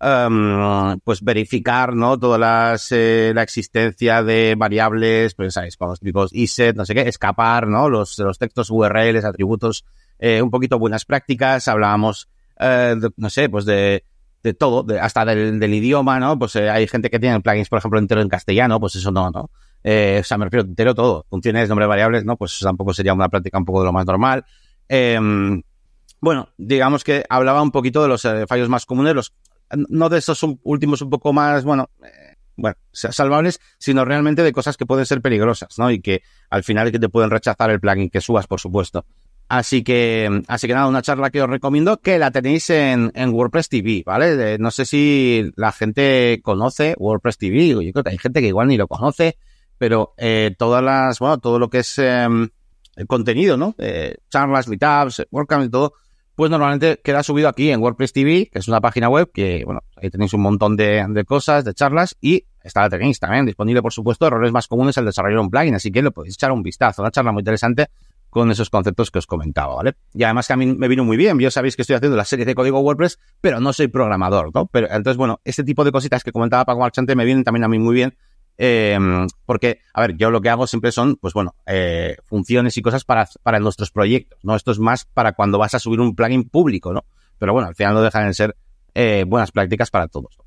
um, 0.00 0.98
pues 1.04 1.22
verificar, 1.22 1.94
¿no? 1.94 2.18
Todas 2.18 2.40
las, 2.40 2.90
eh, 2.90 3.30
la 3.32 3.44
existencia 3.44 4.24
de 4.24 4.56
variables, 4.56 5.34
pues, 5.34 5.54
¿sabes? 5.54 5.76
Con 5.76 5.88
los 5.88 6.00
tipos 6.00 6.32
iset, 6.34 6.76
no 6.76 6.84
sé 6.84 6.94
qué, 6.94 7.02
escapar, 7.02 7.68
¿no? 7.68 7.88
Los, 7.88 8.18
los 8.18 8.38
textos 8.38 8.70
URLs, 8.70 9.24
atributos, 9.24 9.84
eh, 10.18 10.42
un 10.42 10.50
poquito 10.50 10.78
buenas 10.80 11.04
prácticas, 11.04 11.68
hablábamos, 11.68 12.28
eh, 12.58 12.96
de, 12.98 13.10
no 13.16 13.30
sé, 13.30 13.48
pues 13.48 13.64
de, 13.66 14.04
de 14.42 14.54
todo, 14.54 14.82
de, 14.82 14.98
hasta 14.98 15.24
del, 15.24 15.60
del, 15.60 15.74
idioma, 15.74 16.18
¿no? 16.18 16.38
Pues 16.38 16.56
hay 16.56 16.88
gente 16.88 17.08
que 17.08 17.20
tiene 17.20 17.40
plugins, 17.40 17.68
por 17.68 17.78
ejemplo, 17.78 17.98
entero 17.98 18.20
en 18.20 18.28
castellano, 18.28 18.80
pues 18.80 18.96
eso 18.96 19.10
no, 19.10 19.30
¿no? 19.30 19.50
Eh, 19.84 20.18
o 20.20 20.24
sea, 20.24 20.38
me 20.38 20.46
refiero 20.46 20.64
entero 20.66 20.94
todo. 20.94 21.26
Funciones, 21.28 21.68
nombres 21.68 21.88
variables, 21.88 22.24
¿no? 22.24 22.36
Pues 22.36 22.58
tampoco 22.60 22.92
sería 22.92 23.14
una 23.14 23.28
práctica 23.28 23.58
un 23.58 23.64
poco 23.64 23.80
de 23.80 23.86
lo 23.86 23.92
más 23.92 24.06
normal. 24.06 24.44
Eh, 24.88 25.20
bueno, 26.24 26.48
digamos 26.56 27.04
que 27.04 27.22
hablaba 27.28 27.60
un 27.60 27.70
poquito 27.70 28.02
de 28.02 28.08
los 28.08 28.24
eh, 28.24 28.46
fallos 28.46 28.70
más 28.70 28.86
comunes, 28.86 29.14
los 29.14 29.34
no 29.70 30.08
de 30.08 30.18
esos 30.18 30.42
últimos 30.62 31.02
un 31.02 31.10
poco 31.10 31.34
más, 31.34 31.64
bueno, 31.64 31.90
eh, 32.02 32.36
bueno, 32.56 32.76
salvables, 32.92 33.60
sino 33.76 34.06
realmente 34.06 34.42
de 34.42 34.52
cosas 34.52 34.78
que 34.78 34.86
pueden 34.86 35.04
ser 35.04 35.20
peligrosas, 35.20 35.78
¿no? 35.78 35.90
Y 35.90 36.00
que 36.00 36.22
al 36.48 36.64
final 36.64 36.90
que 36.92 36.98
te 36.98 37.10
pueden 37.10 37.28
rechazar 37.28 37.68
el 37.68 37.78
plugin 37.78 38.08
que 38.08 38.22
subas, 38.22 38.46
por 38.46 38.58
supuesto. 38.58 39.04
Así 39.50 39.84
que, 39.84 40.42
así 40.48 40.66
que 40.66 40.72
nada, 40.72 40.86
una 40.86 41.02
charla 41.02 41.28
que 41.28 41.42
os 41.42 41.50
recomiendo 41.50 42.00
que 42.00 42.18
la 42.18 42.30
tenéis 42.30 42.70
en, 42.70 43.12
en 43.14 43.28
WordPress 43.28 43.68
TV, 43.68 44.02
¿vale? 44.06 44.56
No 44.56 44.70
sé 44.70 44.86
si 44.86 45.52
la 45.56 45.72
gente 45.72 46.40
conoce 46.42 46.94
WordPress 46.98 47.36
TV, 47.36 47.68
yo 47.68 47.92
creo 47.92 48.02
que 48.02 48.10
hay 48.10 48.18
gente 48.18 48.40
que 48.40 48.48
igual 48.48 48.68
ni 48.68 48.78
lo 48.78 48.88
conoce, 48.88 49.36
pero 49.78 50.14
eh, 50.16 50.54
todas 50.58 50.82
las, 50.82 51.18
bueno, 51.18 51.38
todo 51.38 51.58
lo 51.58 51.68
que 51.68 51.78
es 51.78 51.98
eh, 51.98 52.26
el 52.96 53.06
contenido, 53.06 53.56
¿no? 53.56 53.74
Eh, 53.78 54.16
charlas, 54.30 54.68
meetups, 54.68 55.26
WordCamp 55.30 55.64
y 55.64 55.68
todo, 55.70 55.94
pues 56.34 56.50
normalmente 56.50 57.00
queda 57.02 57.22
subido 57.22 57.48
aquí 57.48 57.70
en 57.70 57.80
WordPress 57.80 58.12
TV, 58.12 58.48
que 58.52 58.58
es 58.58 58.68
una 58.68 58.80
página 58.80 59.08
web 59.08 59.30
que, 59.32 59.62
bueno, 59.64 59.82
ahí 59.96 60.10
tenéis 60.10 60.32
un 60.34 60.42
montón 60.42 60.76
de, 60.76 61.04
de 61.08 61.24
cosas, 61.24 61.64
de 61.64 61.74
charlas 61.74 62.16
y 62.20 62.44
está 62.62 62.80
la 62.82 62.90
tenéis 62.90 63.20
también 63.20 63.46
disponible, 63.46 63.82
por 63.82 63.92
supuesto, 63.92 64.26
errores 64.26 64.50
más 64.50 64.66
comunes 64.66 64.96
al 64.98 65.04
desarrollar 65.04 65.38
un 65.38 65.50
plugin, 65.50 65.74
así 65.74 65.92
que 65.92 66.02
lo 66.02 66.12
podéis 66.12 66.34
echar 66.34 66.50
un 66.50 66.62
vistazo, 66.62 67.02
una 67.02 67.10
charla 67.10 67.30
muy 67.30 67.42
interesante 67.42 67.88
con 68.30 68.50
esos 68.50 68.68
conceptos 68.68 69.12
que 69.12 69.20
os 69.20 69.28
comentaba, 69.28 69.76
¿vale? 69.76 69.94
Y 70.12 70.24
además 70.24 70.48
que 70.48 70.54
a 70.54 70.56
mí 70.56 70.66
me 70.66 70.88
vino 70.88 71.04
muy 71.04 71.16
bien, 71.16 71.38
yo 71.38 71.52
sabéis 71.52 71.76
que 71.76 71.82
estoy 71.82 71.94
haciendo 71.94 72.16
la 72.16 72.24
serie 72.24 72.44
de 72.44 72.56
código 72.56 72.80
WordPress, 72.80 73.20
pero 73.40 73.60
no 73.60 73.72
soy 73.72 73.86
programador, 73.86 74.50
¿no? 74.52 74.66
Pero 74.66 74.88
entonces, 74.90 75.16
bueno, 75.16 75.40
este 75.44 75.62
tipo 75.62 75.84
de 75.84 75.92
cositas 75.92 76.24
que 76.24 76.32
comentaba 76.32 76.64
Paco 76.64 76.80
Marchante 76.80 77.14
me 77.14 77.24
vienen 77.24 77.44
también 77.44 77.62
a 77.62 77.68
mí 77.68 77.78
muy 77.78 77.94
bien 77.94 78.16
eh, 78.56 78.98
porque, 79.46 79.80
a 79.92 80.00
ver, 80.02 80.16
yo 80.16 80.30
lo 80.30 80.40
que 80.40 80.48
hago 80.48 80.66
siempre 80.66 80.92
son, 80.92 81.16
pues 81.16 81.34
bueno, 81.34 81.54
eh, 81.66 82.16
funciones 82.24 82.76
y 82.76 82.82
cosas 82.82 83.04
para, 83.04 83.28
para 83.42 83.58
nuestros 83.58 83.90
proyectos, 83.90 84.38
¿no? 84.42 84.54
Esto 84.54 84.70
es 84.70 84.78
más 84.78 85.04
para 85.06 85.32
cuando 85.32 85.58
vas 85.58 85.74
a 85.74 85.78
subir 85.78 86.00
un 86.00 86.14
plugin 86.14 86.48
público, 86.48 86.92
¿no? 86.92 87.04
Pero 87.38 87.52
bueno, 87.52 87.68
al 87.68 87.74
final 87.74 87.94
no 87.94 88.02
dejan 88.02 88.28
de 88.28 88.34
ser 88.34 88.56
eh, 88.94 89.24
buenas 89.26 89.50
prácticas 89.50 89.90
para 89.90 90.08
todos. 90.08 90.38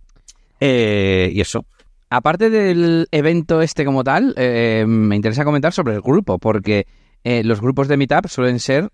Eh, 0.60 1.32
y 1.34 1.42
eso. 1.42 1.66
Aparte 2.10 2.50
del 2.50 3.08
evento 3.12 3.62
este 3.62 3.84
como 3.84 4.04
tal, 4.06 4.34
me 4.38 5.16
interesa 5.18 5.44
comentar 5.44 5.74
sobre 5.74 5.94
el 5.94 6.02
grupo, 6.02 6.40
porque 6.40 6.88
los 7.26 7.60
grupos 7.60 7.90
de 7.90 7.98
Meetup 7.98 8.28
suelen 8.30 8.62
ser 8.62 8.90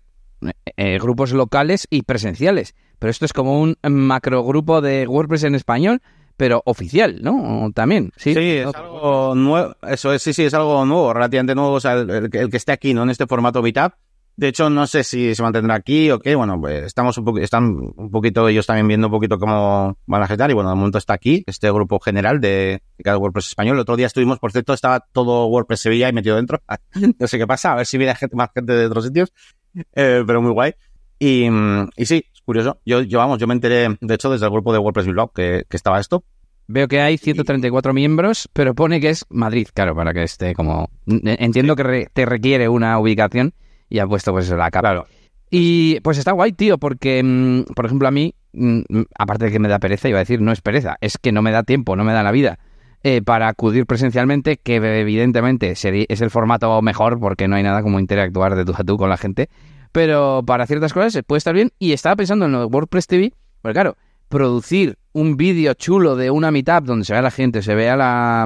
grupos 0.98 1.30
locales 1.32 1.86
y 1.90 2.02
presenciales, 2.02 2.74
pero 2.98 3.12
esto 3.12 3.24
es 3.24 3.32
como 3.32 3.60
un 3.60 3.76
macrogrupo 3.84 4.80
de 4.80 5.06
WordPress 5.06 5.44
en 5.44 5.54
español 5.54 6.02
pero 6.36 6.62
oficial, 6.66 7.20
¿no? 7.22 7.70
También, 7.74 8.10
sí. 8.16 8.34
Sí, 8.34 8.40
es 8.40 8.74
algo 8.74 9.34
nuevo, 9.34 9.76
eso 9.88 10.12
es, 10.12 10.22
sí, 10.22 10.32
sí, 10.32 10.44
es 10.44 10.54
algo 10.54 10.84
nuevo, 10.84 11.12
relativamente 11.12 11.54
nuevo, 11.54 11.72
o 11.72 11.80
sea, 11.80 11.94
el, 11.94 12.10
el, 12.10 12.30
el 12.32 12.50
que 12.50 12.56
esté 12.56 12.72
aquí, 12.72 12.94
¿no? 12.94 13.02
En 13.02 13.10
este 13.10 13.26
formato 13.26 13.62
Meetup. 13.62 13.92
De 14.36 14.48
hecho, 14.48 14.68
no 14.68 14.88
sé 14.88 15.04
si 15.04 15.32
se 15.32 15.42
mantendrá 15.42 15.76
aquí 15.76 16.10
o 16.10 16.18
qué, 16.18 16.34
bueno, 16.34 16.60
pues 16.60 16.82
estamos 16.82 17.16
un 17.18 17.38
están 17.38 17.66
un 17.96 18.10
poquito 18.10 18.48
ellos 18.48 18.66
también 18.66 18.88
viendo 18.88 19.06
un 19.06 19.12
poquito 19.12 19.38
cómo 19.38 19.96
van 20.06 20.22
a 20.22 20.26
gestar 20.26 20.50
y 20.50 20.54
bueno, 20.54 20.70
de 20.70 20.74
momento 20.74 20.98
está 20.98 21.14
aquí, 21.14 21.44
este 21.46 21.70
grupo 21.70 22.00
general 22.00 22.40
de, 22.40 22.82
de 22.98 23.04
cada 23.04 23.16
WordPress 23.18 23.46
español. 23.46 23.76
El 23.76 23.82
otro 23.82 23.96
día 23.96 24.06
estuvimos, 24.06 24.40
por 24.40 24.50
cierto, 24.50 24.74
estaba 24.74 25.06
todo 25.12 25.46
WordPress 25.46 25.82
Sevilla 25.82 26.08
ahí 26.08 26.12
metido 26.12 26.34
dentro. 26.34 26.60
no 27.18 27.28
sé 27.28 27.38
qué 27.38 27.46
pasa, 27.46 27.72
a 27.72 27.76
ver 27.76 27.86
si 27.86 27.96
viene 27.96 28.12
gente, 28.16 28.34
más 28.34 28.50
gente 28.52 28.72
de 28.72 28.86
otros 28.86 29.04
sitios, 29.04 29.32
eh, 29.94 30.24
pero 30.26 30.42
muy 30.42 30.50
guay. 30.50 30.74
Y, 31.20 31.48
y 31.96 32.06
sí, 32.06 32.24
curioso. 32.44 32.78
Yo, 32.84 33.02
yo, 33.02 33.18
vamos, 33.18 33.38
yo 33.38 33.46
me 33.46 33.54
enteré, 33.54 33.96
de 34.00 34.14
hecho, 34.14 34.30
desde 34.30 34.46
el 34.46 34.52
grupo 34.52 34.72
de 34.72 34.78
WordPress 34.78 35.06
Bilbao 35.06 35.28
que, 35.28 35.64
que 35.68 35.76
estaba 35.76 36.00
esto. 36.00 36.24
Veo 36.66 36.88
que 36.88 37.00
hay 37.00 37.18
134 37.18 37.92
y... 37.92 37.94
miembros, 37.94 38.48
pero 38.52 38.74
pone 38.74 39.00
que 39.00 39.10
es 39.10 39.26
Madrid, 39.28 39.68
claro, 39.74 39.94
para 39.94 40.12
que 40.14 40.22
esté 40.22 40.54
como... 40.54 40.88
Entiendo 41.06 41.76
que 41.76 41.82
re 41.82 42.08
te 42.12 42.24
requiere 42.24 42.68
una 42.68 42.98
ubicación 42.98 43.52
y 43.88 43.98
ha 43.98 44.06
puesto 44.06 44.32
pues 44.32 44.48
la 44.50 44.70
cara. 44.70 44.90
Claro. 44.90 45.06
Y 45.50 46.00
pues 46.00 46.18
está 46.18 46.32
guay, 46.32 46.52
tío, 46.52 46.78
porque, 46.78 47.22
mmm, 47.22 47.74
por 47.74 47.86
ejemplo, 47.86 48.08
a 48.08 48.10
mí, 48.10 48.34
mmm, 48.52 48.80
aparte 49.18 49.46
de 49.46 49.52
que 49.52 49.58
me 49.58 49.68
da 49.68 49.78
pereza, 49.78 50.08
iba 50.08 50.18
a 50.18 50.22
decir, 50.22 50.40
no 50.40 50.52
es 50.52 50.60
pereza, 50.60 50.96
es 51.00 51.18
que 51.18 51.32
no 51.32 51.42
me 51.42 51.50
da 51.50 51.62
tiempo, 51.62 51.96
no 51.96 52.04
me 52.04 52.12
da 52.12 52.22
la 52.22 52.32
vida 52.32 52.58
eh, 53.04 53.20
para 53.20 53.48
acudir 53.48 53.84
presencialmente, 53.84 54.56
que 54.56 54.76
evidentemente 54.76 55.72
es 55.72 55.84
el 56.22 56.30
formato 56.30 56.80
mejor 56.80 57.20
porque 57.20 57.46
no 57.46 57.56
hay 57.56 57.62
nada 57.62 57.82
como 57.82 58.00
interactuar 58.00 58.56
de 58.56 58.64
tú 58.64 58.72
a 58.76 58.82
tú 58.82 58.96
con 58.96 59.10
la 59.10 59.18
gente, 59.18 59.50
pero 59.94 60.42
para 60.44 60.66
ciertas 60.66 60.92
cosas 60.92 61.22
puede 61.24 61.38
estar 61.38 61.54
bien 61.54 61.70
y 61.78 61.92
estaba 61.92 62.16
pensando 62.16 62.46
en 62.46 62.52
lo 62.52 62.58
de 62.58 62.64
WordPress 62.66 63.06
TV, 63.06 63.32
porque 63.62 63.74
claro, 63.74 63.96
producir 64.28 64.98
un 65.12 65.36
vídeo 65.36 65.72
chulo 65.74 66.16
de 66.16 66.32
una 66.32 66.50
meetup 66.50 66.82
donde 66.84 67.04
se 67.04 67.12
vea 67.12 67.22
la 67.22 67.30
gente, 67.30 67.62
se 67.62 67.76
vea 67.76 67.96
la, 67.96 68.44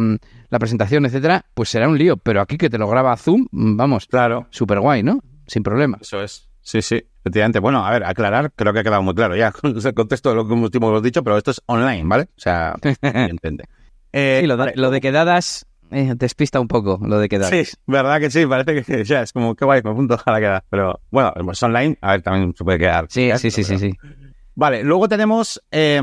la, 0.50 0.58
presentación, 0.58 1.06
etcétera, 1.06 1.46
pues 1.54 1.70
será 1.70 1.88
un 1.88 1.96
lío. 1.96 2.18
Pero 2.18 2.42
aquí 2.42 2.58
que 2.58 2.68
te 2.68 2.76
lo 2.76 2.86
graba 2.86 3.16
Zoom, 3.16 3.46
vamos, 3.50 4.06
claro, 4.08 4.46
súper 4.50 4.80
guay, 4.80 5.02
¿no? 5.02 5.20
Sin 5.46 5.62
problema. 5.62 5.96
Eso 6.02 6.22
es. 6.22 6.50
Sí, 6.60 6.82
sí, 6.82 7.02
efectivamente. 7.20 7.60
Bueno, 7.60 7.86
a 7.86 7.90
ver, 7.92 8.04
aclarar, 8.04 8.52
creo 8.54 8.74
que 8.74 8.80
ha 8.80 8.84
quedado 8.84 9.02
muy 9.02 9.14
claro 9.14 9.34
ya 9.34 9.50
con 9.52 9.74
el 9.74 9.94
contexto 9.94 10.28
de 10.28 10.34
lo 10.36 10.46
que 10.46 10.52
último 10.52 10.90
hemos 10.90 11.02
dicho, 11.02 11.24
pero 11.24 11.38
esto 11.38 11.52
es 11.52 11.62
online, 11.64 12.04
¿vale? 12.04 12.24
O 12.24 12.40
sea, 12.40 12.74
entiende. 13.00 13.64
Eh, 14.12 14.40
sí, 14.42 14.46
lo 14.46 14.58
de, 14.58 14.58
vale. 14.58 14.72
lo 14.76 14.90
de 14.90 15.00
quedadas 15.00 15.64
eh, 15.90 16.14
despista 16.16 16.60
un 16.60 16.68
poco, 16.68 16.98
lo 17.02 17.18
de 17.18 17.28
quedadas. 17.28 17.68
Sí, 17.68 17.76
verdad 17.86 18.20
que 18.20 18.30
sí, 18.30 18.46
parece 18.46 18.82
que 18.82 19.04
ya 19.04 19.22
es 19.22 19.32
como, 19.32 19.54
qué 19.54 19.64
guay, 19.64 19.82
me 19.82 19.90
apunto 19.90 20.18
a 20.24 20.32
la 20.32 20.38
quedada. 20.38 20.64
Pero 20.68 21.00
bueno, 21.10 21.32
pues 21.44 21.62
online, 21.62 21.98
a 22.00 22.12
ver, 22.12 22.22
también 22.22 22.54
se 22.56 22.64
puede 22.64 22.78
quedar. 22.78 23.06
Sí, 23.08 23.30
sí, 23.36 23.50
sí, 23.50 23.64
sí, 23.64 23.78
sí. 23.78 23.92
Vale, 24.54 24.82
luego 24.82 25.08
tenemos 25.08 25.62
eh, 25.70 26.00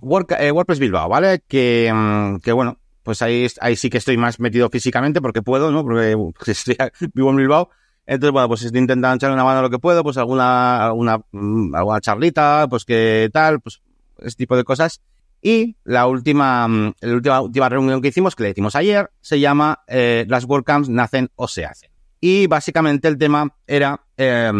Work, 0.00 0.36
eh, 0.38 0.52
WordPress 0.52 0.78
Bilbao, 0.78 1.08
¿vale? 1.08 1.42
Que, 1.48 2.38
que 2.42 2.52
bueno, 2.52 2.78
pues 3.02 3.22
ahí, 3.22 3.46
ahí 3.60 3.76
sí 3.76 3.90
que 3.90 3.98
estoy 3.98 4.16
más 4.16 4.40
metido 4.40 4.68
físicamente 4.68 5.20
porque 5.20 5.42
puedo, 5.42 5.70
¿no? 5.70 5.82
Porque 5.82 6.16
estoy, 6.50 6.76
vivo 7.14 7.30
en 7.30 7.36
Bilbao. 7.36 7.70
Entonces, 8.06 8.32
bueno, 8.32 8.48
pues 8.48 8.62
estoy 8.62 8.80
intentando 8.80 9.16
echarle 9.16 9.34
una 9.34 9.44
mano 9.44 9.58
a 9.58 9.62
lo 9.62 9.70
que 9.70 9.78
puedo, 9.78 10.02
pues 10.04 10.16
alguna, 10.16 10.86
alguna, 10.86 11.20
alguna 11.74 12.00
charlita, 12.00 12.66
pues 12.70 12.84
que 12.84 13.28
tal, 13.32 13.60
pues 13.60 13.80
ese 14.18 14.36
tipo 14.36 14.56
de 14.56 14.64
cosas. 14.64 15.00
Y 15.46 15.76
la 15.84 16.08
última, 16.08 16.66
la 17.00 17.14
última, 17.14 17.40
última 17.40 17.68
reunión 17.68 18.02
que 18.02 18.08
hicimos, 18.08 18.34
que 18.34 18.42
le 18.42 18.50
hicimos 18.50 18.74
ayer, 18.74 19.12
se 19.20 19.38
llama 19.38 19.84
eh, 19.86 20.26
Las 20.28 20.44
WordCamps 20.44 20.88
nacen 20.88 21.30
o 21.36 21.46
se 21.46 21.64
hacen. 21.64 21.88
Y 22.20 22.48
básicamente 22.48 23.06
el 23.06 23.16
tema 23.16 23.54
era 23.64 24.08
eh, 24.16 24.50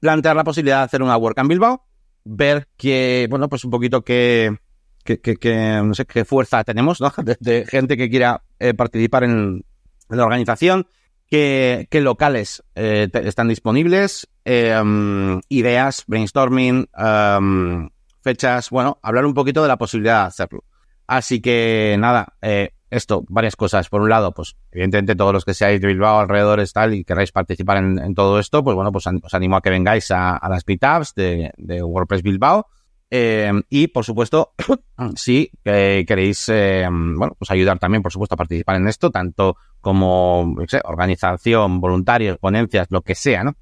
plantear 0.00 0.34
la 0.34 0.42
posibilidad 0.42 0.78
de 0.78 0.84
hacer 0.86 1.02
una 1.04 1.16
WordCamp 1.16 1.48
Bilbao, 1.48 1.86
ver 2.24 2.66
que, 2.76 3.28
bueno, 3.30 3.48
pues 3.48 3.64
un 3.64 3.70
poquito 3.70 4.02
que, 4.02 4.56
que, 5.04 5.20
que, 5.20 5.36
que 5.36 5.80
no 5.84 5.94
sé, 5.94 6.04
qué 6.04 6.24
fuerza 6.24 6.64
tenemos, 6.64 7.00
¿no? 7.00 7.12
De, 7.38 7.64
gente 7.64 7.96
que 7.96 8.10
quiera 8.10 8.42
eh, 8.58 8.74
participar 8.74 9.22
en, 9.22 9.64
la 10.08 10.24
organización, 10.24 10.88
qué, 11.30 11.86
locales 11.92 12.64
eh, 12.74 13.08
están 13.12 13.46
disponibles, 13.46 14.26
um, 14.44 15.40
ideas, 15.48 16.02
brainstorming, 16.08 16.88
um, 16.98 17.88
fechas, 18.22 18.70
bueno, 18.70 18.98
hablar 19.02 19.26
un 19.26 19.34
poquito 19.34 19.62
de 19.62 19.68
la 19.68 19.76
posibilidad 19.76 20.22
de 20.22 20.28
hacerlo. 20.28 20.64
Así 21.06 21.40
que 21.40 21.96
nada, 21.98 22.36
eh, 22.40 22.70
esto, 22.90 23.24
varias 23.28 23.56
cosas. 23.56 23.88
Por 23.88 24.00
un 24.00 24.08
lado, 24.08 24.32
pues 24.32 24.56
evidentemente 24.70 25.14
todos 25.14 25.32
los 25.32 25.44
que 25.44 25.54
seáis 25.54 25.80
de 25.80 25.88
Bilbao 25.88 26.20
alrededores 26.20 26.72
tal 26.72 26.94
y 26.94 27.04
queráis 27.04 27.32
participar 27.32 27.78
en, 27.78 28.14
todo 28.14 28.38
esto, 28.38 28.62
pues 28.62 28.74
bueno, 28.74 28.92
pues 28.92 29.06
os 29.06 29.34
animo 29.34 29.56
a 29.56 29.60
que 29.60 29.70
vengáis 29.70 30.10
a, 30.10 30.40
las 30.48 30.66
meetups 30.66 31.14
de, 31.14 31.82
WordPress 31.82 32.22
Bilbao. 32.22 32.66
Eh, 33.14 33.52
y, 33.68 33.88
por 33.88 34.06
supuesto, 34.06 34.54
si 35.16 35.50
queréis, 35.62 36.48
eh, 36.48 36.86
bueno, 36.88 37.34
pues 37.38 37.50
ayudar 37.50 37.78
también, 37.78 38.02
por 38.02 38.10
supuesto, 38.10 38.34
a 38.34 38.38
participar 38.38 38.76
en 38.76 38.88
esto, 38.88 39.10
tanto 39.10 39.56
como, 39.82 40.54
no 40.56 40.66
sé, 40.66 40.80
organización, 40.84 41.78
voluntarios, 41.78 42.38
ponencias, 42.38 42.86
lo 42.90 43.02
que 43.02 43.14
sea, 43.14 43.44
¿no? 43.44 43.54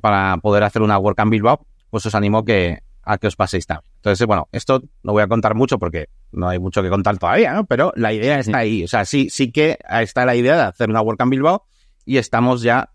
Para 0.00 0.36
poder 0.36 0.62
hacer 0.62 0.82
una 0.82 0.98
WordCamp 0.98 1.30
Bilbao, 1.32 1.66
pues 1.88 2.04
os 2.06 2.14
animo 2.14 2.44
que, 2.44 2.83
a 3.04 3.18
que 3.18 3.26
os 3.26 3.36
paséis 3.36 3.66
también. 3.66 3.90
Entonces, 3.96 4.26
bueno, 4.26 4.48
esto 4.52 4.82
no 5.02 5.12
voy 5.12 5.22
a 5.22 5.28
contar 5.28 5.54
mucho 5.54 5.78
porque 5.78 6.08
no 6.32 6.48
hay 6.48 6.58
mucho 6.58 6.82
que 6.82 6.88
contar 6.88 7.18
todavía, 7.18 7.52
¿no? 7.52 7.66
Pero 7.66 7.92
la 7.96 8.12
idea 8.12 8.38
está 8.38 8.58
ahí. 8.58 8.84
O 8.84 8.88
sea, 8.88 9.04
sí, 9.04 9.28
sí 9.30 9.52
que 9.52 9.78
está 9.88 10.24
la 10.24 10.36
idea 10.36 10.56
de 10.56 10.62
hacer 10.62 10.90
una 10.90 11.00
WordCamp 11.00 11.30
Bilbao 11.30 11.64
y 12.04 12.18
estamos 12.18 12.62
ya 12.62 12.90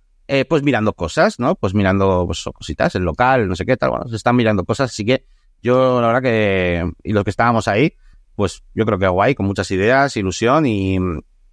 pues 0.47 0.61
mirando 0.61 0.93
cosas, 0.93 1.39
¿no? 1.39 1.55
Pues 1.55 1.73
mirando 1.73 2.25
pues, 2.27 2.43
cositas, 2.53 2.93
el 2.95 3.03
local, 3.03 3.47
no 3.47 3.55
sé 3.55 3.65
qué 3.65 3.77
tal, 3.77 3.89
bueno, 3.89 4.07
se 4.07 4.15
están 4.15 4.35
mirando 4.35 4.63
cosas, 4.63 4.91
así 4.91 5.03
que 5.03 5.25
yo, 5.61 5.99
la 5.99 6.07
verdad 6.07 6.21
que, 6.21 6.91
y 7.03 7.13
los 7.13 7.23
que 7.23 7.31
estábamos 7.31 7.67
ahí, 7.67 7.93
pues 8.35 8.63
yo 8.73 8.85
creo 8.85 8.99
que 8.99 9.07
guay, 9.07 9.35
con 9.35 9.45
muchas 9.45 9.69
ideas, 9.71 10.15
ilusión 10.15 10.65
y, 10.65 10.97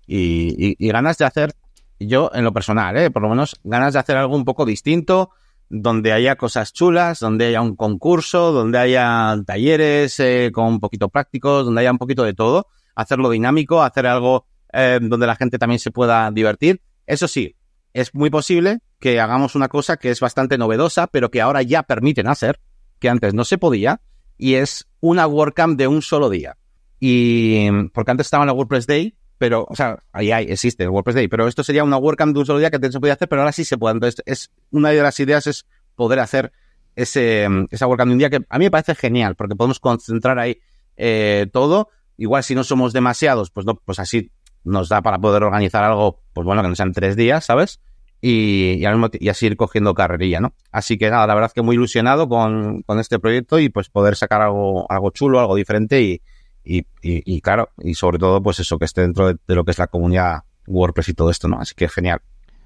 y, 0.06 0.76
y, 0.78 0.88
ganas 0.88 1.18
de 1.18 1.24
hacer, 1.24 1.54
yo 1.98 2.30
en 2.34 2.44
lo 2.44 2.52
personal, 2.52 2.96
¿eh? 2.96 3.10
por 3.10 3.22
lo 3.22 3.28
menos 3.28 3.58
ganas 3.64 3.94
de 3.94 3.98
hacer 3.98 4.16
algo 4.16 4.36
un 4.36 4.44
poco 4.44 4.64
distinto, 4.64 5.30
donde 5.68 6.12
haya 6.12 6.37
cosas 6.37 6.72
chulas, 6.72 7.20
donde 7.20 7.46
haya 7.46 7.61
un 7.61 7.76
concurso, 7.76 8.52
donde 8.52 8.79
haya 8.79 9.37
talleres 9.46 10.18
eh, 10.20 10.50
con 10.52 10.66
un 10.66 10.81
poquito 10.81 11.09
prácticos, 11.09 11.64
donde 11.64 11.81
haya 11.81 11.92
un 11.92 11.98
poquito 11.98 12.22
de 12.22 12.35
todo, 12.35 12.66
hacerlo 12.94 13.31
dinámico, 13.31 13.83
hacer 13.83 14.07
algo 14.07 14.46
eh, 14.72 14.98
donde 15.02 15.26
la 15.26 15.37
gente 15.37 15.59
también 15.59 15.79
se 15.79 15.90
pueda 15.90 16.31
divertir. 16.31 16.81
Eso 17.07 17.29
sí, 17.29 17.57
es 17.92 18.14
muy 18.14 18.31
posible 18.31 18.81
que 18.98 19.20
hagamos 19.20 19.55
una 19.55 19.68
cosa 19.68 19.96
que 19.96 20.11
es 20.11 20.20
bastante 20.20 20.59
novedosa, 20.59 21.07
pero 21.07 21.31
que 21.31 21.40
ahora 21.40 21.62
ya 21.62 21.83
permiten 21.83 22.29
hacer, 22.29 22.61
que 22.98 23.09
antes 23.09 23.35
no 23.35 23.44
se 23.44 23.59
podía, 23.59 24.00
y 24.38 24.55
es 24.55 24.87
una 25.00 25.26
WordCamp 25.26 25.79
de 25.79 25.88
un 25.88 26.02
solo 26.02 26.31
día. 26.31 26.57
Y 27.00 27.70
porque 27.92 28.11
antes 28.11 28.26
estaba 28.26 28.46
la 28.46 28.52
WordPress 28.52 28.87
Day, 28.87 29.16
pero, 29.38 29.66
o 29.68 29.75
sea, 29.75 30.03
ahí 30.12 30.33
hay, 30.33 30.46
existe 30.46 30.85
el 30.85 30.90
WordPress 30.90 31.16
Day, 31.16 31.29
pero 31.29 31.46
esto 31.46 31.62
sería 31.62 31.85
una 31.85 31.99
WordCamp 31.99 32.33
de 32.33 32.40
un 32.40 32.46
solo 32.46 32.59
día 32.59 32.70
que 32.70 32.90
se 32.90 33.01
podía 33.01 33.14
hacer, 33.14 33.29
pero 33.29 33.42
ahora 33.42 33.53
sí 33.53 33.64
se 33.64 33.77
puede. 33.77 33.94
Entonces, 33.94 34.22
es 34.27 34.51
una 34.70 34.90
de 34.90 35.03
las 35.03 35.18
ideas 35.20 35.46
es 35.46 35.66
poder 35.94 36.20
hacer 36.20 36.53
ese, 36.94 37.46
esa 37.70 37.87
WordCamp 37.87 38.12
un 38.12 38.18
día 38.18 38.31
que 38.31 38.40
a 38.49 38.59
mí 38.59 38.64
me 38.64 38.70
parece 38.70 38.94
genial, 38.94 39.35
porque 39.35 39.57
podemos 39.57 39.81
concentrar 39.81 40.38
ahí 40.38 40.59
eh, 40.96 41.46
todo. 41.53 41.90
Igual 42.16 42.42
si 42.42 42.55
no 42.55 42.64
somos 42.64 42.92
demasiados, 42.92 43.51
pues 43.51 43.66
no, 43.66 43.75
pues 43.77 43.99
así 43.99 44.31
nos 44.64 44.88
da 44.88 45.03
para 45.03 45.18
poder 45.18 45.42
organizar 45.42 45.85
algo, 45.85 46.22
pues 46.33 46.44
bueno, 46.44 46.62
que 46.62 46.68
no 46.68 46.75
sean 46.75 46.92
tres 46.92 47.14
días, 47.14 47.44
¿sabes? 47.44 47.81
y, 48.20 48.83
y, 49.20 49.29
así 49.29 49.46
ir 49.46 49.57
cogiendo 49.57 49.94
carrerilla, 49.94 50.40
¿no? 50.40 50.55
Así 50.72 50.99
que 50.99 51.11
nada, 51.11 51.27
la 51.27 51.35
verdad 51.35 51.49
es 51.51 51.55
que 51.55 51.62
muy 51.62 51.77
ilusionado 51.77 52.29
con, 52.29 52.83
con 52.83 52.99
este 52.99 53.18
proyecto 53.18 53.59
y 53.59 53.68
pues 53.68 53.88
poder 53.88 54.16
sacar 54.16 54.42
algo, 54.42 54.90
algo 54.90 55.11
chulo, 55.11 55.38
algo 55.38 55.55
diferente 55.55 56.03
y, 56.03 56.22
y, 56.66 56.87
y, 57.02 57.40
claro, 57.40 57.70
y 57.79 57.94
sobre 57.94 58.18
todo 58.18 58.42
pues 58.42 58.59
eso, 58.61 58.79
que 58.79 58.85
esté 58.85 59.02
dentro 59.02 59.29
de, 59.29 59.55
lo 59.55 59.64
que 59.64 59.70
es 59.70 59.79
la 59.79 59.87
comunidad 59.87 60.42
WordPress 60.66 61.11
y 61.11 61.14
todo 61.14 61.31
esto, 61.31 61.48
¿no? 61.48 61.61
Así 61.61 61.74
que 61.74 61.88
genial. 61.88 62.20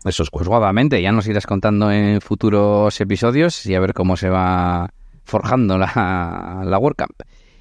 Eso 0.04 0.22
es 0.22 0.30
pues 0.30 0.48
guapamente, 0.48 1.02
ya 1.02 1.12
nos 1.12 1.26
irás 1.26 1.46
contando 1.46 1.92
en 1.92 2.22
futuros 2.22 2.98
episodios 3.00 3.66
y 3.66 3.74
a 3.74 3.80
ver 3.80 3.92
cómo 3.92 4.16
se 4.16 4.30
va 4.30 4.90
forjando 5.24 5.76
la, 5.76 6.62
la 6.64 6.78
WordCamp. 6.78 7.20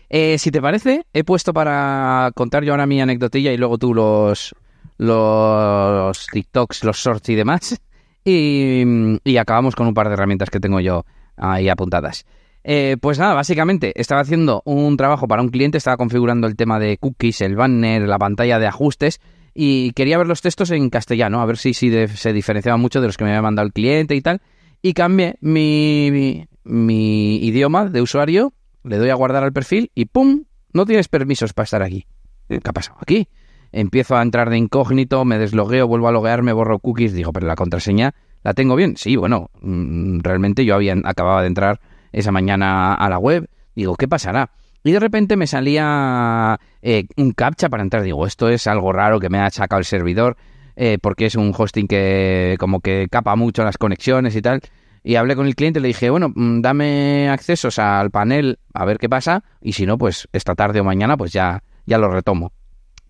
Eh, 0.09 0.37
si 0.39 0.49
te 0.49 0.61
parece, 0.61 1.05
he 1.13 1.23
puesto 1.23 1.53
para 1.53 2.31
contar 2.33 2.63
yo 2.63 2.73
ahora 2.73 2.87
mi 2.87 2.99
anecdotilla 2.99 3.51
y 3.53 3.57
luego 3.57 3.77
tú 3.77 3.93
los, 3.93 4.55
los 4.97 6.27
TikToks, 6.27 6.83
los 6.83 6.97
shorts 6.97 7.29
y 7.29 7.35
demás. 7.35 7.79
Y, 8.25 9.37
acabamos 9.37 9.75
con 9.75 9.87
un 9.87 9.93
par 9.93 10.07
de 10.07 10.13
herramientas 10.13 10.49
que 10.49 10.59
tengo 10.59 10.79
yo 10.79 11.05
ahí 11.37 11.69
apuntadas. 11.69 12.25
Eh, 12.63 12.97
pues 12.99 13.17
nada, 13.19 13.33
básicamente 13.33 13.93
estaba 13.99 14.21
haciendo 14.21 14.61
un 14.65 14.97
trabajo 14.97 15.27
para 15.27 15.41
un 15.41 15.49
cliente, 15.49 15.77
estaba 15.77 15.97
configurando 15.97 16.47
el 16.47 16.55
tema 16.55 16.79
de 16.79 16.97
cookies, 16.97 17.41
el 17.41 17.55
banner, 17.55 18.01
la 18.01 18.19
pantalla 18.19 18.59
de 18.59 18.67
ajustes 18.67 19.21
y 19.53 19.91
quería 19.93 20.17
ver 20.17 20.27
los 20.27 20.41
textos 20.41 20.71
en 20.71 20.89
castellano, 20.89 21.41
a 21.41 21.45
ver 21.45 21.57
si, 21.57 21.73
si 21.73 22.07
se 22.07 22.33
diferenciaba 22.33 22.77
mucho 22.77 23.01
de 23.01 23.07
los 23.07 23.17
que 23.17 23.23
me 23.23 23.31
había 23.31 23.41
mandado 23.41 23.65
el 23.65 23.73
cliente 23.73 24.15
y 24.15 24.21
tal. 24.21 24.41
Y 24.81 24.93
cambié 24.93 25.37
mi, 25.41 26.47
mi 26.63 27.37
idioma 27.37 27.85
de 27.85 28.01
usuario, 28.01 28.53
le 28.83 28.97
doy 28.97 29.09
a 29.09 29.15
guardar 29.15 29.43
al 29.43 29.53
perfil 29.53 29.91
y 29.95 30.05
¡pum! 30.05 30.45
No 30.71 30.85
tienes 30.85 31.07
permisos 31.07 31.53
para 31.53 31.63
estar 31.65 31.81
aquí. 31.81 32.05
¿Qué 32.47 32.61
ha 32.63 32.73
pasado 32.73 32.97
aquí? 33.01 33.27
empiezo 33.71 34.15
a 34.15 34.21
entrar 34.21 34.49
de 34.49 34.57
incógnito, 34.57 35.25
me 35.25 35.37
deslogueo, 35.37 35.87
vuelvo 35.87 36.07
a 36.07 36.11
loguearme, 36.11 36.53
borro 36.53 36.79
cookies, 36.79 37.13
digo, 37.13 37.31
pero 37.31 37.47
la 37.47 37.55
contraseña 37.55 38.13
la 38.43 38.53
tengo 38.53 38.75
bien. 38.75 38.97
Sí, 38.97 39.15
bueno, 39.15 39.49
mm, 39.61 40.19
realmente 40.19 40.65
yo 40.65 40.75
había, 40.75 40.95
acababa 41.03 41.41
de 41.41 41.47
entrar 41.47 41.79
esa 42.11 42.31
mañana 42.31 42.93
a 42.93 43.09
la 43.09 43.17
web, 43.17 43.49
digo, 43.75 43.95
¿qué 43.95 44.07
pasará? 44.07 44.51
Y 44.83 44.91
de 44.91 44.99
repente 44.99 45.35
me 45.35 45.47
salía 45.47 46.59
eh, 46.81 47.05
un 47.17 47.31
captcha 47.31 47.69
para 47.69 47.83
entrar. 47.83 48.03
Digo, 48.03 48.25
esto 48.25 48.49
es 48.49 48.65
algo 48.67 48.93
raro 48.93 49.19
que 49.19 49.29
me 49.29 49.39
ha 49.39 49.49
sacado 49.49 49.79
el 49.79 49.85
servidor, 49.85 50.37
eh, 50.75 50.97
porque 51.01 51.25
es 51.25 51.35
un 51.35 51.53
hosting 51.55 51.87
que 51.87 52.55
como 52.59 52.79
que 52.79 53.07
capa 53.11 53.35
mucho 53.35 53.63
las 53.63 53.77
conexiones 53.77 54.35
y 54.35 54.41
tal. 54.41 54.61
Y 55.03 55.15
hablé 55.15 55.35
con 55.35 55.47
el 55.47 55.55
cliente 55.55 55.79
y 55.79 55.81
le 55.81 55.87
dije, 55.89 56.09
bueno, 56.09 56.31
mm, 56.33 56.61
dame 56.61 57.29
accesos 57.29 57.79
al 57.79 58.11
panel 58.11 58.59
a 58.73 58.85
ver 58.85 58.97
qué 58.97 59.09
pasa. 59.09 59.43
Y 59.61 59.73
si 59.73 59.85
no, 59.85 59.97
pues 59.97 60.27
esta 60.33 60.55
tarde 60.55 60.79
o 60.79 60.83
mañana, 60.83 61.17
pues 61.17 61.33
ya, 61.33 61.63
ya 61.85 61.97
lo 61.97 62.09
retomo. 62.09 62.51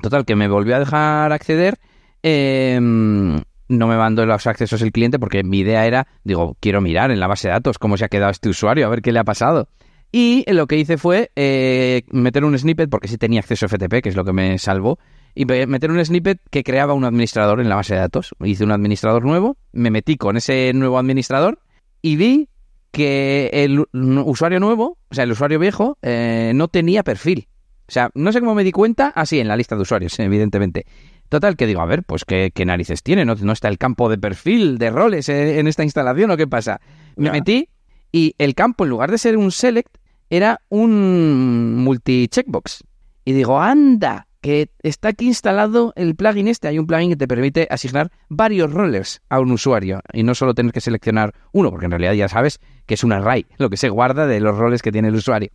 Total, 0.02 0.26
que 0.26 0.36
me 0.36 0.48
volvió 0.48 0.76
a 0.76 0.80
dejar 0.80 1.32
acceder. 1.32 1.78
Em, 2.24 3.42
no 3.69 3.88
me 3.88 3.95
mandó 3.95 4.25
los 4.25 4.45
accesos 4.47 4.82
el 4.82 4.91
cliente 4.91 5.19
porque 5.19 5.43
mi 5.43 5.60
idea 5.60 5.86
era, 5.86 6.08
digo, 6.23 6.58
quiero 6.60 6.82
mirar 6.82 7.12
en 7.12 7.19
la 7.19 7.27
base 7.27 7.47
de 7.47 7.53
datos 7.53 7.79
cómo 7.79 7.95
se 7.95 8.05
ha 8.05 8.10
quedado 8.10 8.32
este 8.32 8.49
usuario, 8.49 8.86
a 8.86 8.89
ver 8.89 9.01
qué 9.01 9.12
le 9.13 9.19
ha 9.19 9.23
pasado. 9.23 9.69
Y 10.12 10.43
lo 10.51 10.65
que 10.67 10.77
hice 10.77 10.97
fue 10.97 11.32
eh, 11.36 12.01
meter 12.12 12.43
un 12.43 12.58
snippet, 12.58 12.89
porque 12.89 13.08
sí 13.08 13.17
tenía 13.17 13.39
acceso 13.39 13.67
a 13.67 13.69
FTP, 13.69 14.01
que 14.01 14.10
es 14.10 14.15
lo 14.15 14.25
que 14.25 14.34
me 14.34 14.58
salvó, 14.58 14.97
y 15.36 15.45
meter 15.45 15.91
un 15.91 16.03
snippet 16.03 16.41
que 16.49 16.63
creaba 16.63 16.93
un 16.93 17.05
administrador 17.05 17.62
en 17.62 17.69
la 17.69 17.75
base 17.75 17.93
de 17.93 17.99
datos. 17.99 18.34
Hice 18.43 18.63
un 18.63 18.71
administrador 18.71 19.23
nuevo, 19.23 19.58
me 19.71 19.91
metí 19.91 20.17
con 20.17 20.36
ese 20.36 20.71
nuevo 20.73 20.97
administrador 20.97 21.60
y 22.01 22.15
vi 22.15 22.49
que 22.91 23.51
el 23.53 23.86
usuario 23.93 24.60
nuevo, 24.60 24.97
o 25.10 25.15
sea, 25.15 25.25
el 25.25 25.32
usuario 25.32 25.60
viejo, 25.60 25.99
eh, 26.01 26.53
no 26.55 26.67
tenía 26.69 27.03
perfil. 27.03 27.47
O 27.88 27.91
sea, 27.91 28.10
no 28.13 28.32
sé 28.32 28.39
cómo 28.39 28.53
me 28.53 28.63
di 28.63 28.71
cuenta, 28.71 29.08
así 29.15 29.39
en 29.39 29.47
la 29.47 29.55
lista 29.55 29.75
de 29.75 29.82
usuarios, 29.82 30.17
evidentemente. 30.19 30.86
Total, 31.30 31.56
que 31.56 31.68
digo, 31.68 31.82
a 31.82 31.86
ver, 31.86 32.04
pues 32.04 32.26
qué, 32.26 32.52
narices 32.65 33.04
tiene, 33.04 33.24
¿No, 33.24 33.36
¿No, 33.36 33.54
está 33.54 33.68
el 33.68 33.78
campo 33.78 34.10
de 34.10 34.18
perfil 34.18 34.78
de 34.78 34.89
roles 34.89 35.30
en 35.30 35.68
esta 35.68 35.84
instalación 35.84 36.32
o 36.32 36.38
qué 36.38 36.48
pasa? 36.48 36.82
Me 37.15 37.32
metí 37.32 37.70
y 38.12 38.36
el 38.38 38.56
campo, 38.56 38.84
en 38.84 38.89
lugar 38.89 39.12
de 39.12 39.18
ser 39.18 39.38
un 39.38 39.52
select, 39.52 39.96
era 40.30 40.62
un 40.70 41.84
multi-checkbox. 41.84 42.84
Y 43.26 43.34
digo, 43.34 43.60
anda, 43.60 44.28
que 44.42 44.72
está 44.82 45.10
aquí 45.10 45.28
instalado 45.28 45.94
el 45.96 46.15
plugin 46.15 46.48
este. 46.48 46.68
Hay 46.68 46.80
un 46.80 46.88
plugin 46.88 47.10
que 47.10 47.15
te 47.15 47.28
permite 47.28 47.68
asignar 47.70 48.12
varios 48.30 48.72
roles 48.72 49.22
a 49.30 49.39
un 49.39 49.52
usuario 49.52 50.02
y 50.13 50.24
no 50.24 50.34
solo 50.36 50.54
tener 50.54 50.72
que 50.72 50.82
seleccionar 50.82 51.34
uno, 51.52 51.70
porque 51.72 51.86
en 51.86 51.92
realidad 51.92 52.13
ya 52.13 52.28
sabes 52.28 52.60
que 52.86 52.94
es 52.94 53.04
un 53.04 53.12
array, 53.12 53.46
lo 53.58 53.70
que 53.70 53.78
se 53.78 53.89
guarda 53.89 54.28
de 54.28 54.39
los 54.39 54.58
roles 54.58 54.82
que 54.82 54.92
tiene 54.92 55.10
el 55.10 55.15
usuario. 55.15 55.50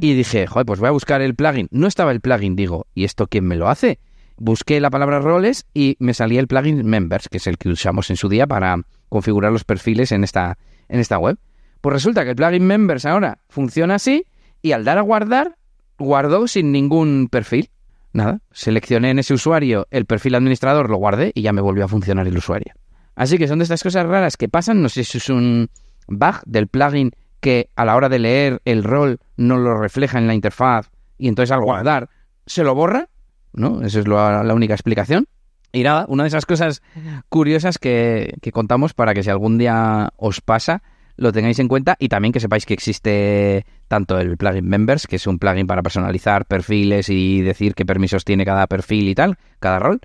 Y 0.00 0.14
dije, 0.14 0.46
joder, 0.46 0.64
pues 0.64 0.78
voy 0.78 0.88
a 0.88 0.92
buscar 0.92 1.22
el 1.22 1.34
plugin. 1.34 1.66
No 1.72 1.88
estaba 1.88 2.12
el 2.12 2.20
plugin, 2.20 2.54
digo, 2.54 2.86
¿y 2.94 3.04
esto 3.04 3.26
quién 3.26 3.44
me 3.44 3.56
lo 3.56 3.68
hace? 3.68 3.98
Busqué 4.36 4.80
la 4.80 4.90
palabra 4.90 5.20
roles 5.20 5.66
y 5.74 5.96
me 5.98 6.14
salía 6.14 6.40
el 6.40 6.46
plugin 6.46 6.84
Members, 6.84 7.28
que 7.28 7.38
es 7.38 7.46
el 7.46 7.58
que 7.58 7.68
usamos 7.68 8.10
en 8.10 8.16
su 8.16 8.28
día 8.28 8.46
para 8.46 8.76
configurar 9.08 9.52
los 9.52 9.64
perfiles 9.64 10.12
en 10.12 10.24
esta, 10.24 10.58
en 10.88 11.00
esta 11.00 11.18
web. 11.18 11.38
Pues 11.80 11.92
resulta 11.92 12.24
que 12.24 12.30
el 12.30 12.36
plugin 12.36 12.66
Members 12.66 13.06
ahora 13.06 13.38
funciona 13.48 13.96
así 13.96 14.26
y 14.62 14.72
al 14.72 14.84
dar 14.84 14.98
a 14.98 15.02
guardar, 15.02 15.56
guardó 15.98 16.46
sin 16.48 16.72
ningún 16.72 17.28
perfil. 17.30 17.70
Nada, 18.12 18.40
seleccioné 18.50 19.10
en 19.10 19.18
ese 19.18 19.34
usuario 19.34 19.86
el 19.90 20.04
perfil 20.04 20.34
administrador, 20.34 20.90
lo 20.90 20.96
guardé 20.96 21.32
y 21.34 21.42
ya 21.42 21.52
me 21.52 21.62
volvió 21.62 21.84
a 21.84 21.88
funcionar 21.88 22.26
el 22.26 22.36
usuario. 22.36 22.74
Así 23.14 23.38
que 23.38 23.48
son 23.48 23.58
de 23.58 23.64
estas 23.64 23.82
cosas 23.82 24.06
raras 24.06 24.36
que 24.36 24.48
pasan, 24.48 24.82
no 24.82 24.88
sé 24.88 25.04
si 25.04 25.18
es 25.18 25.28
un 25.28 25.68
bug 26.08 26.42
del 26.46 26.68
plugin 26.68 27.12
que 27.40 27.70
a 27.74 27.84
la 27.84 27.96
hora 27.96 28.08
de 28.08 28.18
leer 28.18 28.62
el 28.64 28.84
rol 28.84 29.18
no 29.36 29.58
lo 29.58 29.76
refleja 29.76 30.18
en 30.18 30.26
la 30.26 30.34
interfaz 30.34 30.90
y 31.18 31.28
entonces 31.28 31.50
al 31.52 31.60
guardar 31.60 32.08
se 32.46 32.64
lo 32.64 32.74
borra, 32.74 33.08
¿no? 33.52 33.82
Esa 33.82 34.00
es 34.00 34.08
la, 34.08 34.54
única 34.54 34.74
explicación. 34.74 35.26
Y 35.72 35.82
nada, 35.82 36.04
una 36.08 36.24
de 36.24 36.28
esas 36.28 36.44
cosas 36.44 36.82
curiosas 37.28 37.78
que, 37.78 38.34
que, 38.42 38.52
contamos 38.52 38.92
para 38.92 39.14
que 39.14 39.22
si 39.22 39.30
algún 39.30 39.56
día 39.56 40.10
os 40.16 40.42
pasa, 40.42 40.82
lo 41.16 41.32
tengáis 41.32 41.58
en 41.58 41.68
cuenta 41.68 41.96
y 41.98 42.08
también 42.08 42.32
que 42.32 42.40
sepáis 42.40 42.66
que 42.66 42.74
existe 42.74 43.64
tanto 43.88 44.18
el 44.18 44.36
plugin 44.36 44.68
Members, 44.68 45.06
que 45.06 45.16
es 45.16 45.26
un 45.26 45.38
plugin 45.38 45.66
para 45.66 45.82
personalizar 45.82 46.44
perfiles 46.46 47.08
y 47.08 47.40
decir 47.40 47.74
qué 47.74 47.86
permisos 47.86 48.24
tiene 48.24 48.44
cada 48.44 48.66
perfil 48.66 49.08
y 49.08 49.14
tal, 49.14 49.38
cada 49.60 49.78
rol, 49.78 50.00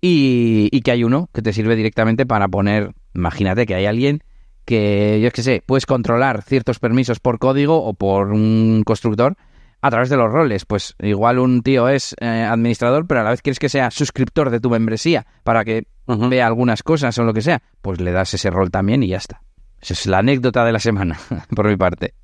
y, 0.00 0.68
y 0.72 0.80
que 0.80 0.90
hay 0.90 1.04
uno 1.04 1.28
que 1.32 1.42
te 1.42 1.52
sirve 1.52 1.76
directamente 1.76 2.26
para 2.26 2.48
poner, 2.48 2.92
imagínate 3.14 3.66
que 3.66 3.76
hay 3.76 3.86
alguien 3.86 4.22
que 4.64 5.18
yo 5.20 5.28
es 5.28 5.32
que 5.32 5.42
sé, 5.42 5.62
puedes 5.64 5.86
controlar 5.86 6.42
ciertos 6.42 6.78
permisos 6.78 7.20
por 7.20 7.38
código 7.38 7.84
o 7.84 7.94
por 7.94 8.32
un 8.32 8.82
constructor 8.84 9.36
a 9.82 9.90
través 9.90 10.08
de 10.08 10.16
los 10.16 10.30
roles. 10.30 10.64
Pues 10.64 10.94
igual 11.00 11.38
un 11.38 11.62
tío 11.62 11.88
es 11.88 12.14
eh, 12.20 12.26
administrador, 12.26 13.06
pero 13.06 13.20
a 13.20 13.24
la 13.24 13.30
vez 13.30 13.42
quieres 13.42 13.58
que 13.58 13.68
sea 13.68 13.90
suscriptor 13.90 14.48
de 14.50 14.60
tu 14.60 14.70
membresía 14.70 15.26
para 15.42 15.64
que 15.64 15.86
vea 16.06 16.46
algunas 16.46 16.82
cosas 16.82 17.18
o 17.18 17.24
lo 17.24 17.34
que 17.34 17.42
sea, 17.42 17.62
pues 17.82 18.00
le 18.00 18.12
das 18.12 18.32
ese 18.32 18.50
rol 18.50 18.70
también 18.70 19.02
y 19.02 19.08
ya 19.08 19.18
está. 19.18 19.42
Esa 19.80 19.94
es 19.94 20.06
la 20.06 20.18
anécdota 20.18 20.64
de 20.64 20.72
la 20.72 20.78
semana, 20.78 21.18
por 21.54 21.68
mi 21.68 21.76
parte. 21.76 22.14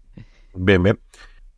Bien, 0.54 0.82
bien. 0.82 0.98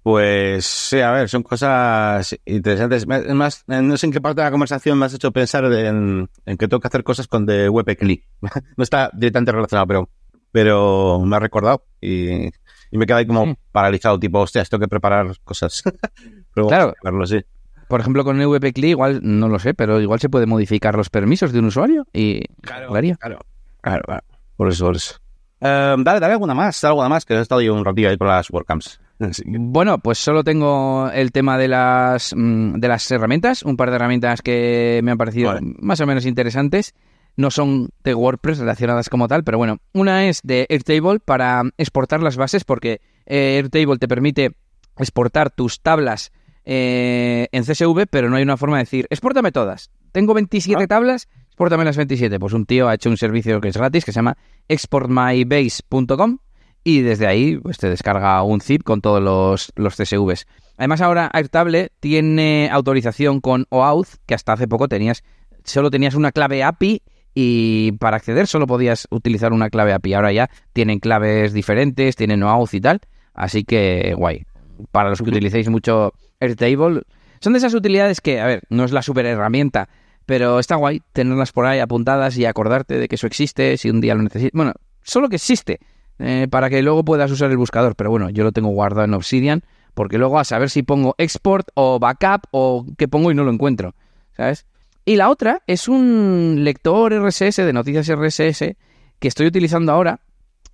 Pues 0.02 0.64
sí, 0.64 1.00
a 1.00 1.12
ver, 1.12 1.28
son 1.28 1.42
cosas 1.42 2.34
interesantes. 2.46 3.02
Es 3.06 3.34
más, 3.34 3.64
no 3.66 3.96
sé 3.98 4.06
en 4.06 4.12
qué 4.12 4.20
parte 4.20 4.40
de 4.40 4.46
la 4.46 4.50
conversación 4.50 4.98
me 4.98 5.04
has 5.04 5.12
hecho 5.12 5.30
pensar 5.30 5.64
en, 5.66 6.30
que 6.46 6.68
tengo 6.68 6.80
que 6.80 6.88
hacer 6.88 7.04
cosas 7.04 7.28
con 7.28 7.44
The 7.44 7.68
WebCli. 7.68 8.24
no 8.76 8.82
está 8.82 9.10
directamente 9.12 9.52
relacionado, 9.52 9.86
pero, 9.86 10.08
pero 10.50 11.20
me 11.26 11.36
ha 11.36 11.38
recordado 11.38 11.84
y, 12.00 12.50
y 12.90 12.98
me 12.98 13.06
queda 13.06 13.18
ahí 13.18 13.26
como 13.26 13.54
paralizado, 13.72 14.18
tipo, 14.18 14.40
hostia, 14.40 14.64
tengo 14.64 14.80
que 14.80 14.88
preparar 14.88 15.36
cosas. 15.44 15.82
pero 16.54 16.66
claro. 16.66 16.94
Verlo, 17.02 17.26
sí. 17.26 17.40
Por 17.88 18.00
ejemplo, 18.00 18.22
con 18.24 18.40
el 18.40 18.46
WPCLI 18.46 18.90
igual, 18.90 19.20
no 19.22 19.48
lo 19.48 19.58
sé, 19.58 19.74
pero 19.74 20.00
igual 20.00 20.20
se 20.20 20.28
puede 20.28 20.46
modificar 20.46 20.96
los 20.96 21.10
permisos 21.10 21.52
de 21.52 21.58
un 21.58 21.64
usuario 21.66 22.06
y 22.12 22.44
claro, 22.60 22.88
claro, 22.90 23.16
claro, 23.18 23.38
claro, 23.82 24.22
por 24.56 24.68
eso, 24.68 24.86
por 24.86 24.96
eso. 24.96 25.16
Em, 25.60 26.04
dale, 26.04 26.20
dale 26.20 26.34
alguna 26.34 26.54
más, 26.54 26.82
alguna 26.84 27.08
más, 27.08 27.24
que 27.24 27.34
he 27.34 27.40
estado 27.40 27.60
yo 27.60 27.74
un 27.74 27.84
ratillo 27.84 28.08
ahí 28.08 28.16
con 28.16 28.28
las 28.28 28.50
WordCamps. 28.50 29.00
Bueno, 29.44 29.98
pues 29.98 30.16
solo 30.16 30.42
tengo 30.42 31.10
el 31.12 31.30
tema 31.30 31.58
de 31.58 31.68
las, 31.68 32.34
mm, 32.34 32.74
de 32.80 32.88
las 32.88 33.10
herramientas, 33.10 33.62
un 33.62 33.76
par 33.76 33.90
de 33.90 33.96
herramientas 33.96 34.40
que 34.40 35.00
me 35.02 35.10
han 35.10 35.18
parecido 35.18 35.58
más 35.60 36.00
o 36.00 36.06
menos 36.06 36.24
interesantes. 36.24 36.94
No 37.36 37.50
son 37.50 37.90
de 38.04 38.14
WordPress 38.14 38.58
relacionadas 38.58 39.08
como 39.08 39.28
tal, 39.28 39.44
pero 39.44 39.58
bueno, 39.58 39.78
una 39.92 40.28
es 40.28 40.40
de 40.42 40.66
Airtable 40.68 41.20
para 41.20 41.62
exportar 41.78 42.22
las 42.22 42.36
bases, 42.36 42.64
porque 42.64 43.00
eh, 43.26 43.56
Airtable 43.56 43.98
te 43.98 44.08
permite 44.08 44.52
exportar 44.96 45.50
tus 45.50 45.80
tablas 45.80 46.32
eh, 46.64 47.48
en 47.52 47.64
CSV, 47.64 48.06
pero 48.10 48.28
no 48.28 48.36
hay 48.36 48.42
una 48.42 48.56
forma 48.56 48.76
de 48.76 48.82
decir, 48.82 49.06
exportame 49.10 49.52
todas. 49.52 49.90
Tengo 50.12 50.34
27 50.34 50.82
ah. 50.82 50.86
tablas, 50.86 51.28
exportame 51.46 51.84
las 51.84 51.96
27. 51.96 52.38
Pues 52.38 52.52
un 52.52 52.66
tío 52.66 52.88
ha 52.88 52.94
hecho 52.94 53.10
un 53.10 53.16
servicio 53.16 53.60
que 53.60 53.68
es 53.68 53.76
gratis, 53.76 54.04
que 54.04 54.12
se 54.12 54.16
llama 54.16 54.36
exportmybase.com 54.68 56.38
y 56.82 57.00
desde 57.02 57.26
ahí 57.26 57.56
pues, 57.58 57.78
te 57.78 57.88
descarga 57.88 58.42
un 58.42 58.60
zip 58.60 58.82
con 58.82 59.00
todos 59.00 59.22
los, 59.22 59.72
los 59.76 59.96
CSVs. 59.96 60.46
Además 60.76 61.00
ahora 61.00 61.30
Airtable 61.32 61.90
tiene 62.00 62.70
autorización 62.72 63.40
con 63.40 63.66
OAuth, 63.70 64.16
que 64.26 64.34
hasta 64.34 64.54
hace 64.54 64.66
poco 64.66 64.88
tenías, 64.88 65.22
solo 65.64 65.90
tenías 65.90 66.14
una 66.14 66.32
clave 66.32 66.62
API 66.62 67.02
y 67.34 67.92
para 67.92 68.16
acceder 68.16 68.46
solo 68.46 68.66
podías 68.66 69.06
utilizar 69.10 69.52
una 69.52 69.70
clave 69.70 69.92
API. 69.92 70.14
Ahora 70.14 70.32
ya 70.32 70.50
tienen 70.72 70.98
claves 70.98 71.52
diferentes, 71.52 72.16
tienen 72.16 72.42
OAuth 72.42 72.74
y 72.74 72.80
tal, 72.80 73.00
así 73.34 73.64
que 73.64 74.14
guay. 74.16 74.46
Para 74.92 75.10
los 75.10 75.20
que 75.22 75.30
utilicéis 75.30 75.68
mucho 75.68 76.14
Airtable. 76.40 77.02
Son 77.40 77.52
de 77.52 77.58
esas 77.58 77.74
utilidades 77.74 78.20
que, 78.20 78.40
a 78.40 78.46
ver, 78.46 78.62
no 78.70 78.84
es 78.84 78.92
la 78.92 79.02
super 79.02 79.26
herramienta, 79.26 79.88
pero 80.26 80.58
está 80.58 80.76
guay 80.76 81.02
tenerlas 81.12 81.52
por 81.52 81.66
ahí 81.66 81.80
apuntadas 81.80 82.36
y 82.36 82.44
acordarte 82.44 82.98
de 82.98 83.08
que 83.08 83.14
eso 83.14 83.26
existe 83.26 83.76
si 83.76 83.90
un 83.90 84.00
día 84.00 84.14
lo 84.14 84.22
necesitas. 84.22 84.52
Bueno, 84.54 84.72
solo 85.02 85.28
que 85.28 85.36
existe, 85.36 85.80
eh, 86.18 86.48
para 86.50 86.68
que 86.68 86.82
luego 86.82 87.04
puedas 87.04 87.30
usar 87.30 87.50
el 87.50 87.56
buscador, 87.56 87.96
pero 87.96 88.10
bueno, 88.10 88.30
yo 88.30 88.44
lo 88.44 88.52
tengo 88.52 88.68
guardado 88.68 89.04
en 89.04 89.14
Obsidian, 89.14 89.62
porque 89.94 90.18
luego 90.18 90.38
a 90.38 90.44
saber 90.44 90.70
si 90.70 90.82
pongo 90.82 91.14
export 91.18 91.68
o 91.74 91.98
backup 91.98 92.44
o 92.50 92.86
qué 92.96 93.08
pongo 93.08 93.30
y 93.30 93.34
no 93.34 93.44
lo 93.44 93.50
encuentro, 93.50 93.94
¿sabes? 94.36 94.66
Y 95.04 95.16
la 95.16 95.30
otra 95.30 95.62
es 95.66 95.88
un 95.88 96.60
lector 96.60 97.12
RSS 97.12 97.56
de 97.56 97.72
noticias 97.72 98.08
RSS 98.08 98.76
que 99.18 99.28
estoy 99.28 99.46
utilizando 99.46 99.92
ahora, 99.92 100.20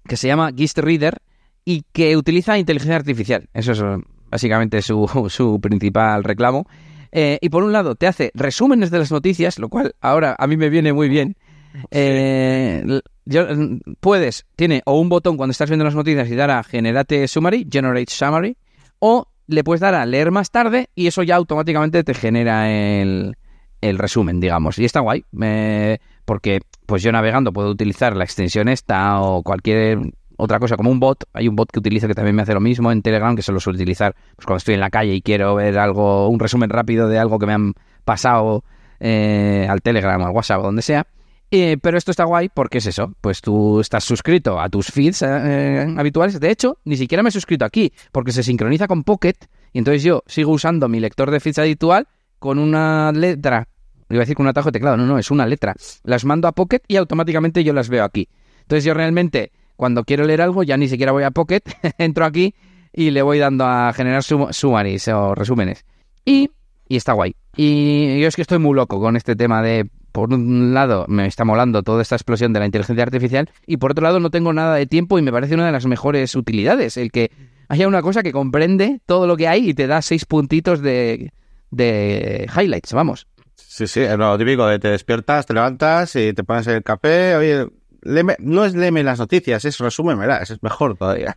que 0.06 0.16
se 0.16 0.28
llama 0.28 0.50
Gist 0.54 0.78
Reader 0.78 1.18
y 1.64 1.84
que 1.92 2.16
utiliza 2.16 2.58
inteligencia 2.58 2.96
artificial. 2.96 3.48
Eso 3.54 3.72
es 3.72 3.82
básicamente 4.30 4.82
su, 4.82 5.26
su 5.30 5.60
principal 5.60 6.24
reclamo. 6.24 6.66
Eh, 7.12 7.38
y 7.40 7.48
por 7.48 7.62
un 7.62 7.72
lado 7.72 7.94
te 7.94 8.06
hace 8.06 8.30
resúmenes 8.34 8.90
de 8.90 8.98
las 8.98 9.10
noticias, 9.10 9.58
lo 9.58 9.68
cual 9.68 9.94
ahora 10.00 10.36
a 10.38 10.46
mí 10.46 10.56
me 10.56 10.68
viene 10.68 10.92
muy 10.92 11.08
bien. 11.08 11.36
Eh, 11.90 13.00
puedes, 14.00 14.46
tiene 14.56 14.82
o 14.86 14.98
un 14.98 15.08
botón 15.08 15.36
cuando 15.36 15.52
estás 15.52 15.68
viendo 15.68 15.84
las 15.84 15.94
noticias 15.94 16.28
y 16.28 16.34
dar 16.34 16.50
a 16.50 16.62
Generate 16.62 17.28
Summary, 17.28 17.66
Generate 17.70 18.12
Summary, 18.12 18.56
o 18.98 19.28
le 19.46 19.62
puedes 19.62 19.80
dar 19.80 19.94
a 19.94 20.06
leer 20.06 20.30
más 20.30 20.50
tarde 20.50 20.88
y 20.94 21.06
eso 21.06 21.22
ya 21.22 21.36
automáticamente 21.36 22.02
te 22.02 22.14
genera 22.14 22.70
el, 22.70 23.36
el 23.80 23.98
resumen, 23.98 24.40
digamos. 24.40 24.78
Y 24.78 24.84
está 24.84 25.00
guay, 25.00 25.24
porque 26.24 26.60
pues 26.86 27.02
yo 27.02 27.12
navegando 27.12 27.52
puedo 27.52 27.70
utilizar 27.70 28.16
la 28.16 28.24
extensión 28.24 28.68
esta 28.68 29.20
o 29.20 29.42
cualquier 29.42 30.12
otra 30.36 30.58
cosa, 30.58 30.76
como 30.76 30.90
un 30.90 31.00
bot. 31.00 31.24
Hay 31.32 31.48
un 31.48 31.56
bot 31.56 31.70
que 31.70 31.78
utilizo 31.78 32.06
que 32.08 32.14
también 32.14 32.36
me 32.36 32.42
hace 32.42 32.54
lo 32.54 32.60
mismo 32.60 32.92
en 32.92 33.02
Telegram, 33.02 33.34
que 33.34 33.42
solo 33.42 33.60
suelo 33.60 33.76
utilizar 33.76 34.14
pues, 34.36 34.46
cuando 34.46 34.58
estoy 34.58 34.74
en 34.74 34.80
la 34.80 34.90
calle 34.90 35.14
y 35.14 35.22
quiero 35.22 35.54
ver 35.54 35.78
algo, 35.78 36.28
un 36.28 36.38
resumen 36.38 36.70
rápido 36.70 37.08
de 37.08 37.18
algo 37.18 37.38
que 37.38 37.46
me 37.46 37.52
han 37.54 37.74
pasado 38.04 38.64
eh, 39.00 39.66
al 39.68 39.82
Telegram 39.82 40.22
al 40.22 40.30
WhatsApp 40.30 40.62
donde 40.62 40.82
sea. 40.82 41.06
pero 41.50 41.98
esto 41.98 42.10
está 42.10 42.24
guay 42.24 42.48
porque 42.48 42.78
es 42.78 42.86
eso, 42.86 43.14
pues 43.20 43.40
tú 43.40 43.80
estás 43.80 44.04
suscrito 44.04 44.60
a 44.60 44.68
tus 44.68 44.88
feeds 44.88 45.22
eh, 45.22 45.94
habituales. 45.96 46.38
De 46.38 46.50
hecho, 46.50 46.78
ni 46.84 46.96
siquiera 46.96 47.22
me 47.22 47.30
he 47.30 47.32
suscrito 47.32 47.64
aquí 47.64 47.92
porque 48.12 48.32
se 48.32 48.42
sincroniza 48.42 48.86
con 48.86 49.04
Pocket 49.04 49.36
y 49.72 49.78
entonces 49.78 50.02
yo 50.02 50.22
sigo 50.26 50.52
usando 50.52 50.88
mi 50.88 51.00
lector 51.00 51.30
de 51.30 51.40
feeds 51.40 51.58
habitual 51.58 52.08
con 52.38 52.58
una 52.58 53.12
letra. 53.12 53.68
Iba 54.08 54.20
a 54.20 54.20
decir 54.20 54.36
con 54.36 54.46
un 54.46 54.50
atajo 54.50 54.68
de 54.68 54.72
teclado, 54.72 54.96
no, 54.96 55.06
no, 55.06 55.18
es 55.18 55.30
una 55.30 55.46
letra. 55.46 55.74
Las 56.04 56.24
mando 56.24 56.46
a 56.48 56.52
Pocket 56.52 56.80
y 56.86 56.96
automáticamente 56.96 57.64
yo 57.64 57.72
las 57.72 57.88
veo 57.88 58.04
aquí. 58.04 58.28
Entonces 58.62 58.84
yo 58.84 58.94
realmente 58.94 59.52
cuando 59.76 60.04
quiero 60.04 60.24
leer 60.24 60.42
algo 60.42 60.62
ya 60.62 60.76
ni 60.76 60.88
siquiera 60.88 61.12
voy 61.12 61.24
a 61.24 61.30
Pocket, 61.30 61.62
entro 61.98 62.24
aquí 62.24 62.54
y 62.92 63.10
le 63.10 63.22
voy 63.22 63.38
dando 63.38 63.66
a 63.66 63.92
generar 63.92 64.22
summaries 64.22 65.08
o 65.08 65.34
resúmenes. 65.34 65.84
Y, 66.24 66.50
y 66.88 66.96
está 66.96 67.12
guay. 67.12 67.36
Y 67.56 68.20
yo 68.20 68.28
es 68.28 68.36
que 68.36 68.42
estoy 68.42 68.58
muy 68.58 68.74
loco 68.74 69.00
con 69.00 69.16
este 69.16 69.36
tema 69.36 69.62
de, 69.62 69.88
por 70.12 70.32
un 70.32 70.72
lado, 70.72 71.04
me 71.08 71.26
está 71.26 71.44
molando 71.44 71.82
toda 71.82 72.00
esta 72.00 72.16
explosión 72.16 72.52
de 72.52 72.60
la 72.60 72.66
inteligencia 72.66 73.02
artificial 73.02 73.50
y 73.66 73.76
por 73.76 73.90
otro 73.90 74.02
lado 74.02 74.18
no 74.18 74.30
tengo 74.30 74.52
nada 74.52 74.74
de 74.74 74.86
tiempo 74.86 75.18
y 75.18 75.22
me 75.22 75.30
parece 75.30 75.54
una 75.54 75.66
de 75.66 75.72
las 75.72 75.86
mejores 75.86 76.34
utilidades, 76.34 76.96
el 76.96 77.12
que 77.12 77.30
haya 77.68 77.86
una 77.86 78.02
cosa 78.02 78.22
que 78.22 78.32
comprende 78.32 79.00
todo 79.04 79.26
lo 79.26 79.36
que 79.36 79.48
hay 79.48 79.70
y 79.70 79.74
te 79.74 79.86
da 79.86 80.00
seis 80.00 80.24
puntitos 80.24 80.80
de, 80.80 81.32
de 81.76 82.48
highlights, 82.56 82.92
vamos. 82.92 83.26
Sí, 83.54 83.86
sí, 83.86 84.00
es 84.00 84.16
lo 84.16 84.38
típico 84.38 84.66
de 84.66 84.78
te 84.78 84.88
despiertas, 84.88 85.44
te 85.46 85.54
levantas 85.54 86.16
y 86.16 86.32
te 86.32 86.44
pones 86.44 86.66
el 86.66 86.82
café, 86.82 87.36
oye, 87.36 87.66
no 88.38 88.64
es 88.64 88.74
léeme 88.74 89.02
las 89.02 89.18
noticias, 89.18 89.64
es 89.64 89.78
resúmemelas, 89.78 90.50
es 90.50 90.62
mejor 90.62 90.96
todavía. 90.96 91.36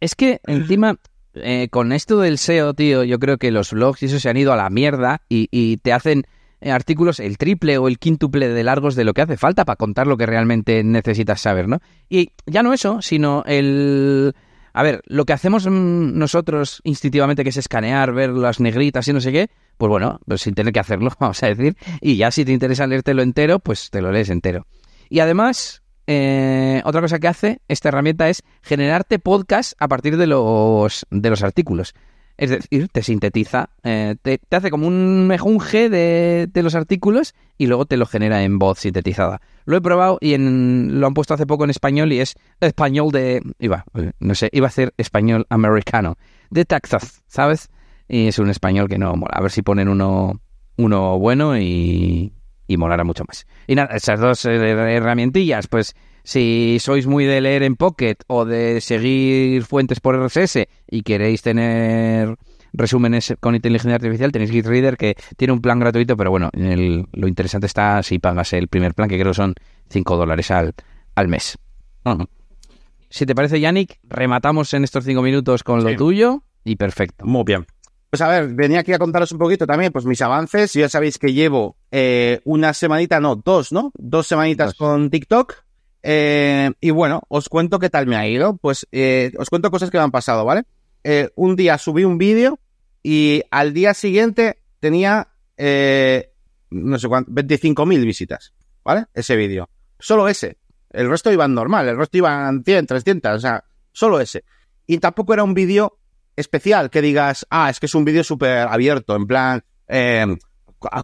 es 0.00 0.14
que 0.14 0.40
encima, 0.46 0.96
eh, 1.34 1.68
con 1.70 1.92
esto 1.92 2.20
del 2.20 2.38
SEO, 2.38 2.74
tío, 2.74 3.04
yo 3.04 3.18
creo 3.18 3.38
que 3.38 3.50
los 3.50 3.72
blogs 3.72 4.02
y 4.02 4.06
eso 4.06 4.20
se 4.20 4.28
han 4.28 4.36
ido 4.36 4.52
a 4.52 4.56
la 4.56 4.70
mierda 4.70 5.22
y, 5.28 5.76
te 5.78 5.92
hacen 5.92 6.24
eh, 6.60 6.70
artículos 6.70 7.20
el 7.20 7.38
triple 7.38 7.78
o 7.78 7.88
el 7.88 7.98
quíntuple 7.98 8.48
de 8.48 8.64
largos 8.64 8.94
de 8.94 9.04
lo 9.04 9.12
que 9.12 9.22
hace 9.22 9.36
falta 9.36 9.64
para 9.64 9.76
contar 9.76 10.06
lo 10.06 10.16
que 10.16 10.26
realmente 10.26 10.82
necesitas 10.82 11.40
saber, 11.40 11.68
¿no? 11.68 11.80
Y 12.08 12.30
ya 12.46 12.62
no 12.62 12.72
eso, 12.72 13.02
sino 13.02 13.42
el... 13.46 14.34
A 14.76 14.82
ver, 14.82 15.00
lo 15.06 15.24
que 15.24 15.32
hacemos 15.32 15.66
mm, 15.66 16.18
nosotros 16.18 16.82
instintivamente, 16.84 17.42
que 17.42 17.48
es 17.48 17.56
escanear, 17.56 18.12
ver 18.12 18.28
las 18.28 18.60
negritas 18.60 19.08
y 19.08 19.14
no 19.14 19.22
sé 19.22 19.32
qué, 19.32 19.48
pues 19.78 19.88
bueno, 19.88 20.20
pues 20.26 20.42
sin 20.42 20.54
tener 20.54 20.70
que 20.70 20.80
hacerlo, 20.80 21.10
vamos 21.18 21.42
a 21.42 21.46
decir, 21.46 21.78
y 22.02 22.18
ya 22.18 22.30
si 22.30 22.44
te 22.44 22.52
interesa 22.52 22.86
leértelo 22.86 23.22
entero, 23.22 23.58
pues 23.58 23.88
te 23.88 24.02
lo 24.02 24.12
lees 24.12 24.28
entero. 24.28 24.66
Y 25.08 25.20
además, 25.20 25.82
eh, 26.06 26.82
otra 26.84 27.00
cosa 27.00 27.18
que 27.18 27.26
hace 27.26 27.62
esta 27.68 27.88
herramienta 27.88 28.28
es 28.28 28.42
generarte 28.60 29.18
podcast 29.18 29.72
a 29.78 29.88
partir 29.88 30.18
de 30.18 30.26
los, 30.26 31.06
de 31.10 31.30
los 31.30 31.42
artículos. 31.42 31.94
Es 32.38 32.50
decir, 32.50 32.88
te 32.88 33.02
sintetiza, 33.02 33.70
eh, 33.82 34.16
te, 34.20 34.40
hace 34.50 34.70
como 34.70 34.86
un 34.86 35.26
mejunje 35.26 35.88
de, 35.88 36.48
de, 36.52 36.62
los 36.62 36.74
artículos 36.74 37.34
y 37.56 37.66
luego 37.66 37.86
te 37.86 37.96
lo 37.96 38.04
genera 38.04 38.42
en 38.42 38.58
voz 38.58 38.80
sintetizada. 38.80 39.40
Lo 39.64 39.76
he 39.76 39.80
probado 39.80 40.18
y 40.20 40.34
en, 40.34 41.00
lo 41.00 41.06
han 41.06 41.14
puesto 41.14 41.32
hace 41.32 41.46
poco 41.46 41.64
en 41.64 41.70
español 41.70 42.12
y 42.12 42.20
es 42.20 42.34
español 42.60 43.10
de... 43.10 43.40
Iba, 43.58 43.84
no 44.20 44.34
sé, 44.34 44.50
iba 44.52 44.66
a 44.66 44.70
ser 44.70 44.92
español 44.98 45.46
americano. 45.48 46.16
De 46.50 46.64
Texas, 46.64 47.24
¿sabes? 47.26 47.70
Y 48.06 48.28
es 48.28 48.38
un 48.38 48.50
español 48.50 48.88
que 48.88 48.98
no 48.98 49.16
mola. 49.16 49.32
A 49.34 49.40
ver 49.40 49.50
si 49.50 49.62
ponen 49.62 49.88
uno, 49.88 50.40
uno 50.76 51.18
bueno 51.18 51.58
y, 51.58 52.32
y 52.66 52.76
molará 52.76 53.04
mucho 53.04 53.24
más. 53.26 53.46
Y 53.66 53.74
nada, 53.74 53.96
esas 53.96 54.20
dos 54.20 54.44
eh, 54.44 54.56
herramientillas, 54.96 55.66
pues 55.68 55.94
si 56.26 56.78
sois 56.80 57.06
muy 57.06 57.24
de 57.24 57.40
leer 57.40 57.62
en 57.62 57.76
Pocket 57.76 58.16
o 58.26 58.44
de 58.44 58.80
seguir 58.80 59.62
fuentes 59.62 60.00
por 60.00 60.20
RSS 60.20 60.66
y 60.90 61.02
queréis 61.02 61.40
tener 61.40 62.36
resúmenes 62.72 63.34
con 63.38 63.54
inteligencia 63.54 63.94
artificial, 63.94 64.32
tenéis 64.32 64.50
GitReader 64.50 64.96
que 64.96 65.14
tiene 65.36 65.52
un 65.52 65.60
plan 65.60 65.78
gratuito, 65.78 66.16
pero 66.16 66.32
bueno, 66.32 66.50
lo 66.52 67.28
interesante 67.28 67.68
está 67.68 68.02
si 68.02 68.18
pagas 68.18 68.52
el 68.54 68.66
primer 68.66 68.92
plan, 68.92 69.08
que 69.08 69.20
creo 69.20 69.32
son 69.34 69.54
5 69.88 70.16
dólares 70.16 70.50
al, 70.50 70.74
al 71.14 71.28
mes. 71.28 71.58
Si 73.08 73.24
te 73.24 73.36
parece, 73.36 73.60
Yannick, 73.60 74.00
rematamos 74.02 74.74
en 74.74 74.82
estos 74.82 75.04
5 75.04 75.22
minutos 75.22 75.62
con 75.62 75.84
lo 75.84 75.94
tuyo 75.94 76.42
y 76.64 76.74
perfecto. 76.74 77.24
Muy 77.24 77.44
bien. 77.44 77.66
Pues 78.10 78.20
a 78.20 78.28
ver, 78.28 78.48
venía 78.52 78.80
aquí 78.80 78.92
a 78.92 78.98
contaros 78.98 79.30
un 79.30 79.38
poquito 79.38 79.64
también, 79.64 79.92
pues 79.92 80.04
mis 80.04 80.20
avances. 80.22 80.72
Ya 80.72 80.88
sabéis 80.88 81.18
que 81.18 81.32
llevo 81.32 81.76
eh, 81.92 82.40
una 82.44 82.74
semanita, 82.74 83.20
no, 83.20 83.36
dos, 83.36 83.70
¿no? 83.70 83.92
Dos 83.94 84.26
semanitas 84.26 84.74
con 84.74 85.08
TikTok. 85.08 85.65
Eh, 86.08 86.70
y 86.80 86.90
bueno, 86.90 87.22
os 87.28 87.48
cuento 87.48 87.80
qué 87.80 87.90
tal 87.90 88.06
me 88.06 88.14
ha 88.14 88.28
ido. 88.28 88.56
Pues 88.58 88.86
eh, 88.92 89.32
os 89.38 89.50
cuento 89.50 89.72
cosas 89.72 89.90
que 89.90 89.98
me 89.98 90.04
han 90.04 90.12
pasado, 90.12 90.44
¿vale? 90.44 90.64
un 91.36 91.54
día 91.54 91.78
subí 91.78 92.02
un 92.02 92.18
vídeo 92.18 92.58
y 93.00 93.40
al 93.52 93.72
día 93.72 93.94
siguiente 93.94 94.58
tenía, 94.80 95.28
no 96.70 96.98
sé 96.98 97.06
cuánto, 97.06 97.30
25.000 97.30 98.04
visitas, 98.04 98.52
¿vale? 98.82 99.04
Ese 99.14 99.36
vídeo. 99.36 99.70
Solo 100.00 100.26
ese. 100.26 100.58
El 100.90 101.08
resto 101.08 101.30
iban 101.30 101.54
normal, 101.54 101.88
el 101.88 101.96
resto 101.96 102.18
iban 102.18 102.64
100, 102.64 102.86
300, 102.86 103.36
o 103.36 103.38
sea, 103.38 103.64
solo 103.92 104.18
ese. 104.18 104.42
Y 104.86 104.98
tampoco 104.98 105.32
era 105.32 105.44
un 105.44 105.54
vídeo 105.54 105.98
especial 106.36 106.90
que 106.90 107.02
digas, 107.02 107.46
ah, 107.50 107.70
es 107.70 107.80
que 107.80 107.86
es 107.86 107.94
un 107.94 108.04
vídeo 108.04 108.22
súper 108.22 108.66
abierto, 108.68 109.16
en 109.16 109.26
plan, 109.26 109.64
eh, 109.88 110.26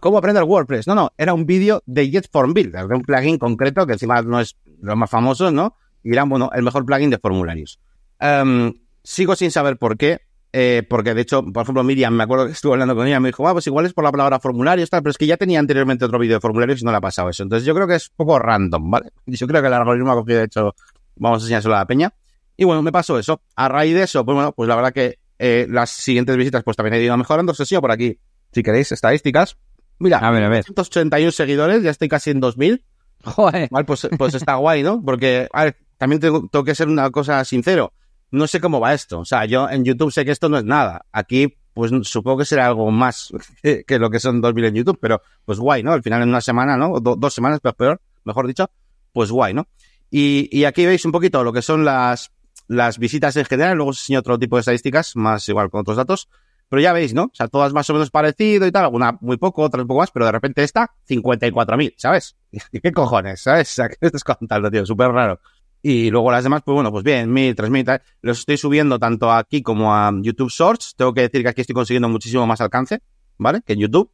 ¿cómo 0.01 0.17
aprender 0.17 0.43
WordPress? 0.43 0.87
No, 0.87 0.95
no, 0.95 1.11
era 1.17 1.33
un 1.33 1.45
vídeo 1.45 1.81
de 1.85 2.09
JetForm 2.09 2.53
Builder, 2.53 2.87
de 2.87 2.95
un 2.95 3.01
plugin 3.01 3.37
concreto 3.37 3.85
que 3.85 3.93
encima 3.93 4.21
no 4.21 4.39
es 4.39 4.57
lo 4.83 4.95
más 4.95 5.09
famoso, 5.09 5.51
¿no? 5.51 5.77
Y 6.03 6.11
era, 6.11 6.23
bueno, 6.23 6.49
el 6.53 6.63
mejor 6.63 6.85
plugin 6.85 7.09
de 7.09 7.17
formularios. 7.17 7.79
Em, 8.19 8.73
sigo 9.03 9.35
sin 9.35 9.51
saber 9.51 9.77
por 9.77 9.97
qué, 9.97 10.21
eh, 10.51 10.83
porque 10.87 11.13
de 11.13 11.21
hecho, 11.21 11.43
por 11.43 11.63
ejemplo, 11.63 11.83
Miriam, 11.83 12.13
me 12.13 12.23
acuerdo 12.23 12.45
que 12.45 12.51
estuve 12.51 12.73
hablando 12.73 12.95
con 12.95 13.07
ella, 13.07 13.19
me 13.19 13.29
dijo, 13.29 13.47
ah, 13.47 13.53
pues 13.53 13.65
igual 13.67 13.85
es 13.85 13.93
por 13.93 14.03
la 14.03 14.11
palabra 14.11 14.39
formularios, 14.39 14.89
tal, 14.89 15.01
pero 15.01 15.11
es 15.11 15.17
que 15.17 15.25
ya 15.25 15.37
tenía 15.37 15.59
anteriormente 15.59 16.05
otro 16.05 16.19
vídeo 16.19 16.35
de 16.35 16.41
formularios 16.41 16.81
y 16.81 16.85
no 16.85 16.91
le 16.91 16.97
ha 16.97 17.01
pasado 17.01 17.29
eso. 17.29 17.43
Entonces 17.43 17.65
yo 17.65 17.73
creo 17.73 17.87
que 17.87 17.95
es 17.95 18.09
un 18.09 18.15
poco 18.17 18.37
random, 18.39 18.91
¿vale? 18.91 19.11
Yo 19.25 19.47
creo 19.47 19.61
que 19.61 19.67
el 19.67 19.73
algoritmo 19.73 20.11
ha 20.11 20.15
cogido, 20.15 20.39
de 20.39 20.45
hecho, 20.45 20.75
vamos 21.15 21.39
a 21.39 21.45
enseñárselo 21.45 21.75
a 21.75 21.79
la 21.79 21.87
peña. 21.87 22.13
Y 22.55 22.65
bueno, 22.65 22.81
me 22.81 22.91
pasó 22.91 23.17
eso. 23.17 23.41
A 23.55 23.67
raíz 23.67 23.95
de 23.95 24.03
eso, 24.03 24.23
pues 24.23 24.35
bueno, 24.35 24.51
pues 24.51 24.69
la 24.69 24.75
verdad 24.75 24.93
que 24.93 25.17
eh, 25.39 25.65
las 25.69 25.89
siguientes 25.89 26.37
visitas 26.37 26.63
pues 26.63 26.77
también 26.77 26.93
he 26.93 27.03
ido 27.03 27.17
mejorando. 27.17 27.53
Sesión 27.53 27.81
por 27.81 27.91
aquí, 27.91 28.19
si 28.51 28.61
queréis, 28.61 28.91
estadísticas. 28.91 29.57
Mira, 29.99 30.19
a 30.19 30.31
ver, 30.31 30.43
a 30.43 30.49
ver. 30.49 30.63
181 30.63 31.31
seguidores, 31.31 31.81
ya 31.81 31.89
estoy 31.89 32.09
casi 32.09 32.29
en 32.29 32.39
2000. 32.39 32.83
Joder. 33.35 33.69
Vale, 33.71 33.85
pues, 33.85 34.07
pues 34.17 34.33
está 34.33 34.55
guay, 34.55 34.83
¿no? 34.83 35.01
Porque, 35.03 35.47
a 35.51 35.65
ver, 35.65 35.77
también 35.97 36.19
tengo, 36.19 36.47
tengo 36.51 36.65
que 36.65 36.75
ser 36.75 36.87
una 36.87 37.09
cosa 37.11 37.43
sincero. 37.45 37.93
No 38.31 38.47
sé 38.47 38.59
cómo 38.59 38.79
va 38.79 38.93
esto. 38.93 39.19
O 39.19 39.25
sea, 39.25 39.45
yo 39.45 39.69
en 39.69 39.85
YouTube 39.85 40.11
sé 40.11 40.25
que 40.25 40.31
esto 40.31 40.49
no 40.49 40.57
es 40.57 40.63
nada. 40.63 41.05
Aquí, 41.11 41.55
pues 41.73 41.91
supongo 42.03 42.39
que 42.39 42.45
será 42.45 42.67
algo 42.67 42.91
más 42.91 43.31
que, 43.61 43.99
lo 43.99 44.09
que 44.09 44.19
son 44.19 44.41
2000 44.41 44.65
en 44.65 44.75
YouTube, 44.75 44.97
pero 44.99 45.21
pues 45.45 45.59
guay, 45.59 45.83
¿no? 45.83 45.93
Al 45.93 46.03
final 46.03 46.21
en 46.21 46.29
una 46.29 46.41
semana, 46.41 46.77
¿no? 46.77 46.99
dos 46.99 47.33
semanas, 47.33 47.59
pero 47.61 47.75
peor, 47.75 48.01
mejor 48.25 48.47
dicho, 48.47 48.69
pues 49.11 49.31
guay, 49.31 49.53
¿no? 49.53 49.67
Y, 50.09 50.49
y 50.51 50.65
aquí 50.65 50.85
veis 50.85 51.05
un 51.05 51.11
poquito 51.11 51.43
lo 51.43 51.53
que 51.53 51.61
son 51.61 51.85
las, 51.85 52.31
las 52.67 52.99
visitas 52.99 53.35
en 53.35 53.45
general, 53.45 53.77
luego 53.77 53.91
os 53.91 54.01
enseño 54.01 54.19
otro 54.19 54.37
tipo 54.37 54.57
de 54.57 54.61
estadísticas, 54.61 55.15
más 55.15 55.47
igual 55.49 55.69
con 55.69 55.81
otros 55.81 55.97
datos. 55.97 56.29
Pero 56.69 56.81
ya 56.81 56.93
veis, 56.93 57.13
¿no? 57.13 57.25
O 57.25 57.31
sea, 57.33 57.47
todas 57.47 57.71
más 57.73 57.89
o 57.89 57.93
menos 57.93 58.09
parecido 58.09 58.65
y 58.65 58.71
tal, 58.71 58.85
alguna 58.85 59.17
muy 59.21 59.37
poco, 59.37 59.61
otra 59.61 59.81
un 59.81 59.87
poco 59.87 59.99
más, 59.99 60.11
pero 60.11 60.25
de 60.25 60.31
repente 60.31 60.63
esta, 60.63 60.91
54.000, 61.07 61.93
¿sabes? 61.97 62.35
¿Y 62.71 62.79
qué 62.81 62.91
cojones, 62.91 63.41
¿sabes? 63.41 63.75
¿qué 63.99 64.07
estás 64.07 64.23
contando, 64.23 64.69
tío? 64.69 64.85
Súper 64.85 65.11
raro. 65.11 65.39
Y 65.81 66.09
luego 66.09 66.31
las 66.31 66.43
demás, 66.43 66.61
pues 66.63 66.75
bueno, 66.75 66.91
pues 66.91 67.03
bien, 67.03 67.33
1.000, 67.33 67.55
3.000, 67.55 67.85
tal. 67.85 68.01
Los 68.21 68.39
estoy 68.39 68.57
subiendo 68.57 68.99
tanto 68.99 69.31
aquí 69.31 69.61
como 69.61 69.93
a 69.93 70.13
YouTube 70.21 70.49
Shorts. 70.49 70.95
Tengo 70.95 71.13
que 71.13 71.21
decir 71.21 71.43
que 71.43 71.49
aquí 71.49 71.61
estoy 71.61 71.73
consiguiendo 71.73 72.07
muchísimo 72.07 72.47
más 72.47 72.61
alcance, 72.61 73.01
¿vale? 73.37 73.61
Que 73.65 73.73
en 73.73 73.79
YouTube. 73.79 74.09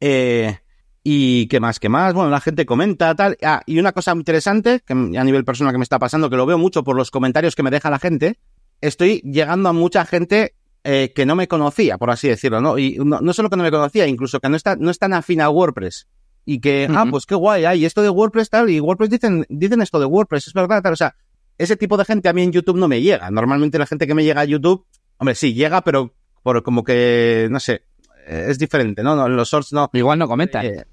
Eh, 0.00 0.58
y 1.04 1.48
qué 1.48 1.60
más, 1.60 1.78
qué 1.80 1.90
más. 1.90 2.14
Bueno, 2.14 2.30
la 2.30 2.40
gente 2.40 2.64
comenta, 2.64 3.14
tal. 3.14 3.36
Ah, 3.42 3.62
y 3.66 3.78
una 3.78 3.92
cosa 3.92 4.12
interesante, 4.12 4.80
que 4.86 4.94
a 4.94 5.24
nivel 5.24 5.44
personal 5.44 5.74
que 5.74 5.78
me 5.78 5.84
está 5.84 5.98
pasando, 5.98 6.30
que 6.30 6.36
lo 6.36 6.46
veo 6.46 6.56
mucho 6.56 6.82
por 6.82 6.96
los 6.96 7.10
comentarios 7.10 7.54
que 7.54 7.62
me 7.62 7.70
deja 7.70 7.90
la 7.90 7.98
gente, 7.98 8.38
estoy 8.80 9.20
llegando 9.20 9.68
a 9.68 9.74
mucha 9.74 10.06
gente 10.06 10.54
eh, 10.84 11.12
que 11.14 11.26
no 11.26 11.36
me 11.36 11.46
conocía, 11.46 11.98
por 11.98 12.10
así 12.10 12.28
decirlo, 12.28 12.60
¿no? 12.60 12.78
Y 12.78 12.98
no, 12.98 13.32
solo 13.32 13.50
que 13.50 13.56
no 13.56 13.62
me 13.62 13.70
conocía, 13.70 14.06
incluso 14.06 14.40
que 14.40 14.48
no 14.48 14.56
está, 14.56 14.76
no 14.76 14.90
es 14.90 14.98
tan 14.98 15.12
afín 15.12 15.40
a 15.40 15.50
WordPress. 15.50 16.08
Y 16.44 16.60
que, 16.60 16.88
ah, 16.90 17.06
pues 17.08 17.24
qué 17.24 17.34
guay, 17.34 17.64
hay 17.64 17.84
esto 17.84 18.02
de 18.02 18.10
WordPress 18.10 18.50
tal, 18.50 18.68
y 18.68 18.80
WordPress 18.80 19.10
dicen, 19.10 19.46
dicen 19.48 19.80
esto 19.80 20.00
de 20.00 20.06
WordPress, 20.06 20.48
es 20.48 20.52
verdad, 20.52 20.82
tal. 20.82 20.92
O 20.92 20.96
sea, 20.96 21.14
ese 21.56 21.76
tipo 21.76 21.96
de 21.96 22.04
gente 22.04 22.28
a 22.28 22.32
mí 22.32 22.42
en 22.42 22.52
YouTube 22.52 22.76
no 22.76 22.88
me 22.88 23.00
llega. 23.00 23.30
Normalmente 23.30 23.78
la 23.78 23.86
gente 23.86 24.06
que 24.06 24.14
me 24.14 24.24
llega 24.24 24.40
a 24.40 24.44
YouTube, 24.44 24.84
hombre, 25.18 25.34
sí, 25.34 25.54
llega, 25.54 25.82
pero 25.82 26.14
por 26.42 26.62
como 26.62 26.82
que, 26.82 27.46
no 27.50 27.60
sé, 27.60 27.84
eh, 28.26 28.46
es 28.48 28.58
diferente, 28.58 29.02
¿no? 29.02 29.14
no 29.14 29.26
en 29.26 29.36
los 29.36 29.50
shorts 29.50 29.72
no. 29.72 29.88
Igual 29.92 30.18
no 30.18 30.26
comentan. 30.26 30.66
Eh, 30.66 30.84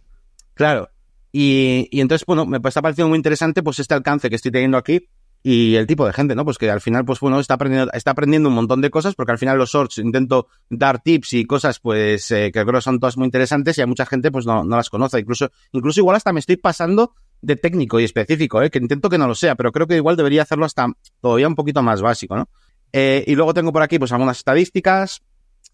claro. 0.54 0.90
Y, 1.32 1.88
y 1.92 2.02
entonces, 2.02 2.26
bueno, 2.26 2.46
me 2.46 2.60
está 2.64 2.82
pareciendo 2.82 3.10
muy 3.10 3.18
interesante 3.18 3.64
pues 3.64 3.80
este 3.80 3.94
alcance 3.94 4.30
que 4.30 4.36
estoy 4.36 4.52
teniendo 4.52 4.78
aquí 4.78 5.08
y 5.42 5.76
el 5.76 5.88
tipo 5.88 6.06
de 6.06 6.14
gente, 6.14 6.36
¿no? 6.36 6.44
Pues 6.44 6.58
que 6.58 6.70
al 6.70 6.82
final, 6.82 7.06
pues 7.06 7.20
bueno, 7.20 7.40
está 7.40 7.54
aprendiendo, 7.54 7.92
está 7.94 8.12
aprendiendo 8.12 8.50
un 8.50 8.56
montón 8.56 8.82
de 8.82 8.90
cosas, 8.90 9.16
porque 9.16 9.32
al 9.32 9.38
final 9.38 9.58
los 9.58 9.72
shorts 9.72 9.98
intento 10.00 10.48
dar 10.70 11.02
tips 11.02 11.34
y 11.34 11.46
cosas, 11.46 11.80
pues, 11.80 12.30
eh, 12.32 12.52
que 12.54 12.66
creo 12.66 12.82
son 12.82 13.00
todas 13.00 13.18
muy 13.18 13.26
interesantes 13.26 13.78
y 13.78 13.82
a 13.82 13.88
mucha 13.88 14.06
gente, 14.06 14.32
pues, 14.32 14.46
no, 14.46 14.64
no 14.64 14.76
las 14.76 14.90
conoce. 14.90 15.20
Incluso, 15.20 15.50
incluso 15.72 16.02
igual 16.02 16.18
hasta 16.18 16.34
me 16.34 16.42
estoy 16.42 16.58
pasando 16.58 17.14
de 17.42 17.56
técnico 17.56 18.00
y 18.00 18.04
específico, 18.04 18.62
¿eh? 18.62 18.70
Que 18.70 18.80
intento 18.80 19.10
que 19.10 19.18
no 19.18 19.28
lo 19.28 19.36
sea, 19.36 19.56
pero 19.56 19.72
creo 19.72 19.88
que 19.88 19.96
igual 19.96 20.18
debería 20.18 20.42
hacerlo 20.42 20.66
hasta 20.66 20.88
todavía 21.22 21.48
un 21.48 21.56
poquito 21.56 21.82
más 21.82 22.02
básico, 22.02 22.36
¿no? 22.36 22.50
Eh, 22.92 23.24
y 23.28 23.36
luego 23.36 23.54
tengo 23.54 23.72
por 23.72 23.82
aquí, 23.82 23.98
pues, 23.98 24.12
algunas 24.12 24.38
estadísticas. 24.38 25.22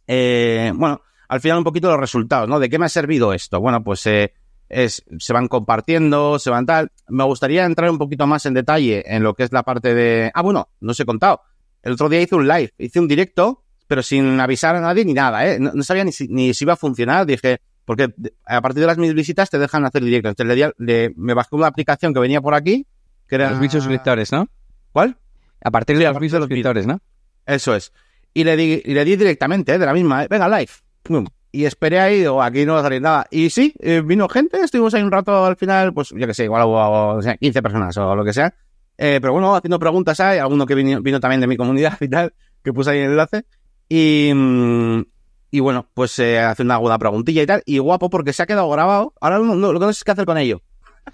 Eh, 0.06 0.72
bueno, 0.76 1.02
al 1.28 1.42
final 1.42 1.58
un 1.58 1.64
poquito 1.64 1.90
los 1.90 2.00
resultados, 2.00 2.48
¿no? 2.48 2.60
¿De 2.60 2.70
qué 2.70 2.78
me 2.78 2.86
ha 2.86 2.90
servido 2.90 3.34
esto? 3.34 3.60
Bueno, 3.60 3.84
pues, 3.84 4.06
eh, 4.06 4.34
es, 4.70 5.04
se 5.20 5.34
van 5.34 5.48
compartiendo, 5.48 6.40
se 6.40 6.50
van 6.50 6.66
tal. 6.66 6.92
Me 7.08 7.24
gustaría 7.24 7.66
entrar 7.66 7.90
un 7.90 7.98
poquito 7.98 8.28
más 8.28 8.46
en 8.46 8.54
detalle 8.54 9.04
en 9.06 9.24
lo 9.24 9.34
que 9.34 9.44
es 9.44 9.52
la 9.52 9.64
parte 9.64 9.94
de... 9.94 10.32
Ah, 10.34 10.42
bueno, 10.42 10.70
no 10.82 10.92
os 10.92 11.00
he 11.00 11.06
contado. 11.06 11.42
El 11.84 11.94
otro 11.94 12.10
día 12.10 12.22
hice 12.22 12.36
un 12.36 12.48
live, 12.48 12.74
hice 12.78 13.00
un 13.00 13.08
directo, 13.08 13.64
pero 13.88 14.02
sin 14.02 14.40
avisar 14.40 14.76
a 14.76 14.82
nadie 14.82 15.06
ni 15.06 15.14
nada, 15.14 15.48
¿eh? 15.48 15.60
No, 15.60 15.84
sabía 15.84 16.04
ni 16.04 16.12
si, 16.12 16.28
ni 16.28 16.54
si 16.54 16.64
iba 16.64 16.74
a 16.74 16.78
funcionar. 16.78 17.26
Dije, 17.26 17.62
porque 17.86 18.14
a 18.46 18.62
partir 18.62 18.82
de 18.82 18.88
las 18.88 18.98
mis 18.98 19.14
visitas 19.14 19.50
te 19.50 19.60
dejan 19.60 19.86
hacer 19.86 20.04
directo. 20.04 20.30
Entonces 20.30 20.74
le, 20.78 21.14
me 21.16 21.34
bajé 21.34 21.56
una 21.56 21.68
aplicación 21.68 22.14
que 22.14 22.20
venía 22.20 22.42
por 22.42 22.56
aquí, 22.56 22.88
que 23.28 23.36
era... 23.36 23.52
Los 23.52 23.60
bichos 23.60 23.84
suscriptores, 23.84 24.32
¿no? 24.32 24.48
¿Cuál? 24.92 25.18
A 25.64 25.72
partir 25.72 25.98
de 25.98 26.06
los 26.06 26.20
bichos 26.20 26.40
suscriptores, 26.40 26.88
¿no? 26.88 27.02
Eso 27.46 27.76
es. 27.76 27.94
Y 28.34 28.44
le 28.44 28.58
di, 28.58 28.82
y 28.84 28.94
le 28.94 29.06
di 29.06 29.16
directamente, 29.16 29.74
¿eh? 29.74 29.78
de 29.78 29.86
la 29.86 29.94
misma, 29.94 30.24
¿eh? 30.24 30.28
venga, 30.30 30.50
live 30.50 31.35
y 31.56 31.66
esperé 31.66 32.02
ahí, 32.02 32.26
o 32.26 32.42
aquí 32.42 32.66
no 32.66 32.74
va 32.74 32.80
a 32.82 32.84
salir 32.84 33.02
nada. 33.02 33.28
Y 33.32 33.50
sí, 33.50 33.74
eh, 33.80 34.02
vino 34.06 34.28
gente, 34.28 34.60
estuvimos 34.60 34.94
ahí 34.94 35.02
un 35.04 35.12
rato 35.12 35.46
al 35.46 35.56
final, 35.56 35.94
pues 35.94 36.10
yo 36.10 36.28
que 36.28 36.34
sé, 36.34 36.44
igual 36.44 36.64
hubo 36.66 37.20
15 37.40 37.62
personas 37.62 37.96
o 37.96 38.14
lo 38.14 38.26
que 38.26 38.34
sea. 38.34 38.54
Eh, 38.98 39.20
pero 39.22 39.32
bueno, 39.32 39.56
haciendo 39.56 39.80
preguntas 39.80 40.20
hay, 40.20 40.40
alguno 40.40 40.66
que 40.66 40.76
vino, 40.76 41.02
vino, 41.02 41.22
también 41.22 41.40
de 41.40 41.48
mi 41.48 41.56
comunidad 41.56 41.98
y 42.02 42.10
tal, 42.10 42.34
que 42.62 42.74
puse 42.74 42.92
ahí 42.92 43.00
el 43.00 43.12
enlace. 43.12 43.46
Y, 43.88 44.34
mm, 44.36 45.04
y 45.52 45.60
bueno, 45.62 45.88
pues 45.94 46.20
eh, 46.20 46.40
hace 46.40 46.64
una 46.64 46.76
aguda 46.76 46.98
preguntilla 46.98 47.42
y 47.42 47.46
tal. 47.46 47.64
Y 47.66 47.78
guapo 47.78 48.10
porque 48.10 48.34
se 48.34 48.44
ha 48.44 48.46
quedado 48.46 48.70
grabado. 48.70 49.14
Ahora 49.22 49.40
no, 49.40 49.56
lo 49.56 49.80
que 49.80 49.86
no 49.86 49.94
sé 49.94 50.04
qué 50.04 50.12
hacer 50.12 50.26
con 50.26 50.38
ello. 50.38 50.62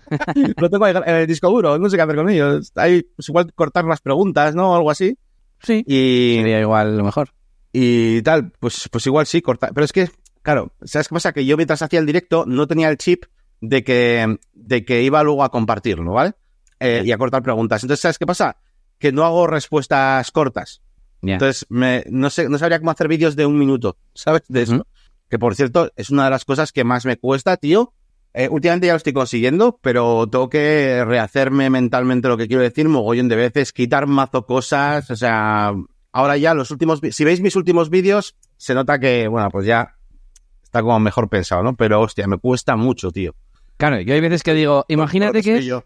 lo 0.57 0.69
tengo 0.71 0.85
ahí 0.85 0.95
en 1.05 1.15
el 1.15 1.27
disco 1.27 1.51
duro, 1.51 1.77
no 1.77 1.87
sé 1.87 1.97
qué 1.97 2.01
hacer 2.01 2.15
con 2.15 2.29
ello. 2.29 2.59
Hay, 2.77 3.03
pues 3.03 3.29
igual 3.29 3.53
cortar 3.53 3.85
las 3.85 4.01
preguntas, 4.01 4.55
¿no? 4.55 4.71
O 4.71 4.75
algo 4.75 4.89
así. 4.89 5.19
Sí. 5.61 5.83
Y... 5.85 6.37
Sería 6.39 6.61
igual 6.61 6.97
lo 6.97 7.03
mejor. 7.03 7.29
Y 7.73 8.21
tal, 8.23 8.51
pues, 8.59 8.89
pues 8.91 9.05
igual 9.05 9.25
sí, 9.25 9.41
cortar. 9.41 9.71
Pero 9.73 9.85
es 9.85 9.93
que 9.93 10.09
Claro, 10.41 10.73
¿sabes 10.83 11.07
qué 11.07 11.13
pasa? 11.13 11.33
Que 11.33 11.45
yo 11.45 11.55
mientras 11.57 11.81
hacía 11.81 11.99
el 11.99 12.05
directo 12.05 12.45
no 12.47 12.67
tenía 12.67 12.89
el 12.89 12.97
chip 12.97 13.25
de 13.61 13.83
que, 13.83 14.37
de 14.53 14.85
que 14.85 15.03
iba 15.03 15.23
luego 15.23 15.43
a 15.43 15.51
compartirlo, 15.51 16.13
¿vale? 16.13 16.33
Eh, 16.79 17.03
y 17.05 17.11
a 17.11 17.17
cortar 17.17 17.43
preguntas. 17.43 17.83
Entonces, 17.83 18.01
¿sabes 18.01 18.17
qué 18.17 18.25
pasa? 18.25 18.57
Que 18.97 19.11
no 19.11 19.23
hago 19.23 19.45
respuestas 19.45 20.31
cortas. 20.31 20.81
Entonces, 21.21 21.67
me, 21.69 22.03
no 22.09 22.31
sé, 22.31 22.49
no 22.49 22.57
sabría 22.57 22.79
cómo 22.79 22.89
hacer 22.89 23.07
vídeos 23.07 23.35
de 23.35 23.45
un 23.45 23.59
minuto, 23.59 23.97
¿sabes? 24.15 24.41
De 24.47 24.63
eso. 24.63 24.87
Que 25.29 25.37
por 25.37 25.55
cierto, 25.55 25.91
es 25.95 26.09
una 26.09 26.25
de 26.25 26.31
las 26.31 26.43
cosas 26.43 26.71
que 26.71 26.83
más 26.83 27.05
me 27.05 27.17
cuesta, 27.17 27.57
tío. 27.57 27.93
Eh, 28.33 28.49
últimamente 28.49 28.87
ya 28.87 28.93
lo 28.93 28.97
estoy 28.97 29.13
consiguiendo, 29.13 29.79
pero 29.81 30.27
tengo 30.27 30.49
que 30.49 31.03
rehacerme 31.05 31.69
mentalmente 31.69 32.29
lo 32.29 32.37
que 32.37 32.47
quiero 32.47 32.63
decir 32.63 32.87
mogollón 32.87 33.27
de 33.27 33.35
veces, 33.35 33.73
quitar 33.73 34.07
mazo 34.07 34.45
cosas, 34.45 35.11
o 35.11 35.15
sea, 35.15 35.73
ahora 36.13 36.37
ya 36.37 36.53
los 36.53 36.71
últimos, 36.71 37.01
si 37.11 37.25
veis 37.25 37.41
mis 37.41 37.57
últimos 37.57 37.89
vídeos, 37.89 38.37
se 38.55 38.73
nota 38.73 38.99
que, 38.99 39.27
bueno, 39.27 39.49
pues 39.51 39.65
ya 39.65 39.97
está 40.71 40.81
como 40.81 40.97
mejor 41.01 41.27
pensado, 41.27 41.63
¿no? 41.63 41.75
Pero 41.75 41.99
hostia, 41.99 42.27
me 42.27 42.37
cuesta 42.37 42.77
mucho, 42.77 43.11
tío. 43.11 43.35
Claro, 43.75 43.99
yo 43.99 44.13
hay 44.13 44.21
veces 44.21 44.41
que 44.41 44.53
digo, 44.53 44.85
imagínate 44.87 45.43
que... 45.43 45.63
Yo. 45.63 45.83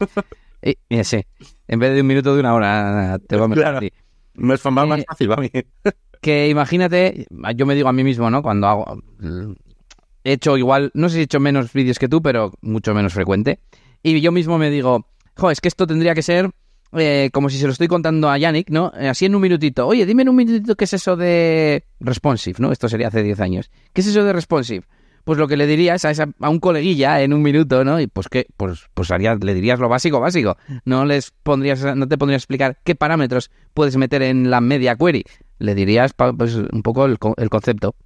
Eh, 0.62 1.04
sí, 1.04 1.24
en 1.68 1.78
vez 1.78 1.94
de 1.94 2.00
un 2.00 2.08
minuto 2.08 2.34
de 2.34 2.40
una 2.40 2.52
hora, 2.52 3.20
te 3.24 3.36
va 3.36 3.44
a 3.44 3.48
meter. 3.48 3.62
Claro. 3.62 3.80
Me 4.34 4.54
es 4.54 4.64
más 4.64 4.98
eh, 4.98 5.04
fácil 5.06 5.28
para 5.28 5.42
mí. 5.42 5.50
que 6.20 6.48
imagínate, 6.48 7.26
yo 7.54 7.66
me 7.66 7.76
digo 7.76 7.88
a 7.88 7.92
mí 7.92 8.02
mismo, 8.02 8.28
¿no? 8.30 8.42
Cuando 8.42 8.66
hago... 8.66 9.00
He 10.24 10.32
hecho 10.32 10.56
igual, 10.56 10.90
no 10.94 11.08
sé 11.08 11.14
si 11.14 11.20
he 11.20 11.24
hecho 11.24 11.38
menos 11.38 11.72
vídeos 11.72 12.00
que 12.00 12.08
tú, 12.08 12.20
pero 12.20 12.52
mucho 12.62 12.94
menos 12.94 13.12
frecuente. 13.12 13.60
Y 14.02 14.20
yo 14.20 14.32
mismo 14.32 14.58
me 14.58 14.70
digo, 14.70 15.06
jo, 15.36 15.52
es 15.52 15.60
que 15.60 15.68
esto 15.68 15.86
tendría 15.86 16.16
que 16.16 16.22
ser 16.22 16.50
eh, 16.98 17.30
como 17.32 17.48
si 17.48 17.58
se 17.58 17.66
lo 17.66 17.72
estoy 17.72 17.88
contando 17.88 18.30
a 18.30 18.38
Yannick, 18.38 18.70
¿no? 18.70 18.92
Eh, 18.98 19.08
así 19.08 19.26
en 19.26 19.34
un 19.34 19.42
minutito. 19.42 19.86
Oye, 19.86 20.06
dime 20.06 20.22
en 20.22 20.28
un 20.28 20.36
minutito 20.36 20.76
qué 20.76 20.84
es 20.84 20.92
eso 20.92 21.16
de 21.16 21.84
responsive, 22.00 22.56
¿no? 22.58 22.72
Esto 22.72 22.88
sería 22.88 23.08
hace 23.08 23.22
10 23.22 23.40
años. 23.40 23.70
¿Qué 23.92 24.00
es 24.00 24.06
eso 24.06 24.24
de 24.24 24.32
responsive? 24.32 24.84
Pues 25.24 25.38
lo 25.38 25.48
que 25.48 25.56
le 25.56 25.66
dirías 25.66 26.04
a, 26.04 26.10
esa, 26.10 26.28
a 26.40 26.48
un 26.48 26.60
coleguilla 26.60 27.20
en 27.22 27.32
un 27.32 27.42
minuto, 27.42 27.84
¿no? 27.84 28.00
Y 28.00 28.06
pues 28.06 28.28
que, 28.28 28.46
pues, 28.56 28.86
pues 28.94 29.10
le 29.10 29.54
dirías 29.54 29.80
lo 29.80 29.88
básico, 29.88 30.20
básico. 30.20 30.56
No 30.84 31.04
les 31.04 31.32
pondrías, 31.42 31.96
no 31.96 32.06
te 32.06 32.16
pondrías 32.16 32.40
a 32.40 32.42
explicar 32.42 32.78
qué 32.84 32.94
parámetros 32.94 33.50
puedes 33.74 33.96
meter 33.96 34.22
en 34.22 34.50
la 34.50 34.60
media 34.60 34.94
query. 34.96 35.24
Le 35.58 35.74
dirías 35.74 36.12
pues, 36.14 36.54
un 36.54 36.82
poco 36.82 37.06
el, 37.06 37.18
el 37.38 37.50
concepto. 37.50 37.96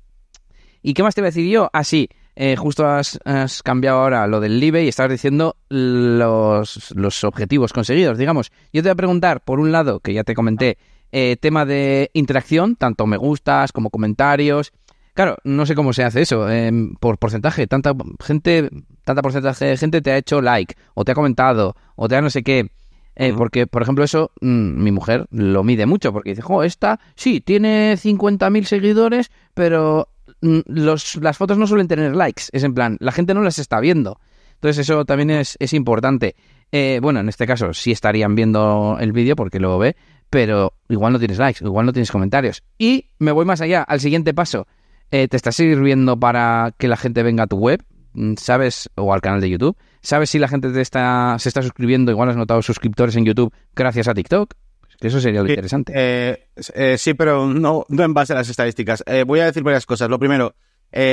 ¿Y 0.82 0.94
qué 0.94 1.02
más 1.02 1.14
te 1.14 1.20
voy 1.20 1.26
a 1.26 1.30
decir 1.30 1.50
yo? 1.50 1.68
Así, 1.72 2.08
ah, 2.10 2.19
eh, 2.36 2.56
justo 2.56 2.86
has, 2.86 3.18
cambiado 3.62 3.98
ahora 3.98 4.26
lo 4.26 4.40
del 4.40 4.60
live 4.60 4.84
y 4.84 4.88
estabas 4.88 5.12
diciendo 5.12 5.56
los, 5.68 6.92
los, 6.94 7.24
objetivos 7.24 7.72
conseguidos, 7.72 8.18
digamos. 8.18 8.50
Yo 8.72 8.82
te 8.82 8.88
voy 8.88 8.92
a 8.92 8.96
preguntar, 8.96 9.40
por 9.42 9.60
un 9.60 9.72
lado, 9.72 10.00
que 10.00 10.14
ya 10.14 10.24
te 10.24 10.34
comenté, 10.34 10.78
eh, 11.12 11.36
tema 11.40 11.64
de 11.64 12.10
interacción, 12.14 12.76
tanto 12.76 13.06
me 13.06 13.16
gustas 13.16 13.72
como 13.72 13.90
comentarios. 13.90 14.72
Claro, 15.14 15.36
no 15.44 15.66
sé 15.66 15.74
cómo 15.74 15.92
se 15.92 16.04
hace 16.04 16.22
eso, 16.22 16.48
em, 16.48 16.94
por 16.94 17.18
porcentaje. 17.18 17.66
Tanta 17.66 17.92
gente, 18.20 18.70
tanta 19.04 19.22
porcentaje 19.22 19.66
de 19.66 19.76
gente 19.76 20.00
te 20.00 20.12
ha 20.12 20.16
hecho 20.16 20.40
like, 20.40 20.76
o 20.94 21.04
te 21.04 21.12
ha 21.12 21.14
comentado, 21.14 21.76
o 21.96 22.08
te 22.08 22.16
ha 22.16 22.22
no 22.22 22.30
sé 22.30 22.42
qué. 22.42 22.70
Eh, 23.16 23.34
porque, 23.36 23.66
por 23.66 23.82
ejemplo, 23.82 24.04
eso 24.04 24.30
mm, 24.40 24.82
mi 24.82 24.92
mujer 24.92 25.26
lo 25.30 25.64
mide 25.64 25.84
mucho, 25.84 26.12
porque 26.12 26.30
dice, 26.30 26.42
jo, 26.42 26.62
esta 26.62 27.00
sí, 27.16 27.40
tiene 27.40 27.98
50.000 27.98 28.64
seguidores, 28.64 29.30
pero 29.52 30.08
los, 30.40 31.16
las 31.16 31.36
fotos 31.36 31.58
no 31.58 31.66
suelen 31.66 31.88
tener 31.88 32.14
likes. 32.14 32.44
Es 32.52 32.64
en 32.64 32.74
plan, 32.74 32.96
la 33.00 33.12
gente 33.12 33.34
no 33.34 33.42
las 33.42 33.58
está 33.58 33.80
viendo. 33.80 34.20
Entonces 34.54 34.78
eso 34.78 35.04
también 35.04 35.30
es, 35.30 35.56
es 35.58 35.72
importante. 35.72 36.36
Eh, 36.72 37.00
bueno, 37.02 37.20
en 37.20 37.28
este 37.28 37.46
caso 37.46 37.72
sí 37.72 37.92
estarían 37.92 38.34
viendo 38.34 38.96
el 39.00 39.12
vídeo 39.12 39.34
porque 39.36 39.58
lo 39.58 39.78
ve, 39.78 39.96
pero 40.28 40.74
igual 40.88 41.12
no 41.12 41.18
tienes 41.18 41.38
likes, 41.38 41.64
igual 41.64 41.86
no 41.86 41.92
tienes 41.92 42.10
comentarios. 42.10 42.62
Y 42.78 43.06
me 43.18 43.32
voy 43.32 43.44
más 43.44 43.60
allá, 43.60 43.82
al 43.82 44.00
siguiente 44.00 44.34
paso. 44.34 44.66
Eh, 45.10 45.26
¿Te 45.26 45.36
está 45.36 45.50
sirviendo 45.50 46.18
para 46.18 46.72
que 46.78 46.86
la 46.86 46.96
gente 46.96 47.22
venga 47.22 47.44
a 47.44 47.46
tu 47.48 47.56
web? 47.56 47.82
Mm, 48.12 48.34
¿Sabes? 48.36 48.90
O 48.94 49.12
al 49.12 49.20
canal 49.20 49.40
de 49.40 49.50
YouTube. 49.50 49.76
¿Sabes 50.02 50.30
si 50.30 50.38
la 50.38 50.48
gente 50.48 50.70
te 50.70 50.80
está, 50.80 51.36
se 51.38 51.48
está 51.48 51.62
suscribiendo? 51.62 52.12
Igual 52.12 52.28
has 52.28 52.36
notado 52.36 52.62
suscriptores 52.62 53.16
en 53.16 53.24
YouTube 53.24 53.52
gracias 53.74 54.08
a 54.08 54.14
TikTok. 54.14 54.54
Eso 55.00 55.20
sería 55.20 55.40
lo 55.40 55.46
Sí, 55.46 55.52
interesante. 55.52 55.92
Eh, 55.96 56.48
eh, 56.74 56.98
sí, 56.98 57.14
pero 57.14 57.46
no, 57.46 57.86
no 57.88 58.02
en 58.04 58.12
base 58.12 58.34
a 58.34 58.36
las 58.36 58.48
estadísticas. 58.48 59.02
Eh, 59.06 59.24
voy 59.26 59.40
a 59.40 59.46
decir 59.46 59.62
varias 59.62 59.86
cosas. 59.86 60.10
Lo 60.10 60.18
primero, 60.18 60.54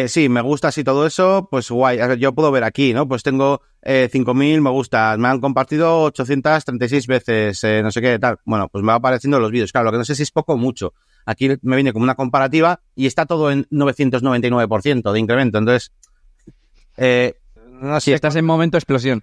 sí, 0.07 0.27
me 0.27 0.41
gusta 0.41 0.67
así 0.67 0.83
todo 0.83 1.07
eso, 1.07 1.47
pues 1.49 1.71
guay. 1.71 1.99
Yo 2.19 2.33
puedo 2.33 2.51
ver 2.51 2.65
aquí, 2.65 2.93
¿no? 2.93 3.07
Pues 3.07 3.23
tengo 3.23 3.61
eh, 3.81 4.09
5.000 4.11 4.61
me 4.61 4.69
gustas, 4.71 5.17
me 5.17 5.29
han 5.29 5.39
compartido 5.39 6.01
836 6.03 7.07
veces, 7.07 7.63
no 7.81 7.91
sé 7.91 8.01
qué, 8.01 8.19
tal. 8.19 8.39
Bueno, 8.43 8.67
pues 8.67 8.83
me 8.83 8.89
va 8.89 8.95
apareciendo 8.95 9.39
los 9.39 9.51
vídeos. 9.51 9.71
Claro, 9.71 9.85
lo 9.85 9.91
que 9.93 9.99
no 9.99 10.05
sé 10.05 10.15
si 10.15 10.23
es 10.23 10.31
poco 10.31 10.53
o 10.53 10.57
mucho. 10.57 10.93
Aquí 11.25 11.49
me 11.61 11.75
viene 11.75 11.93
como 11.93 12.03
una 12.03 12.15
comparativa 12.15 12.81
y 12.95 13.05
está 13.05 13.25
todo 13.25 13.51
en 13.51 13.67
999% 13.69 15.11
de 15.13 15.19
incremento. 15.19 15.59
Entonces, 15.59 15.93
Si 18.01 18.11
estás 18.11 18.35
en 18.35 18.43
momento 18.43 18.77
explosión. 18.77 19.21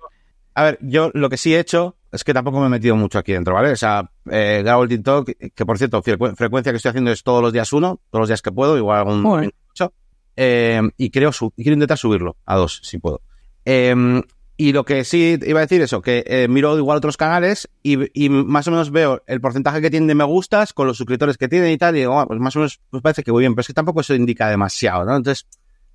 A 0.54 0.62
ver, 0.62 0.78
yo 0.80 1.10
lo 1.12 1.28
que 1.28 1.36
sí 1.36 1.54
he 1.54 1.58
hecho 1.58 1.96
es 2.14 2.24
que 2.24 2.32
tampoco 2.32 2.60
me 2.60 2.66
he 2.66 2.70
metido 2.70 2.96
mucho 2.96 3.18
aquí 3.18 3.32
dentro, 3.32 3.54
¿vale? 3.54 3.72
O 3.72 3.76
sea, 3.76 4.10
eh, 4.30 4.60
grabo 4.64 4.82
el 4.84 4.88
TikTok, 4.88 5.30
que 5.54 5.66
por 5.66 5.76
cierto, 5.78 6.02
frecu- 6.02 6.34
frecuencia 6.36 6.72
que 6.72 6.76
estoy 6.76 6.90
haciendo 6.90 7.10
es 7.10 7.22
todos 7.22 7.42
los 7.42 7.52
días 7.52 7.72
uno, 7.72 8.00
todos 8.10 8.22
los 8.22 8.28
días 8.28 8.42
que 8.42 8.52
puedo, 8.52 8.76
igual 8.78 8.98
algún. 8.98 9.22
28. 9.40 9.92
Eh, 10.36 10.80
y 10.96 11.10
creo 11.10 11.30
quiero 11.56 11.74
intentar 11.74 11.98
subirlo 11.98 12.36
a 12.46 12.56
dos, 12.56 12.80
si 12.82 12.98
puedo. 12.98 13.20
Eh, 13.64 14.22
y 14.56 14.72
lo 14.72 14.84
que 14.84 15.02
sí 15.02 15.36
iba 15.44 15.58
a 15.58 15.62
decir 15.62 15.82
eso, 15.82 16.00
que 16.00 16.22
eh, 16.28 16.46
miro 16.48 16.78
igual 16.78 16.98
otros 16.98 17.16
canales 17.16 17.68
y, 17.82 17.98
y 18.24 18.28
más 18.28 18.68
o 18.68 18.70
menos 18.70 18.92
veo 18.92 19.20
el 19.26 19.40
porcentaje 19.40 19.80
que 19.80 19.90
tienen 19.90 20.06
de 20.06 20.14
me 20.14 20.22
gustas 20.22 20.72
con 20.72 20.86
los 20.86 20.96
suscriptores 20.96 21.36
que 21.38 21.48
tienen 21.48 21.72
y 21.72 21.78
tal, 21.78 21.96
y 21.96 22.00
digo, 22.00 22.20
ah, 22.20 22.26
pues 22.26 22.38
más 22.38 22.54
o 22.54 22.60
menos 22.60 22.80
pues 22.90 23.02
parece 23.02 23.24
que 23.24 23.32
muy 23.32 23.40
bien, 23.42 23.54
pero 23.54 23.62
es 23.62 23.66
que 23.66 23.72
tampoco 23.72 24.00
eso 24.00 24.14
indica 24.14 24.48
demasiado, 24.48 25.04
¿no? 25.04 25.16
Entonces, 25.16 25.46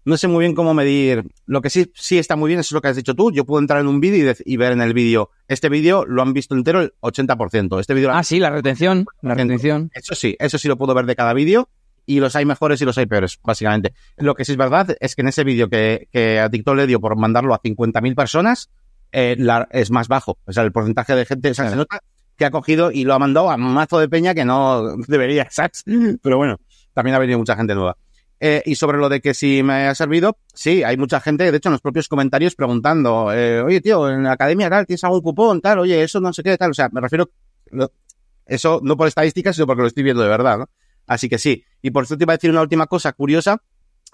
no 0.06 0.18
sé 0.18 0.28
muy 0.28 0.40
bien 0.44 0.56
cómo 0.56 0.74
medir. 0.74 1.24
Lo 1.46 1.62
que 1.62 1.70
sí, 1.70 1.92
sí 1.96 2.18
está 2.18 2.36
muy 2.36 2.48
bien, 2.48 2.60
es 2.60 2.72
lo 2.72 2.82
que 2.82 2.88
has 2.88 2.96
dicho 2.96 3.14
tú. 3.16 3.32
Yo 3.32 3.46
puedo 3.46 3.60
entrar 3.62 3.80
en 3.82 3.88
un 3.88 4.00
vídeo 4.00 4.34
y, 4.46 4.58
ver 4.58 4.72
en 4.72 4.82
el 4.82 4.94
vídeo, 4.94 5.30
este 5.48 5.70
vídeo 5.70 6.06
lo 6.06 6.22
han 6.22 6.34
visto 6.34 6.56
entero 6.56 6.82
el 6.82 6.94
80%. 7.02 7.80
Este 7.80 7.94
vídeo, 7.94 8.12
Ah, 8.12 8.24
sí, 8.24 8.40
la 8.40 8.50
retención. 8.50 9.06
La 9.22 9.36
retención. 9.36 9.92
eso 9.94 10.16
sí, 10.16 10.36
eso 10.40 10.58
sí 10.58 10.68
lo 10.68 10.78
puedo 10.78 10.94
ver 10.94 11.06
de 11.06 11.16
cada 11.16 11.34
vídeo. 11.34 11.70
Y 12.06 12.20
los 12.22 12.36
hay 12.36 12.44
mejores 12.46 12.82
y 12.82 12.86
los 12.86 12.98
hay 12.98 13.06
peores, 13.06 13.38
básicamente. 13.44 13.94
Lo 14.18 14.34
que 14.34 14.44
sí 14.44 14.54
es 14.54 14.58
verdad 14.58 14.96
es 15.00 15.16
que 15.16 15.22
en 15.22 15.28
ese 15.28 15.44
vídeo 15.44 15.70
que, 15.70 16.08
que 16.12 16.40
a 16.40 16.50
TikTok 16.50 16.76
le 16.76 16.88
dio 16.88 17.00
por 17.00 17.16
mandarlo 17.16 17.54
a 17.54 17.62
50.000 17.62 18.16
personas, 18.16 18.72
eh, 19.12 19.36
la- 19.38 19.68
es 19.72 19.92
más 19.92 20.08
bajo. 20.08 20.40
O 20.46 20.52
sea, 20.52 20.64
el 20.64 20.72
porcentaje 20.72 21.14
de 21.16 21.26
gente, 21.26 21.52
o 21.52 21.54
sea, 21.54 21.70
se 21.70 21.76
nota 21.76 22.00
que 22.36 22.46
ha 22.46 22.52
cogido 22.52 22.92
y 22.92 23.04
lo 23.04 23.14
ha 23.14 23.20
mandado 23.20 23.52
a 23.52 23.56
un 23.56 23.74
mazo 23.74 24.00
de 24.00 24.10
peña 24.10 24.34
que 24.34 24.44
no 24.46 24.96
debería, 25.08 25.48
¿sabes? 25.52 25.84
Pero 26.24 26.38
bueno, 26.38 26.58
también 26.96 27.16
ha 27.16 27.20
venido 27.20 27.38
mucha 27.38 27.56
gente 27.56 27.76
nueva. 27.76 27.96
Eh, 28.42 28.64
y 28.66 28.76
sobre 28.76 28.98
lo 28.98 29.10
de 29.10 29.20
que 29.20 29.34
si 29.34 29.64
me 29.64 29.88
ha 29.88 29.96
servido, 29.96 30.38
sí, 30.54 30.84
hay 30.84 30.96
mucha 30.96 31.20
gente, 31.20 31.52
de 31.52 31.58
hecho, 31.58 31.70
en 31.70 31.74
los 31.74 31.82
propios 31.82 32.08
comentarios 32.08 32.56
preguntando, 32.56 33.34
eh, 33.34 33.62
oye, 33.62 33.82
tío, 33.82 34.10
en 34.10 34.24
la 34.24 34.34
academia 34.34 34.70
tal, 34.70 34.86
¿tienes 34.86 35.04
algún 35.04 35.22
cupón? 35.22 35.62
Tal, 35.62 35.80
oye, 35.80 36.02
eso 36.02 36.22
no 36.22 36.32
sé 36.32 36.42
qué, 36.42 36.58
tal. 36.58 36.72
O 36.72 36.74
sea, 36.74 36.90
me 36.92 37.02
refiero, 37.02 37.30
eso 38.46 38.80
no 38.82 38.96
por 38.96 39.08
estadísticas, 39.08 39.56
sino 39.56 39.68
porque 39.68 39.82
lo 39.82 39.88
estoy 39.88 40.04
viendo 40.04 40.24
de 40.24 40.30
verdad, 40.30 40.60
¿no? 40.60 40.70
Así 41.06 41.28
que 41.28 41.38
sí. 41.38 41.66
Y 41.82 41.92
por 41.92 42.06
cierto, 42.08 42.24
iba 42.24 42.34
a 42.34 42.38
decir 42.38 42.52
una 42.52 42.62
última 42.62 42.88
cosa 42.88 43.12
curiosa. 43.14 43.62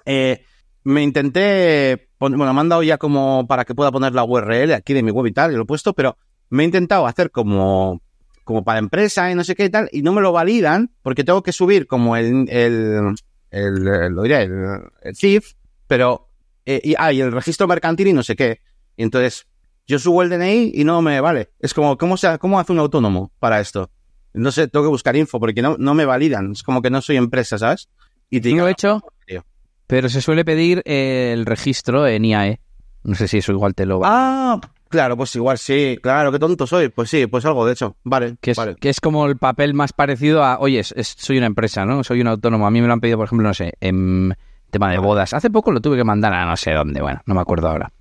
Eh, 0.06 0.44
me 0.84 1.04
intenté, 1.04 2.10
bueno, 2.20 2.38
me 2.38 2.60
han 2.60 2.70
dado 2.70 2.84
ya 2.84 2.98
como 2.98 3.46
para 3.48 3.66
que 3.66 3.76
pueda 3.76 3.92
poner 3.92 4.14
la 4.14 4.24
URL 4.24 4.74
aquí 4.74 4.94
de 4.94 5.04
mi 5.04 5.12
web 5.12 5.28
y 5.28 5.34
tal, 5.34 5.52
y 5.52 5.56
lo 5.56 5.64
he 5.64 5.66
puesto, 5.66 5.94
pero 5.94 6.18
me 6.50 6.64
he 6.64 6.66
intentado 6.66 7.08
hacer 7.08 7.32
como, 7.32 8.02
como 8.44 8.64
para 8.64 8.80
empresa 8.80 9.32
y 9.32 9.36
no 9.36 9.44
sé 9.44 9.56
qué 9.56 9.66
y 9.66 9.70
tal, 9.70 9.90
y 9.92 10.04
no 10.04 10.14
me 10.14 10.22
lo 10.22 10.32
validan 10.32 10.92
porque 11.02 11.24
tengo 11.24 11.42
que 11.42 11.52
subir 11.52 11.88
como 11.88 12.16
el, 12.16 12.48
el, 12.50 13.16
el, 13.56 13.88
el- 13.88 14.14
lo 14.14 14.24
diré, 14.24 14.44
el, 14.44 14.82
el 15.02 15.16
CIF, 15.16 15.54
pero, 15.88 16.30
eh, 16.66 16.82
y, 16.84 16.96
ah, 16.98 17.12
y 17.14 17.22
el 17.22 17.32
registro 17.32 17.68
mercantil 17.68 18.08
y 18.08 18.14
no 18.14 18.24
sé 18.24 18.36
qué. 18.36 18.60
Y 18.98 19.04
entonces, 19.04 19.48
yo 19.88 20.00
subo 20.00 20.22
el 20.24 20.30
DNI 20.30 20.72
y 20.74 20.84
no 20.84 21.02
me 21.02 21.20
vale. 21.22 21.50
Es 21.60 21.74
como, 21.74 21.98
¿cómo, 21.98 22.18
se, 22.18 22.38
cómo 22.40 22.60
hace 22.60 22.72
un 22.72 22.80
autónomo 22.80 23.32
para 23.40 23.60
esto? 23.60 23.90
No 24.34 24.52
sé, 24.52 24.68
tengo 24.68 24.86
que 24.86 24.90
buscar 24.90 25.16
info 25.16 25.40
porque 25.40 25.62
no, 25.62 25.78
no 25.78 25.94
me 25.94 26.06
validan. 26.06 26.52
Es 26.52 26.64
como 26.64 26.82
que 26.82 26.90
no 26.90 27.02
soy 27.02 27.18
empresa, 27.18 27.58
¿sabes? 27.58 27.88
Y 28.30 28.42
te 28.42 28.50
digo, 28.50 28.68
he 28.68 28.72
hecho, 28.72 29.02
tío. 29.26 29.46
pero 29.88 30.10
se 30.10 30.22
suele 30.22 30.44
pedir 30.44 30.82
eh, 30.86 31.32
el 31.34 31.46
registro 31.46 32.08
en 32.08 32.26
IAE. 32.26 32.60
No 33.04 33.16
sé 33.16 33.28
si 33.28 33.38
eso 33.38 33.52
igual 33.52 33.76
te 33.76 33.86
lo 33.86 34.00
va. 34.00 34.10
Ah, 34.54 34.62
claro, 34.96 35.16
pues 35.16 35.36
igual 35.36 35.58
sí. 35.60 35.98
Claro, 36.02 36.32
qué 36.32 36.40
tonto 36.40 36.66
soy. 36.66 36.90
Pues 36.90 37.10
sí, 37.10 37.28
pues 37.28 37.46
algo, 37.46 37.66
de 37.66 37.74
hecho. 37.74 37.96
Vale, 38.04 38.38
Que 38.42 38.52
es, 38.52 38.58
vale. 38.58 38.76
que 38.76 38.90
es 38.90 39.00
como 39.00 39.26
el 39.28 39.38
papel 39.38 39.74
más 39.76 39.94
parecido 39.94 40.44
a, 40.44 40.58
oye, 40.60 40.80
es- 40.80 40.94
es- 40.98 41.16
soy 41.18 41.38
una 41.38 41.46
empresa, 41.48 41.86
¿no? 41.86 42.04
Soy 42.04 42.22
un 42.22 42.28
autónomo. 42.28 42.66
A 42.66 42.72
mí 42.72 42.82
me 42.82 42.88
lo 42.88 42.94
han 42.94 43.00
pedido, 43.02 43.18
por 43.18 43.26
ejemplo, 43.28 43.48
no 43.48 43.54
sé, 43.54 43.74
en 43.80 44.34
tema 44.72 44.90
de 44.92 44.98
bodas. 44.98 45.34
Hace 45.34 45.50
poco 45.52 45.72
lo 45.72 45.80
tuve 45.80 45.96
que 45.98 46.04
mandar 46.04 46.34
a 46.34 46.46
no 46.46 46.56
sé 46.58 46.72
dónde, 46.74 47.02
bueno, 47.02 47.22
no 47.26 47.36
me 47.36 47.42
acuerdo 47.42 47.70
ahora. 47.70 47.92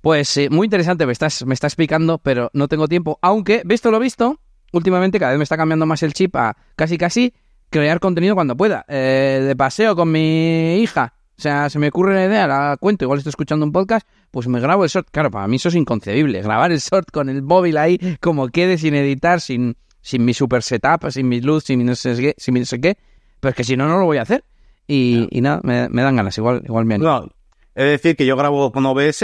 Pues 0.00 0.36
eh, 0.36 0.48
muy 0.50 0.66
interesante, 0.66 1.06
me 1.06 1.12
estás, 1.12 1.44
me 1.46 1.54
estás 1.54 1.70
explicando, 1.72 2.18
pero 2.18 2.50
no 2.54 2.68
tengo 2.68 2.88
tiempo. 2.88 3.18
Aunque, 3.22 3.62
visto 3.64 3.90
lo 3.90 3.98
visto, 3.98 4.38
últimamente 4.72 5.18
cada 5.18 5.30
vez 5.32 5.38
me 5.38 5.44
está 5.44 5.56
cambiando 5.56 5.86
más 5.86 6.02
el 6.02 6.12
chip 6.12 6.34
a 6.36 6.56
casi 6.76 6.98
casi 6.98 7.32
crear 7.70 8.00
contenido 8.00 8.34
cuando 8.34 8.56
pueda. 8.56 8.84
Eh, 8.88 9.42
de 9.46 9.56
paseo 9.56 9.94
con 9.96 10.10
mi 10.12 10.76
hija. 10.78 11.14
O 11.38 11.42
sea, 11.42 11.70
se 11.70 11.78
me 11.78 11.88
ocurre 11.88 12.14
la 12.14 12.26
idea, 12.26 12.46
la 12.46 12.76
cuento, 12.78 13.04
igual 13.04 13.18
estoy 13.18 13.30
escuchando 13.30 13.66
un 13.66 13.72
podcast, 13.72 14.06
pues 14.30 14.46
me 14.48 14.60
grabo 14.60 14.84
el 14.84 14.90
short. 14.90 15.08
Claro, 15.10 15.30
para 15.30 15.48
mí 15.48 15.56
eso 15.56 15.68
es 15.68 15.74
inconcebible. 15.74 16.40
Grabar 16.42 16.70
el 16.72 16.78
short 16.78 17.10
con 17.10 17.28
el 17.28 17.42
móvil 17.42 17.78
ahí, 17.78 17.98
como 18.20 18.48
quede, 18.48 18.78
sin 18.78 18.94
editar, 18.94 19.40
sin, 19.40 19.76
sin 20.00 20.24
mi 20.24 20.34
super 20.34 20.62
setup, 20.62 21.10
sin 21.10 21.28
mi 21.28 21.40
luz, 21.40 21.64
sin 21.64 21.78
mi 21.78 21.84
no 21.84 21.94
sé 21.94 22.14
qué, 22.16 22.34
sin 22.36 22.54
mi 22.54 22.60
no 22.60 22.66
sé 22.66 22.80
qué. 22.80 22.96
Pero 23.40 23.50
es 23.50 23.56
que 23.56 23.64
si 23.64 23.76
no, 23.76 23.88
no 23.88 23.98
lo 23.98 24.04
voy 24.04 24.18
a 24.18 24.22
hacer. 24.22 24.44
Y, 24.86 25.26
y 25.30 25.40
nada, 25.40 25.60
me, 25.64 25.88
me 25.88 26.02
dan 26.02 26.16
ganas, 26.16 26.36
igual, 26.38 26.62
igual 26.64 26.84
me. 26.84 26.98
No, 26.98 27.28
de 27.74 27.84
decir 27.84 28.16
que 28.16 28.26
yo 28.26 28.36
grabo 28.36 28.72
con 28.72 28.84
OBS, 28.84 29.18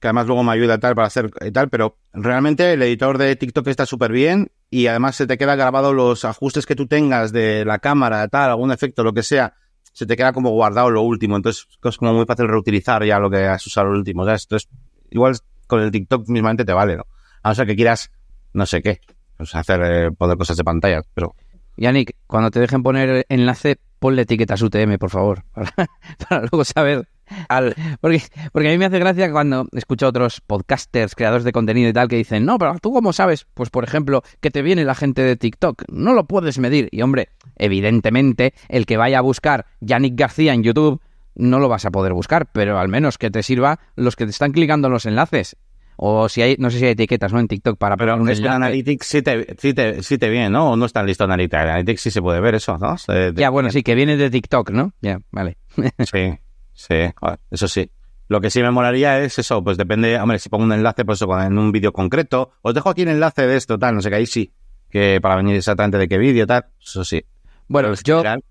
que 0.00 0.06
además 0.06 0.26
luego 0.26 0.44
me 0.44 0.52
ayuda 0.52 0.78
tal 0.78 0.94
para 0.94 1.08
hacer 1.08 1.30
y 1.40 1.50
tal, 1.50 1.68
pero 1.68 1.96
realmente 2.12 2.72
el 2.72 2.82
editor 2.82 3.18
de 3.18 3.34
TikTok 3.36 3.66
está 3.68 3.86
súper 3.86 4.12
bien 4.12 4.50
y 4.70 4.86
además 4.86 5.16
se 5.16 5.26
te 5.26 5.38
queda 5.38 5.56
grabado 5.56 5.92
los 5.92 6.24
ajustes 6.24 6.66
que 6.66 6.76
tú 6.76 6.86
tengas 6.86 7.32
de 7.32 7.64
la 7.64 7.78
cámara, 7.78 8.28
tal, 8.28 8.50
algún 8.50 8.70
efecto, 8.70 9.02
lo 9.02 9.12
que 9.12 9.22
sea, 9.22 9.54
se 9.98 10.06
te 10.06 10.16
queda 10.16 10.32
como 10.32 10.50
guardado 10.50 10.90
lo 10.90 11.02
último, 11.02 11.34
entonces 11.34 11.66
es 11.82 11.96
como 11.96 12.14
muy 12.14 12.24
fácil 12.24 12.46
reutilizar 12.46 13.04
ya 13.04 13.18
lo 13.18 13.28
que 13.28 13.38
has 13.46 13.66
usado 13.66 13.88
lo 13.88 13.98
último, 13.98 14.24
¿sabes? 14.24 14.44
Entonces, 14.44 14.70
igual 15.10 15.36
con 15.66 15.82
el 15.82 15.90
TikTok 15.90 16.28
mismamente 16.28 16.64
te 16.64 16.72
vale, 16.72 16.96
¿no? 16.96 17.04
A 17.42 17.48
no 17.48 17.54
ser 17.56 17.66
que 17.66 17.74
quieras, 17.74 18.12
no 18.52 18.64
sé 18.64 18.80
qué, 18.80 19.00
pues 19.36 19.56
hacer, 19.56 19.80
eh, 19.82 20.10
poner 20.12 20.36
cosas 20.36 20.56
de 20.56 20.62
pantalla, 20.62 21.02
pero... 21.14 21.34
Yannick, 21.76 22.14
cuando 22.28 22.52
te 22.52 22.60
dejen 22.60 22.84
poner 22.84 23.26
enlace, 23.28 23.80
ponle 23.98 24.22
etiquetas 24.22 24.62
UTM, 24.62 24.98
por 24.98 25.10
favor, 25.10 25.42
para, 25.52 25.72
para 26.28 26.40
luego 26.42 26.64
saber. 26.64 27.08
Al, 27.48 27.74
porque, 28.00 28.22
porque 28.52 28.68
a 28.68 28.72
mí 28.72 28.78
me 28.78 28.86
hace 28.86 28.98
gracia 28.98 29.30
cuando 29.32 29.66
escucho 29.72 30.06
a 30.06 30.08
otros 30.10 30.40
podcasters, 30.40 31.14
creadores 31.14 31.44
de 31.44 31.52
contenido 31.52 31.88
y 31.90 31.92
tal, 31.92 32.08
que 32.08 32.16
dicen, 32.16 32.44
no, 32.44 32.58
pero 32.58 32.76
tú 32.80 32.92
cómo 32.92 33.12
sabes, 33.12 33.46
pues 33.54 33.70
por 33.70 33.84
ejemplo, 33.84 34.22
que 34.40 34.50
te 34.50 34.62
viene 34.62 34.84
la 34.84 34.94
gente 34.94 35.22
de 35.22 35.36
TikTok, 35.36 35.84
no 35.92 36.14
lo 36.14 36.24
puedes 36.26 36.58
medir. 36.58 36.88
Y 36.92 37.02
hombre, 37.02 37.28
evidentemente, 37.56 38.54
el 38.68 38.86
que 38.86 38.96
vaya 38.96 39.18
a 39.18 39.22
buscar 39.22 39.66
Yannick 39.80 40.18
García 40.18 40.52
en 40.54 40.62
YouTube, 40.62 41.00
no 41.34 41.58
lo 41.60 41.68
vas 41.68 41.84
a 41.84 41.90
poder 41.90 42.12
buscar, 42.12 42.46
pero 42.52 42.78
al 42.78 42.88
menos 42.88 43.18
que 43.18 43.30
te 43.30 43.42
sirva 43.42 43.78
los 43.94 44.16
que 44.16 44.24
te 44.24 44.30
están 44.30 44.52
clicando 44.52 44.88
en 44.88 44.92
los 44.92 45.06
enlaces. 45.06 45.56
O 46.00 46.28
si 46.28 46.42
hay, 46.42 46.54
no 46.60 46.70
sé 46.70 46.78
si 46.78 46.84
hay 46.84 46.92
etiquetas, 46.92 47.32
¿no? 47.32 47.40
En 47.40 47.48
TikTok 47.48 47.76
para 47.76 47.96
Pero 47.96 48.16
poner 48.18 48.40
un. 48.40 48.46
Analytics 48.46 49.04
sí 49.06 49.20
te, 49.20 49.56
sí 49.58 49.74
te, 49.74 50.00
sí 50.04 50.16
te 50.16 50.28
viene, 50.28 50.48
¿no? 50.48 50.70
O 50.70 50.76
no 50.76 50.86
está 50.86 51.02
listo 51.02 51.24
Analytics. 51.24 51.60
Analytics 51.60 52.00
sí 52.00 52.10
se 52.12 52.22
puede 52.22 52.38
ver 52.40 52.54
eso, 52.54 52.78
¿no? 52.78 52.96
Se- 52.98 53.32
Ya, 53.34 53.50
bueno, 53.50 53.70
sí, 53.70 53.82
que 53.82 53.96
viene 53.96 54.16
de 54.16 54.30
TikTok, 54.30 54.70
¿no? 54.70 54.92
Ya, 55.00 55.18
vale. 55.32 55.58
Sí, 55.76 56.38
sí, 56.78 56.94
joder, 57.16 57.38
eso 57.50 57.66
sí. 57.66 57.90
Lo 58.28 58.40
que 58.40 58.50
sí 58.50 58.62
me 58.62 58.70
molaría 58.70 59.18
es 59.20 59.38
eso, 59.38 59.64
pues 59.64 59.76
depende, 59.78 60.18
hombre, 60.20 60.38
si 60.38 60.48
pongo 60.50 60.64
un 60.64 60.72
enlace, 60.72 61.04
pues 61.04 61.20
eso, 61.20 61.40
en 61.40 61.58
un 61.58 61.72
vídeo 61.72 61.92
concreto, 61.92 62.50
os 62.62 62.74
dejo 62.74 62.90
aquí 62.90 63.02
el 63.02 63.08
enlace 63.08 63.46
de 63.46 63.56
esto, 63.56 63.78
tal, 63.78 63.94
no 63.94 64.02
sé 64.02 64.10
qué, 64.10 64.16
ahí 64.16 64.26
sí, 64.26 64.52
que 64.90 65.18
para 65.20 65.36
venir 65.36 65.56
exactamente 65.56 65.96
de 65.98 66.06
qué 66.08 66.18
vídeo, 66.18 66.46
tal, 66.46 66.66
eso 66.80 67.04
sí. 67.04 67.24
Bueno, 67.68 67.88
Pero 67.88 68.02
yo 68.04 68.16
general, 68.18 68.42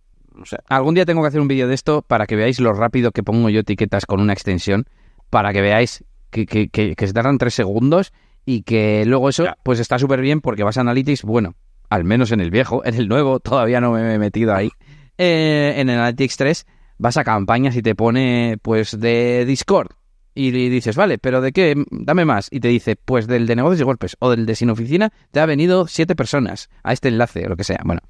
algún 0.68 0.96
día 0.96 1.06
tengo 1.06 1.22
que 1.22 1.28
hacer 1.28 1.42
un 1.42 1.48
vídeo 1.48 1.68
de 1.68 1.76
esto 1.76 2.02
para 2.02 2.26
que 2.26 2.36
veáis 2.36 2.60
lo 2.60 2.74
rápido 2.74 3.12
que 3.12 3.22
pongo 3.24 3.50
yo 3.50 3.60
etiquetas 3.62 4.06
con 4.08 4.20
una 4.20 4.34
extensión, 4.34 4.86
para 5.30 5.54
que 5.54 5.62
veáis 5.62 6.04
que, 6.32 6.46
que, 6.48 6.70
que, 6.70 6.96
que 6.96 7.08
se 7.08 7.14
tardan 7.14 7.38
tres 7.38 7.54
segundos 7.54 8.14
y 8.46 8.64
que 8.64 9.04
luego 9.06 9.30
eso 9.30 9.46
Ya. 9.46 9.58
pues 9.64 9.80
está 9.80 10.00
súper 10.00 10.22
bien 10.22 10.42
porque 10.42 10.64
vas 10.64 10.78
a 10.78 10.82
Analytics, 10.82 11.22
bueno, 11.24 11.54
al 11.90 12.04
menos 12.04 12.32
en 12.32 12.40
el 12.40 12.50
viejo, 12.50 12.84
en 12.84 12.96
el 12.96 13.08
nuevo 13.08 13.40
todavía 13.40 13.80
no 13.80 13.92
me 13.92 14.14
he 14.16 14.20
metido 14.20 14.56
ahí. 14.56 14.72
Eh, 15.20 15.76
en 15.78 15.90
el 15.90 16.00
Analytics 16.00 16.38
3 16.38 16.66
vas 16.98 17.18
a 17.18 17.24
campañas 17.24 17.76
y 17.76 17.82
te 17.82 17.96
pone 17.96 18.58
pues 18.62 19.00
de 19.00 19.46
Discord 19.46 19.90
y 20.38 20.52
dices, 20.52 20.96
vale, 20.96 21.18
pero 21.18 21.42
¿de 21.42 21.52
qué? 21.52 21.74
Dame 21.90 22.24
más. 22.24 22.48
Y 22.52 22.60
te 22.60 22.68
dice, 22.68 22.96
pues 22.96 23.26
del 23.26 23.48
de 23.48 23.56
negocios 23.56 23.82
y 23.82 23.84
golpes 23.84 24.16
o 24.20 24.30
del 24.30 24.46
de 24.46 24.56
sin 24.56 24.70
oficina, 24.70 25.12
te 25.32 25.40
ha 25.40 25.48
venido 25.48 25.88
siete 25.88 26.16
personas 26.16 26.70
a 26.84 26.94
este 26.94 27.08
enlace 27.08 27.46
o 27.48 27.50
lo 27.50 27.56
que 27.56 27.64
sea. 27.64 27.80
Bueno, 27.84 28.02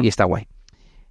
y 0.00 0.06
está 0.06 0.24
guay. 0.24 0.46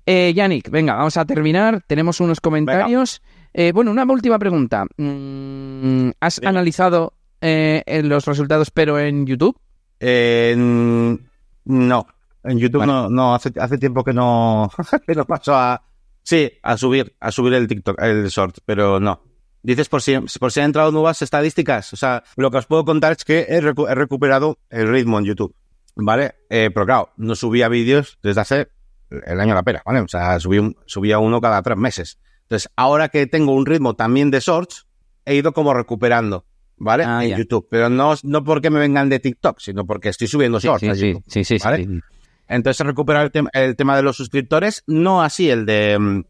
Eh, 0.05 0.33
Yannick, 0.33 0.69
venga, 0.69 0.95
vamos 0.95 1.17
a 1.17 1.25
terminar. 1.25 1.83
Tenemos 1.85 2.21
unos 2.21 2.39
comentarios. 2.39 3.21
Eh, 3.53 3.73
bueno, 3.73 3.91
una 3.91 4.05
última 4.05 4.39
pregunta. 4.39 4.85
Mm, 4.95 6.11
¿Has 6.21 6.39
analizado 6.41 7.13
eh, 7.41 8.01
los 8.05 8.25
resultados, 8.25 8.71
pero 8.71 8.97
en 8.97 9.25
YouTube? 9.25 9.59
Eh, 9.99 10.55
no, 10.57 12.07
en 12.45 12.57
YouTube 12.57 12.85
no, 12.85 13.09
no 13.09 13.35
hace, 13.35 13.51
hace 13.59 13.77
tiempo 13.77 14.05
que 14.05 14.13
no, 14.13 14.71
que 15.05 15.15
no 15.15 15.25
paso 15.25 15.53
a, 15.53 15.83
sí, 16.23 16.51
a 16.61 16.77
subir, 16.77 17.15
a 17.19 17.31
subir 17.31 17.53
el 17.53 17.67
TikTok, 17.67 18.01
el 18.01 18.27
short, 18.27 18.59
pero 18.65 18.99
no. 18.99 19.23
Dices 19.63 19.89
por 19.89 20.01
si, 20.01 20.15
por 20.39 20.51
si 20.51 20.59
han 20.59 20.67
entrado 20.67 20.91
nuevas 20.91 21.21
estadísticas. 21.21 21.93
O 21.93 21.95
sea, 21.95 22.23
lo 22.35 22.49
que 22.49 22.57
os 22.57 22.65
puedo 22.65 22.83
contar 22.83 23.11
es 23.11 23.23
que 23.23 23.45
he, 23.47 23.61
recuperado 23.61 24.57
el 24.69 24.87
ritmo 24.87 25.19
en 25.19 25.25
YouTube, 25.25 25.55
¿vale? 25.95 26.35
Eh, 26.49 26.71
pero 26.73 26.85
claro, 26.85 27.09
no 27.17 27.35
subía 27.35 27.67
vídeos 27.67 28.17
desde 28.23 28.41
hace 28.41 28.67
el 29.09 29.39
año 29.39 29.49
de 29.49 29.55
la 29.55 29.63
pera, 29.63 29.83
¿vale? 29.85 29.99
O 30.01 30.07
sea, 30.07 30.39
subí 30.39 30.75
subía 30.85 31.19
uno 31.19 31.41
cada 31.41 31.61
tres 31.61 31.77
meses. 31.77 32.19
Entonces, 32.43 32.71
ahora 32.75 33.09
que 33.09 33.27
tengo 33.27 33.53
un 33.53 33.65
ritmo 33.65 33.95
también 33.95 34.31
de 34.31 34.39
shorts, 34.39 34.87
he 35.25 35.35
ido 35.35 35.53
como 35.53 35.73
recuperando. 35.73 36.45
¿vale? 36.81 37.03
Ah, 37.05 37.23
en 37.23 37.37
YouTube. 37.37 37.67
Pero 37.69 37.89
no, 37.89 38.13
no 38.23 38.43
porque 38.43 38.69
me 38.69 38.79
vengan 38.79 39.09
de 39.09 39.19
TikTok, 39.19 39.59
sino 39.59 39.85
porque 39.85 40.09
estoy 40.09 40.27
subiendo 40.27 40.59
shorts 40.59 40.97
sí, 40.97 41.15
sí, 41.27 41.43
sí, 41.43 41.57
¿vale? 41.63 42.01
Entonces 42.51 42.81
he 42.81 42.83
recuperado 42.83 43.29
el, 43.53 43.75
tema 43.77 43.95
de 43.95 44.03
los 44.03 44.17
suscriptores, 44.17 44.83
no 44.85 45.23
así 45.23 45.49
el 45.49 45.65
de... 45.65 45.97
Mm, 45.97 46.23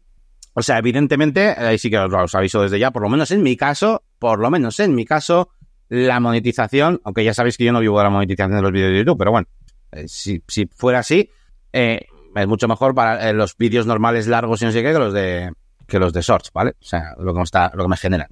o 0.54 0.62
sea, 0.62 0.78
evidentemente, 0.78 1.48
ahí 1.48 1.78
sí 1.78 1.90
que 1.90 1.98
os, 1.98 2.34
aviso 2.34 2.62
desde 2.62 2.78
ya, 2.78 2.90
por 2.92 3.02
lo 3.02 3.08
menos 3.08 3.30
en 3.32 3.42
mi 3.42 3.56
caso, 3.56 4.04
por 4.18 4.38
lo 4.38 4.50
menos 4.50 4.78
en 4.80 4.94
mi 4.94 5.04
caso, 5.04 5.48
la 5.88 6.20
monetización, 6.20 7.00
aunque 7.04 7.24
ya 7.24 7.34
sabéis 7.34 7.56
que 7.56 7.64
yo 7.64 7.72
no 7.72 7.80
vivo 7.80 7.98
de 7.98 8.04
la 8.04 8.10
monetización 8.10 8.54
de 8.56 8.62
los 8.62 8.70
vídeos 8.70 8.92
de 8.92 8.98
YouTube, 8.98 9.18
pero 9.18 9.30
bueno, 9.32 9.48
eh, 9.90 10.06
si, 10.06 10.42
si 10.46 10.66
fuera 10.66 11.00
así, 11.00 11.28
eh, 11.72 12.06
es 12.36 12.46
mucho 12.46 12.68
mejor 12.68 12.94
para 12.94 13.28
eh, 13.28 13.32
los 13.32 13.56
vídeos 13.56 13.86
normales 13.86 14.28
largos 14.28 14.62
y 14.62 14.66
no 14.66 14.72
sé 14.72 14.82
qué 14.82 14.92
que 14.92 14.98
los 14.98 15.12
de 15.12 15.50
que 15.88 15.98
los 15.98 16.12
de 16.12 16.20
shorts, 16.20 16.52
¿vale? 16.52 16.70
O 16.80 16.84
sea, 16.84 17.14
lo 17.18 17.32
que 17.32 17.38
me 17.38 17.44
está, 17.44 17.72
lo 17.74 17.84
que 17.84 17.88
me 17.88 17.96
generan. 17.96 18.28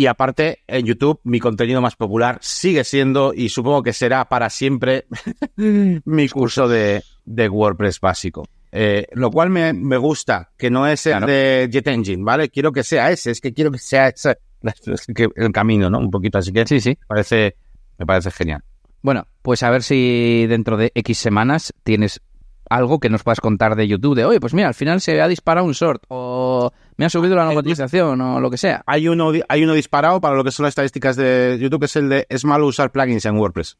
Y 0.00 0.06
aparte, 0.06 0.60
en 0.66 0.86
YouTube, 0.86 1.20
mi 1.24 1.40
contenido 1.40 1.82
más 1.82 1.94
popular 1.94 2.38
sigue 2.40 2.84
siendo, 2.84 3.34
y 3.34 3.50
supongo 3.50 3.82
que 3.82 3.92
será 3.92 4.24
para 4.30 4.48
siempre, 4.48 5.04
mi 5.56 6.26
curso 6.30 6.66
de, 6.66 7.02
WordPress 7.26 8.00
básico. 8.00 8.46
Eh, 8.72 9.06
lo 9.12 9.30
cual 9.30 9.50
me, 9.50 9.96
gusta, 9.98 10.52
que 10.56 10.70
no 10.70 10.86
es 10.86 11.04
el 11.04 11.26
de 11.26 11.68
Jet 11.70 11.86
Engine, 11.88 12.24
¿vale? 12.24 12.48
Quiero 12.48 12.72
que 12.72 12.82
sea 12.82 13.10
ese, 13.10 13.32
es 13.32 13.42
que 13.42 13.52
quiero 13.52 13.70
que 13.70 13.76
sea 13.76 14.08
ese 14.08 14.38
el 15.36 15.52
camino, 15.52 15.90
¿no? 15.90 15.98
Un 15.98 16.10
poquito, 16.10 16.38
así 16.38 16.50
que 16.50 16.66
sí, 16.66 16.80
sí. 16.80 16.96
Me 16.98 17.06
parece, 17.06 17.56
me 17.98 18.06
parece 18.06 18.30
genial. 18.30 18.64
Bueno, 19.02 19.26
pues 19.42 19.62
a 19.62 19.68
ver 19.68 19.82
si 19.82 20.46
dentro 20.46 20.78
de 20.78 20.92
X 20.94 21.18
semanas 21.18 21.74
tienes 21.84 22.22
algo 22.70 23.00
que 23.00 23.10
nos 23.10 23.22
puedas 23.22 23.40
contar 23.40 23.76
de 23.76 23.86
YouTube, 23.86 24.14
de, 24.14 24.24
oye, 24.24 24.40
pues 24.40 24.54
mira, 24.54 24.68
al 24.68 24.74
final 24.74 25.00
se 25.00 25.20
ha 25.20 25.28
disparado 25.28 25.66
un 25.66 25.72
short, 25.72 26.04
o 26.08 26.72
me 26.96 27.04
ha 27.04 27.10
subido 27.10 27.34
la 27.34 27.52
notificación, 27.52 28.20
o 28.20 28.40
lo 28.40 28.50
que 28.50 28.56
sea. 28.56 28.82
Hay 28.86 29.08
uno, 29.08 29.32
hay 29.48 29.64
uno 29.64 29.74
disparado 29.74 30.20
para 30.20 30.36
lo 30.36 30.44
que 30.44 30.52
son 30.52 30.64
las 30.64 30.70
estadísticas 30.70 31.16
de 31.16 31.58
YouTube, 31.60 31.80
que 31.80 31.86
es 31.86 31.96
el 31.96 32.08
de 32.08 32.26
es 32.28 32.44
malo 32.44 32.66
usar 32.66 32.92
plugins 32.92 33.26
en 33.26 33.36
WordPress. 33.36 33.76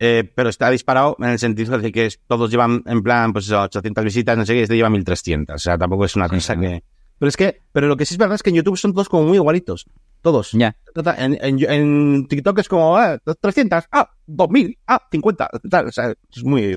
Eh, 0.00 0.30
pero 0.34 0.48
está 0.48 0.68
disparado 0.68 1.16
en 1.20 1.28
el 1.28 1.38
sentido 1.38 1.78
de 1.78 1.92
que 1.92 2.12
todos 2.26 2.50
llevan 2.50 2.82
en 2.86 3.02
plan, 3.02 3.32
pues 3.32 3.46
eso, 3.46 3.62
800 3.62 4.04
visitas, 4.04 4.36
no 4.36 4.44
sé 4.44 4.52
qué, 4.52 4.62
este 4.62 4.76
lleva 4.76 4.90
1300. 4.90 5.54
O 5.54 5.58
sea, 5.58 5.78
tampoco 5.78 6.04
es 6.04 6.16
una 6.16 6.28
cosa 6.28 6.56
que... 6.56 6.82
Pero 7.18 7.28
es 7.28 7.36
que, 7.36 7.62
pero 7.72 7.86
lo 7.86 7.96
que 7.96 8.04
sí 8.04 8.14
es 8.14 8.18
verdad 8.18 8.34
es 8.34 8.42
que 8.42 8.50
en 8.50 8.56
YouTube 8.56 8.76
son 8.76 8.92
todos 8.92 9.08
como 9.08 9.24
muy 9.24 9.36
igualitos. 9.36 9.86
Todos. 10.20 10.50
Ya. 10.52 10.76
En, 11.16 11.38
en, 11.40 12.26
TikTok 12.26 12.58
es 12.58 12.68
como, 12.68 12.96
ah, 12.96 13.18
300, 13.40 13.84
ah, 13.92 14.10
2000, 14.26 14.78
ah, 14.88 15.00
50, 15.10 15.48
tal. 15.70 15.86
O 15.86 15.92
sea, 15.92 16.12
es 16.34 16.44
muy, 16.44 16.76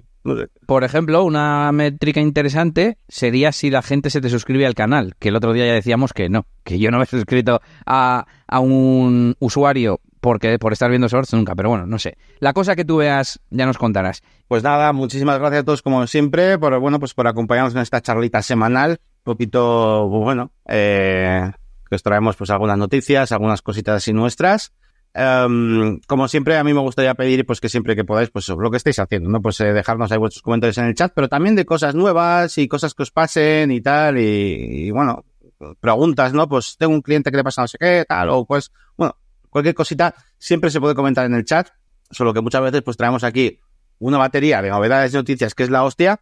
por 0.65 0.83
ejemplo, 0.83 1.23
una 1.23 1.71
métrica 1.71 2.19
interesante 2.19 2.97
sería 3.07 3.51
si 3.51 3.69
la 3.69 3.81
gente 3.81 4.09
se 4.09 4.21
te 4.21 4.29
suscribe 4.29 4.65
al 4.65 4.75
canal, 4.75 5.15
que 5.19 5.29
el 5.29 5.35
otro 5.35 5.53
día 5.53 5.65
ya 5.65 5.73
decíamos 5.73 6.13
que 6.13 6.29
no, 6.29 6.45
que 6.63 6.79
yo 6.79 6.91
no 6.91 6.97
me 6.97 7.03
he 7.03 7.07
suscrito 7.07 7.61
a, 7.85 8.25
un 8.59 9.35
usuario 9.39 9.99
porque 10.19 10.57
por 10.59 10.73
estar 10.73 10.89
viendo 10.89 11.07
shorts 11.07 11.33
nunca, 11.33 11.55
pero 11.55 11.69
bueno, 11.69 11.85
no 11.85 11.99
sé. 11.99 12.17
La 12.39 12.53
cosa 12.53 12.75
que 12.75 12.83
tú 12.83 12.97
veas 12.97 13.39
ya 13.49 13.65
nos 13.65 13.77
contarás. 13.77 14.23
Pues 14.47 14.63
nada, 14.63 14.91
muchísimas 14.91 15.39
gracias 15.39 15.61
a 15.61 15.65
todos 15.65 15.81
como 15.81 16.05
siempre 16.07 16.57
por 16.57 16.77
bueno, 16.79 16.99
pues 16.99 17.13
por 17.13 17.27
acompañarnos 17.27 17.75
en 17.75 17.81
esta 17.81 18.01
charlita 18.01 18.41
semanal, 18.41 18.91
un 18.91 19.23
poquito 19.23 20.07
bueno, 20.09 20.51
eh, 20.67 21.51
que 21.89 21.95
os 21.95 22.03
traemos 22.03 22.35
pues 22.35 22.49
algunas 22.49 22.77
noticias, 22.77 23.31
algunas 23.31 23.61
cositas 23.61 23.97
así 23.97 24.11
nuestras. 24.11 24.73
Em, 25.19 25.99
como 26.05 26.27
siempre, 26.27 26.57
a 26.57 26.63
mí 26.63 26.75
me 26.75 26.79
gustaría 26.79 27.15
pedir 27.15 27.43
pues 27.43 27.59
que 27.59 27.69
siempre 27.69 27.95
que 27.95 28.05
podáis, 28.05 28.29
pues 28.29 28.47
lo 28.49 28.69
que 28.69 28.77
estáis 28.77 28.99
haciendo, 28.99 29.31
¿no? 29.31 29.41
Pues 29.41 29.59
eh, 29.61 29.73
dejarnos 29.73 30.11
ahí 30.11 30.19
vuestros 30.19 30.43
comentarios 30.43 30.77
en 30.77 30.85
el 30.85 30.93
chat, 30.93 31.11
pero 31.15 31.27
también 31.27 31.55
de 31.55 31.65
cosas 31.65 31.95
nuevas 31.95 32.55
y 32.59 32.67
cosas 32.67 32.93
que 32.93 33.01
os 33.01 33.09
pasen 33.09 33.71
y 33.71 33.81
tal, 33.81 34.19
y, 34.19 34.91
bueno, 34.91 35.25
preguntas, 35.79 36.33
¿no? 36.33 36.47
Pues 36.47 36.77
tengo 36.77 36.93
un 36.93 37.01
cliente 37.01 37.31
que 37.31 37.37
le 37.37 37.43
pasa 37.43 37.63
no 37.63 37.67
sé 37.67 37.79
qué, 37.79 38.05
tal, 38.07 38.29
o 38.29 38.45
pues, 38.45 38.71
bueno, 38.95 39.17
cualquier 39.49 39.73
cosita 39.73 40.13
siempre 40.37 40.69
se 40.69 40.79
puede 40.79 40.93
comentar 40.93 41.25
en 41.25 41.33
el 41.33 41.45
chat, 41.45 41.69
solo 42.11 42.31
que 42.31 42.41
muchas 42.41 42.61
veces 42.61 42.83
pues 42.83 42.95
traemos 42.95 43.23
aquí 43.23 43.59
una 43.97 44.19
batería 44.19 44.61
de 44.61 44.69
novedades 44.69 45.15
y 45.15 45.17
noticias 45.17 45.55
que 45.55 45.63
es 45.63 45.71
la 45.71 45.83
hostia, 45.83 46.21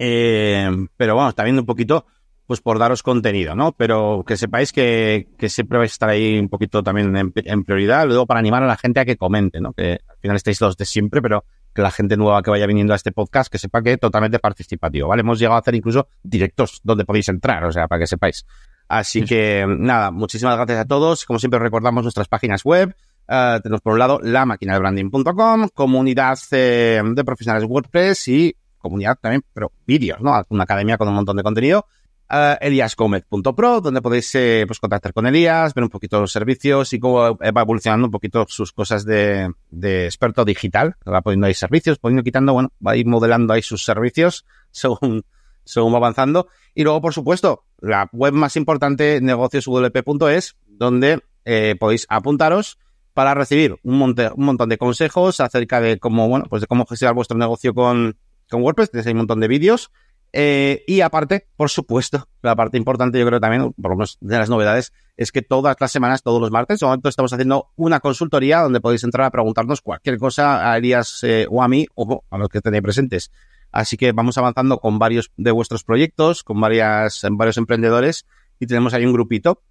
eh, 0.00 0.68
pero 0.96 1.14
bueno, 1.14 1.28
está 1.28 1.44
viendo 1.44 1.62
un 1.62 1.66
poquito 1.66 2.06
pues 2.46 2.60
por 2.60 2.78
daros 2.78 3.02
contenido, 3.02 3.54
¿no? 3.54 3.72
Pero 3.72 4.24
que 4.26 4.36
sepáis 4.36 4.72
que, 4.72 5.28
que 5.38 5.48
siempre 5.48 5.78
vais 5.78 5.92
a 5.92 5.94
estar 5.94 6.08
ahí 6.08 6.38
un 6.38 6.48
poquito 6.48 6.82
también 6.82 7.16
en, 7.16 7.64
prioridad, 7.64 8.06
luego 8.06 8.26
para 8.26 8.40
animar 8.40 8.62
a 8.62 8.66
la 8.66 8.76
gente 8.76 9.00
a 9.00 9.04
que 9.04 9.16
comente, 9.16 9.60
¿no? 9.60 9.72
Que 9.72 10.00
al 10.06 10.16
final 10.20 10.36
estáis 10.36 10.60
los 10.60 10.76
de 10.76 10.84
siempre, 10.84 11.22
pero 11.22 11.44
que 11.74 11.82
la 11.82 11.90
gente 11.90 12.16
nueva 12.16 12.42
que 12.42 12.50
vaya 12.50 12.66
viniendo 12.66 12.92
a 12.92 12.96
este 12.96 13.12
podcast, 13.12 13.50
que 13.50 13.58
sepa 13.58 13.82
que 13.82 13.94
es 13.94 14.00
totalmente 14.00 14.38
participativo, 14.38 15.08
¿vale? 15.08 15.20
Hemos 15.20 15.38
llegado 15.38 15.56
a 15.56 15.60
hacer 15.60 15.74
incluso 15.74 16.08
directos 16.22 16.80
donde 16.84 17.04
podéis 17.04 17.28
entrar, 17.28 17.64
o 17.64 17.72
sea, 17.72 17.88
para 17.88 18.00
que 18.00 18.06
sepáis. 18.06 18.44
Así 18.86 19.24
que, 19.24 19.64
nada, 19.66 20.10
muchísimas 20.10 20.56
gracias 20.56 20.78
a 20.78 20.84
todos. 20.84 21.24
Como 21.24 21.38
siempre, 21.38 21.58
recordamos 21.58 22.02
nuestras 22.02 22.28
páginas 22.28 22.62
web. 22.64 22.94
Uh, 23.26 23.58
tenemos 23.62 23.80
por 23.80 23.94
un 23.94 23.98
lado 23.98 24.20
la 24.22 24.44
máquina 24.44 24.74
de 24.74 24.80
branding.com, 24.80 25.68
comunidad 25.72 26.38
eh, 26.50 27.02
de 27.02 27.24
profesionales 27.24 27.66
WordPress 27.66 28.28
y 28.28 28.54
comunidad 28.76 29.16
también, 29.18 29.42
pero 29.54 29.72
vídeos, 29.86 30.20
¿no? 30.20 30.38
Una 30.50 30.64
academia 30.64 30.98
con 30.98 31.08
un 31.08 31.14
montón 31.14 31.38
de 31.38 31.42
contenido 31.42 31.86
uh, 32.30 33.80
donde 33.82 34.02
podéis 34.02 34.34
eh, 34.34 34.64
pues, 34.66 34.78
contactar 34.80 35.12
con 35.12 35.26
Elías, 35.26 35.74
ver 35.74 35.84
un 35.84 35.90
poquito 35.90 36.20
los 36.20 36.32
servicios 36.32 36.92
y 36.92 36.98
cómo 36.98 37.36
va 37.36 37.60
evolucionando 37.60 38.06
un 38.06 38.10
poquito 38.10 38.44
sus 38.48 38.72
cosas 38.72 39.04
de, 39.04 39.50
de 39.70 40.06
experto 40.06 40.44
digital. 40.44 40.96
Va 41.06 41.22
poniendo 41.22 41.46
ahí 41.46 41.54
servicios, 41.54 41.98
poniendo, 41.98 42.22
quitando, 42.22 42.52
bueno, 42.52 42.72
va 42.84 42.92
a 42.92 42.96
ir 42.96 43.06
modelando 43.06 43.52
ahí 43.52 43.62
sus 43.62 43.84
servicios 43.84 44.44
según, 44.70 45.24
según 45.64 45.92
va 45.92 45.98
avanzando. 45.98 46.48
Y 46.74 46.82
luego, 46.82 47.00
por 47.00 47.14
supuesto, 47.14 47.64
la 47.80 48.08
web 48.12 48.32
más 48.32 48.56
importante, 48.56 49.20
negocioswp.es, 49.20 50.56
donde 50.66 51.20
eh, 51.44 51.76
podéis 51.78 52.06
apuntaros 52.08 52.78
para 53.12 53.34
recibir 53.34 53.76
un, 53.84 53.98
monte, 53.98 54.30
un 54.34 54.44
montón 54.44 54.68
de 54.68 54.78
consejos 54.78 55.38
acerca 55.40 55.80
de 55.80 55.98
cómo, 55.98 56.28
bueno, 56.28 56.46
pues 56.48 56.62
de 56.62 56.66
cómo 56.66 56.84
gestionar 56.84 57.14
vuestro 57.14 57.38
negocio 57.38 57.72
con, 57.74 58.16
con 58.50 58.62
WordPress. 58.62 58.90
Tenéis 58.90 59.06
un 59.12 59.18
montón 59.18 59.40
de 59.40 59.48
vídeos 59.48 59.92
eh, 60.36 60.82
y 60.88 61.00
aparte, 61.00 61.46
por 61.56 61.70
supuesto, 61.70 62.28
la 62.42 62.56
parte 62.56 62.76
importante, 62.76 63.20
yo 63.20 63.24
creo 63.24 63.38
también, 63.38 63.72
por 63.72 63.92
lo 63.92 63.96
menos 63.96 64.18
de 64.20 64.36
las 64.36 64.50
novedades, 64.50 64.92
es 65.16 65.30
que 65.30 65.42
todas 65.42 65.76
las 65.78 65.92
semanas, 65.92 66.24
todos 66.24 66.40
los 66.40 66.50
martes, 66.50 66.80
de 66.80 66.86
momento 66.86 67.08
estamos 67.08 67.32
haciendo 67.32 67.70
una 67.76 68.00
consultoría 68.00 68.58
donde 68.58 68.80
podéis 68.80 69.04
entrar 69.04 69.28
a 69.28 69.30
preguntarnos 69.30 69.80
cualquier 69.80 70.18
cosa 70.18 70.72
a 70.72 70.76
Elías 70.76 71.20
eh, 71.22 71.46
o 71.48 71.62
a 71.62 71.68
mí 71.68 71.86
o 71.94 72.24
a 72.28 72.36
los 72.36 72.48
que 72.48 72.60
tenéis 72.60 72.82
presentes. 72.82 73.30
Así 73.70 73.96
que 73.96 74.10
vamos 74.10 74.36
avanzando 74.36 74.78
con 74.78 74.98
varios 74.98 75.30
de 75.36 75.52
vuestros 75.52 75.84
proyectos, 75.84 76.42
con 76.42 76.60
varias, 76.60 77.24
varios 77.30 77.56
emprendedores 77.56 78.26
y 78.58 78.66
tenemos 78.66 78.92
ahí 78.92 79.06
un 79.06 79.12
grupito 79.12 79.62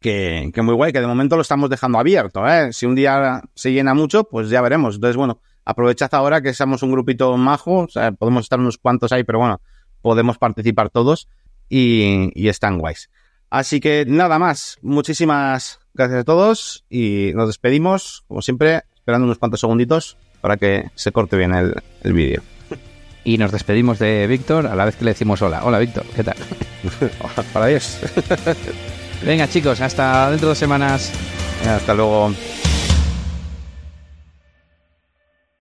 que, 0.00 0.48
que 0.54 0.62
muy 0.62 0.74
guay, 0.74 0.92
que 0.92 1.00
de 1.00 1.08
momento 1.08 1.34
lo 1.34 1.42
estamos 1.42 1.68
dejando 1.68 1.98
abierto. 1.98 2.46
¿eh? 2.46 2.72
Si 2.72 2.86
un 2.86 2.94
día 2.94 3.42
se 3.56 3.72
llena 3.72 3.94
mucho, 3.94 4.22
pues 4.22 4.48
ya 4.48 4.62
veremos. 4.62 4.94
Entonces, 4.94 5.16
bueno, 5.16 5.40
aprovechad 5.64 6.14
ahora 6.14 6.40
que 6.40 6.54
seamos 6.54 6.84
un 6.84 6.92
grupito 6.92 7.36
majo, 7.36 7.80
o 7.80 7.88
sea, 7.88 8.12
podemos 8.12 8.44
estar 8.44 8.60
unos 8.60 8.78
cuantos 8.78 9.10
ahí, 9.10 9.24
pero 9.24 9.40
bueno, 9.40 9.60
podemos 10.04 10.36
participar 10.36 10.90
todos 10.90 11.28
y, 11.70 12.30
y 12.34 12.48
están 12.48 12.78
guays. 12.78 13.08
Así 13.48 13.80
que 13.80 14.04
nada 14.06 14.38
más, 14.38 14.76
muchísimas 14.82 15.80
gracias 15.94 16.20
a 16.20 16.24
todos 16.24 16.84
y 16.90 17.32
nos 17.34 17.46
despedimos, 17.46 18.22
como 18.28 18.42
siempre, 18.42 18.82
esperando 18.94 19.24
unos 19.24 19.38
cuantos 19.38 19.60
segunditos 19.60 20.18
para 20.42 20.58
que 20.58 20.90
se 20.94 21.10
corte 21.10 21.38
bien 21.38 21.54
el, 21.54 21.74
el 22.02 22.12
vídeo. 22.12 22.42
Y 23.24 23.38
nos 23.38 23.50
despedimos 23.50 23.98
de 23.98 24.26
Víctor 24.26 24.66
a 24.66 24.74
la 24.74 24.84
vez 24.84 24.96
que 24.96 25.06
le 25.06 25.12
decimos 25.12 25.40
hola. 25.40 25.64
Hola 25.64 25.78
Víctor, 25.78 26.04
¿qué 26.14 26.22
tal? 26.22 26.36
Para 27.54 27.66
Dios. 27.68 27.98
Venga 29.24 29.48
chicos, 29.48 29.80
hasta 29.80 30.28
dentro 30.28 30.48
de 30.48 30.50
dos 30.50 30.58
semanas. 30.58 31.10
Hasta 31.66 31.94
luego. 31.94 32.34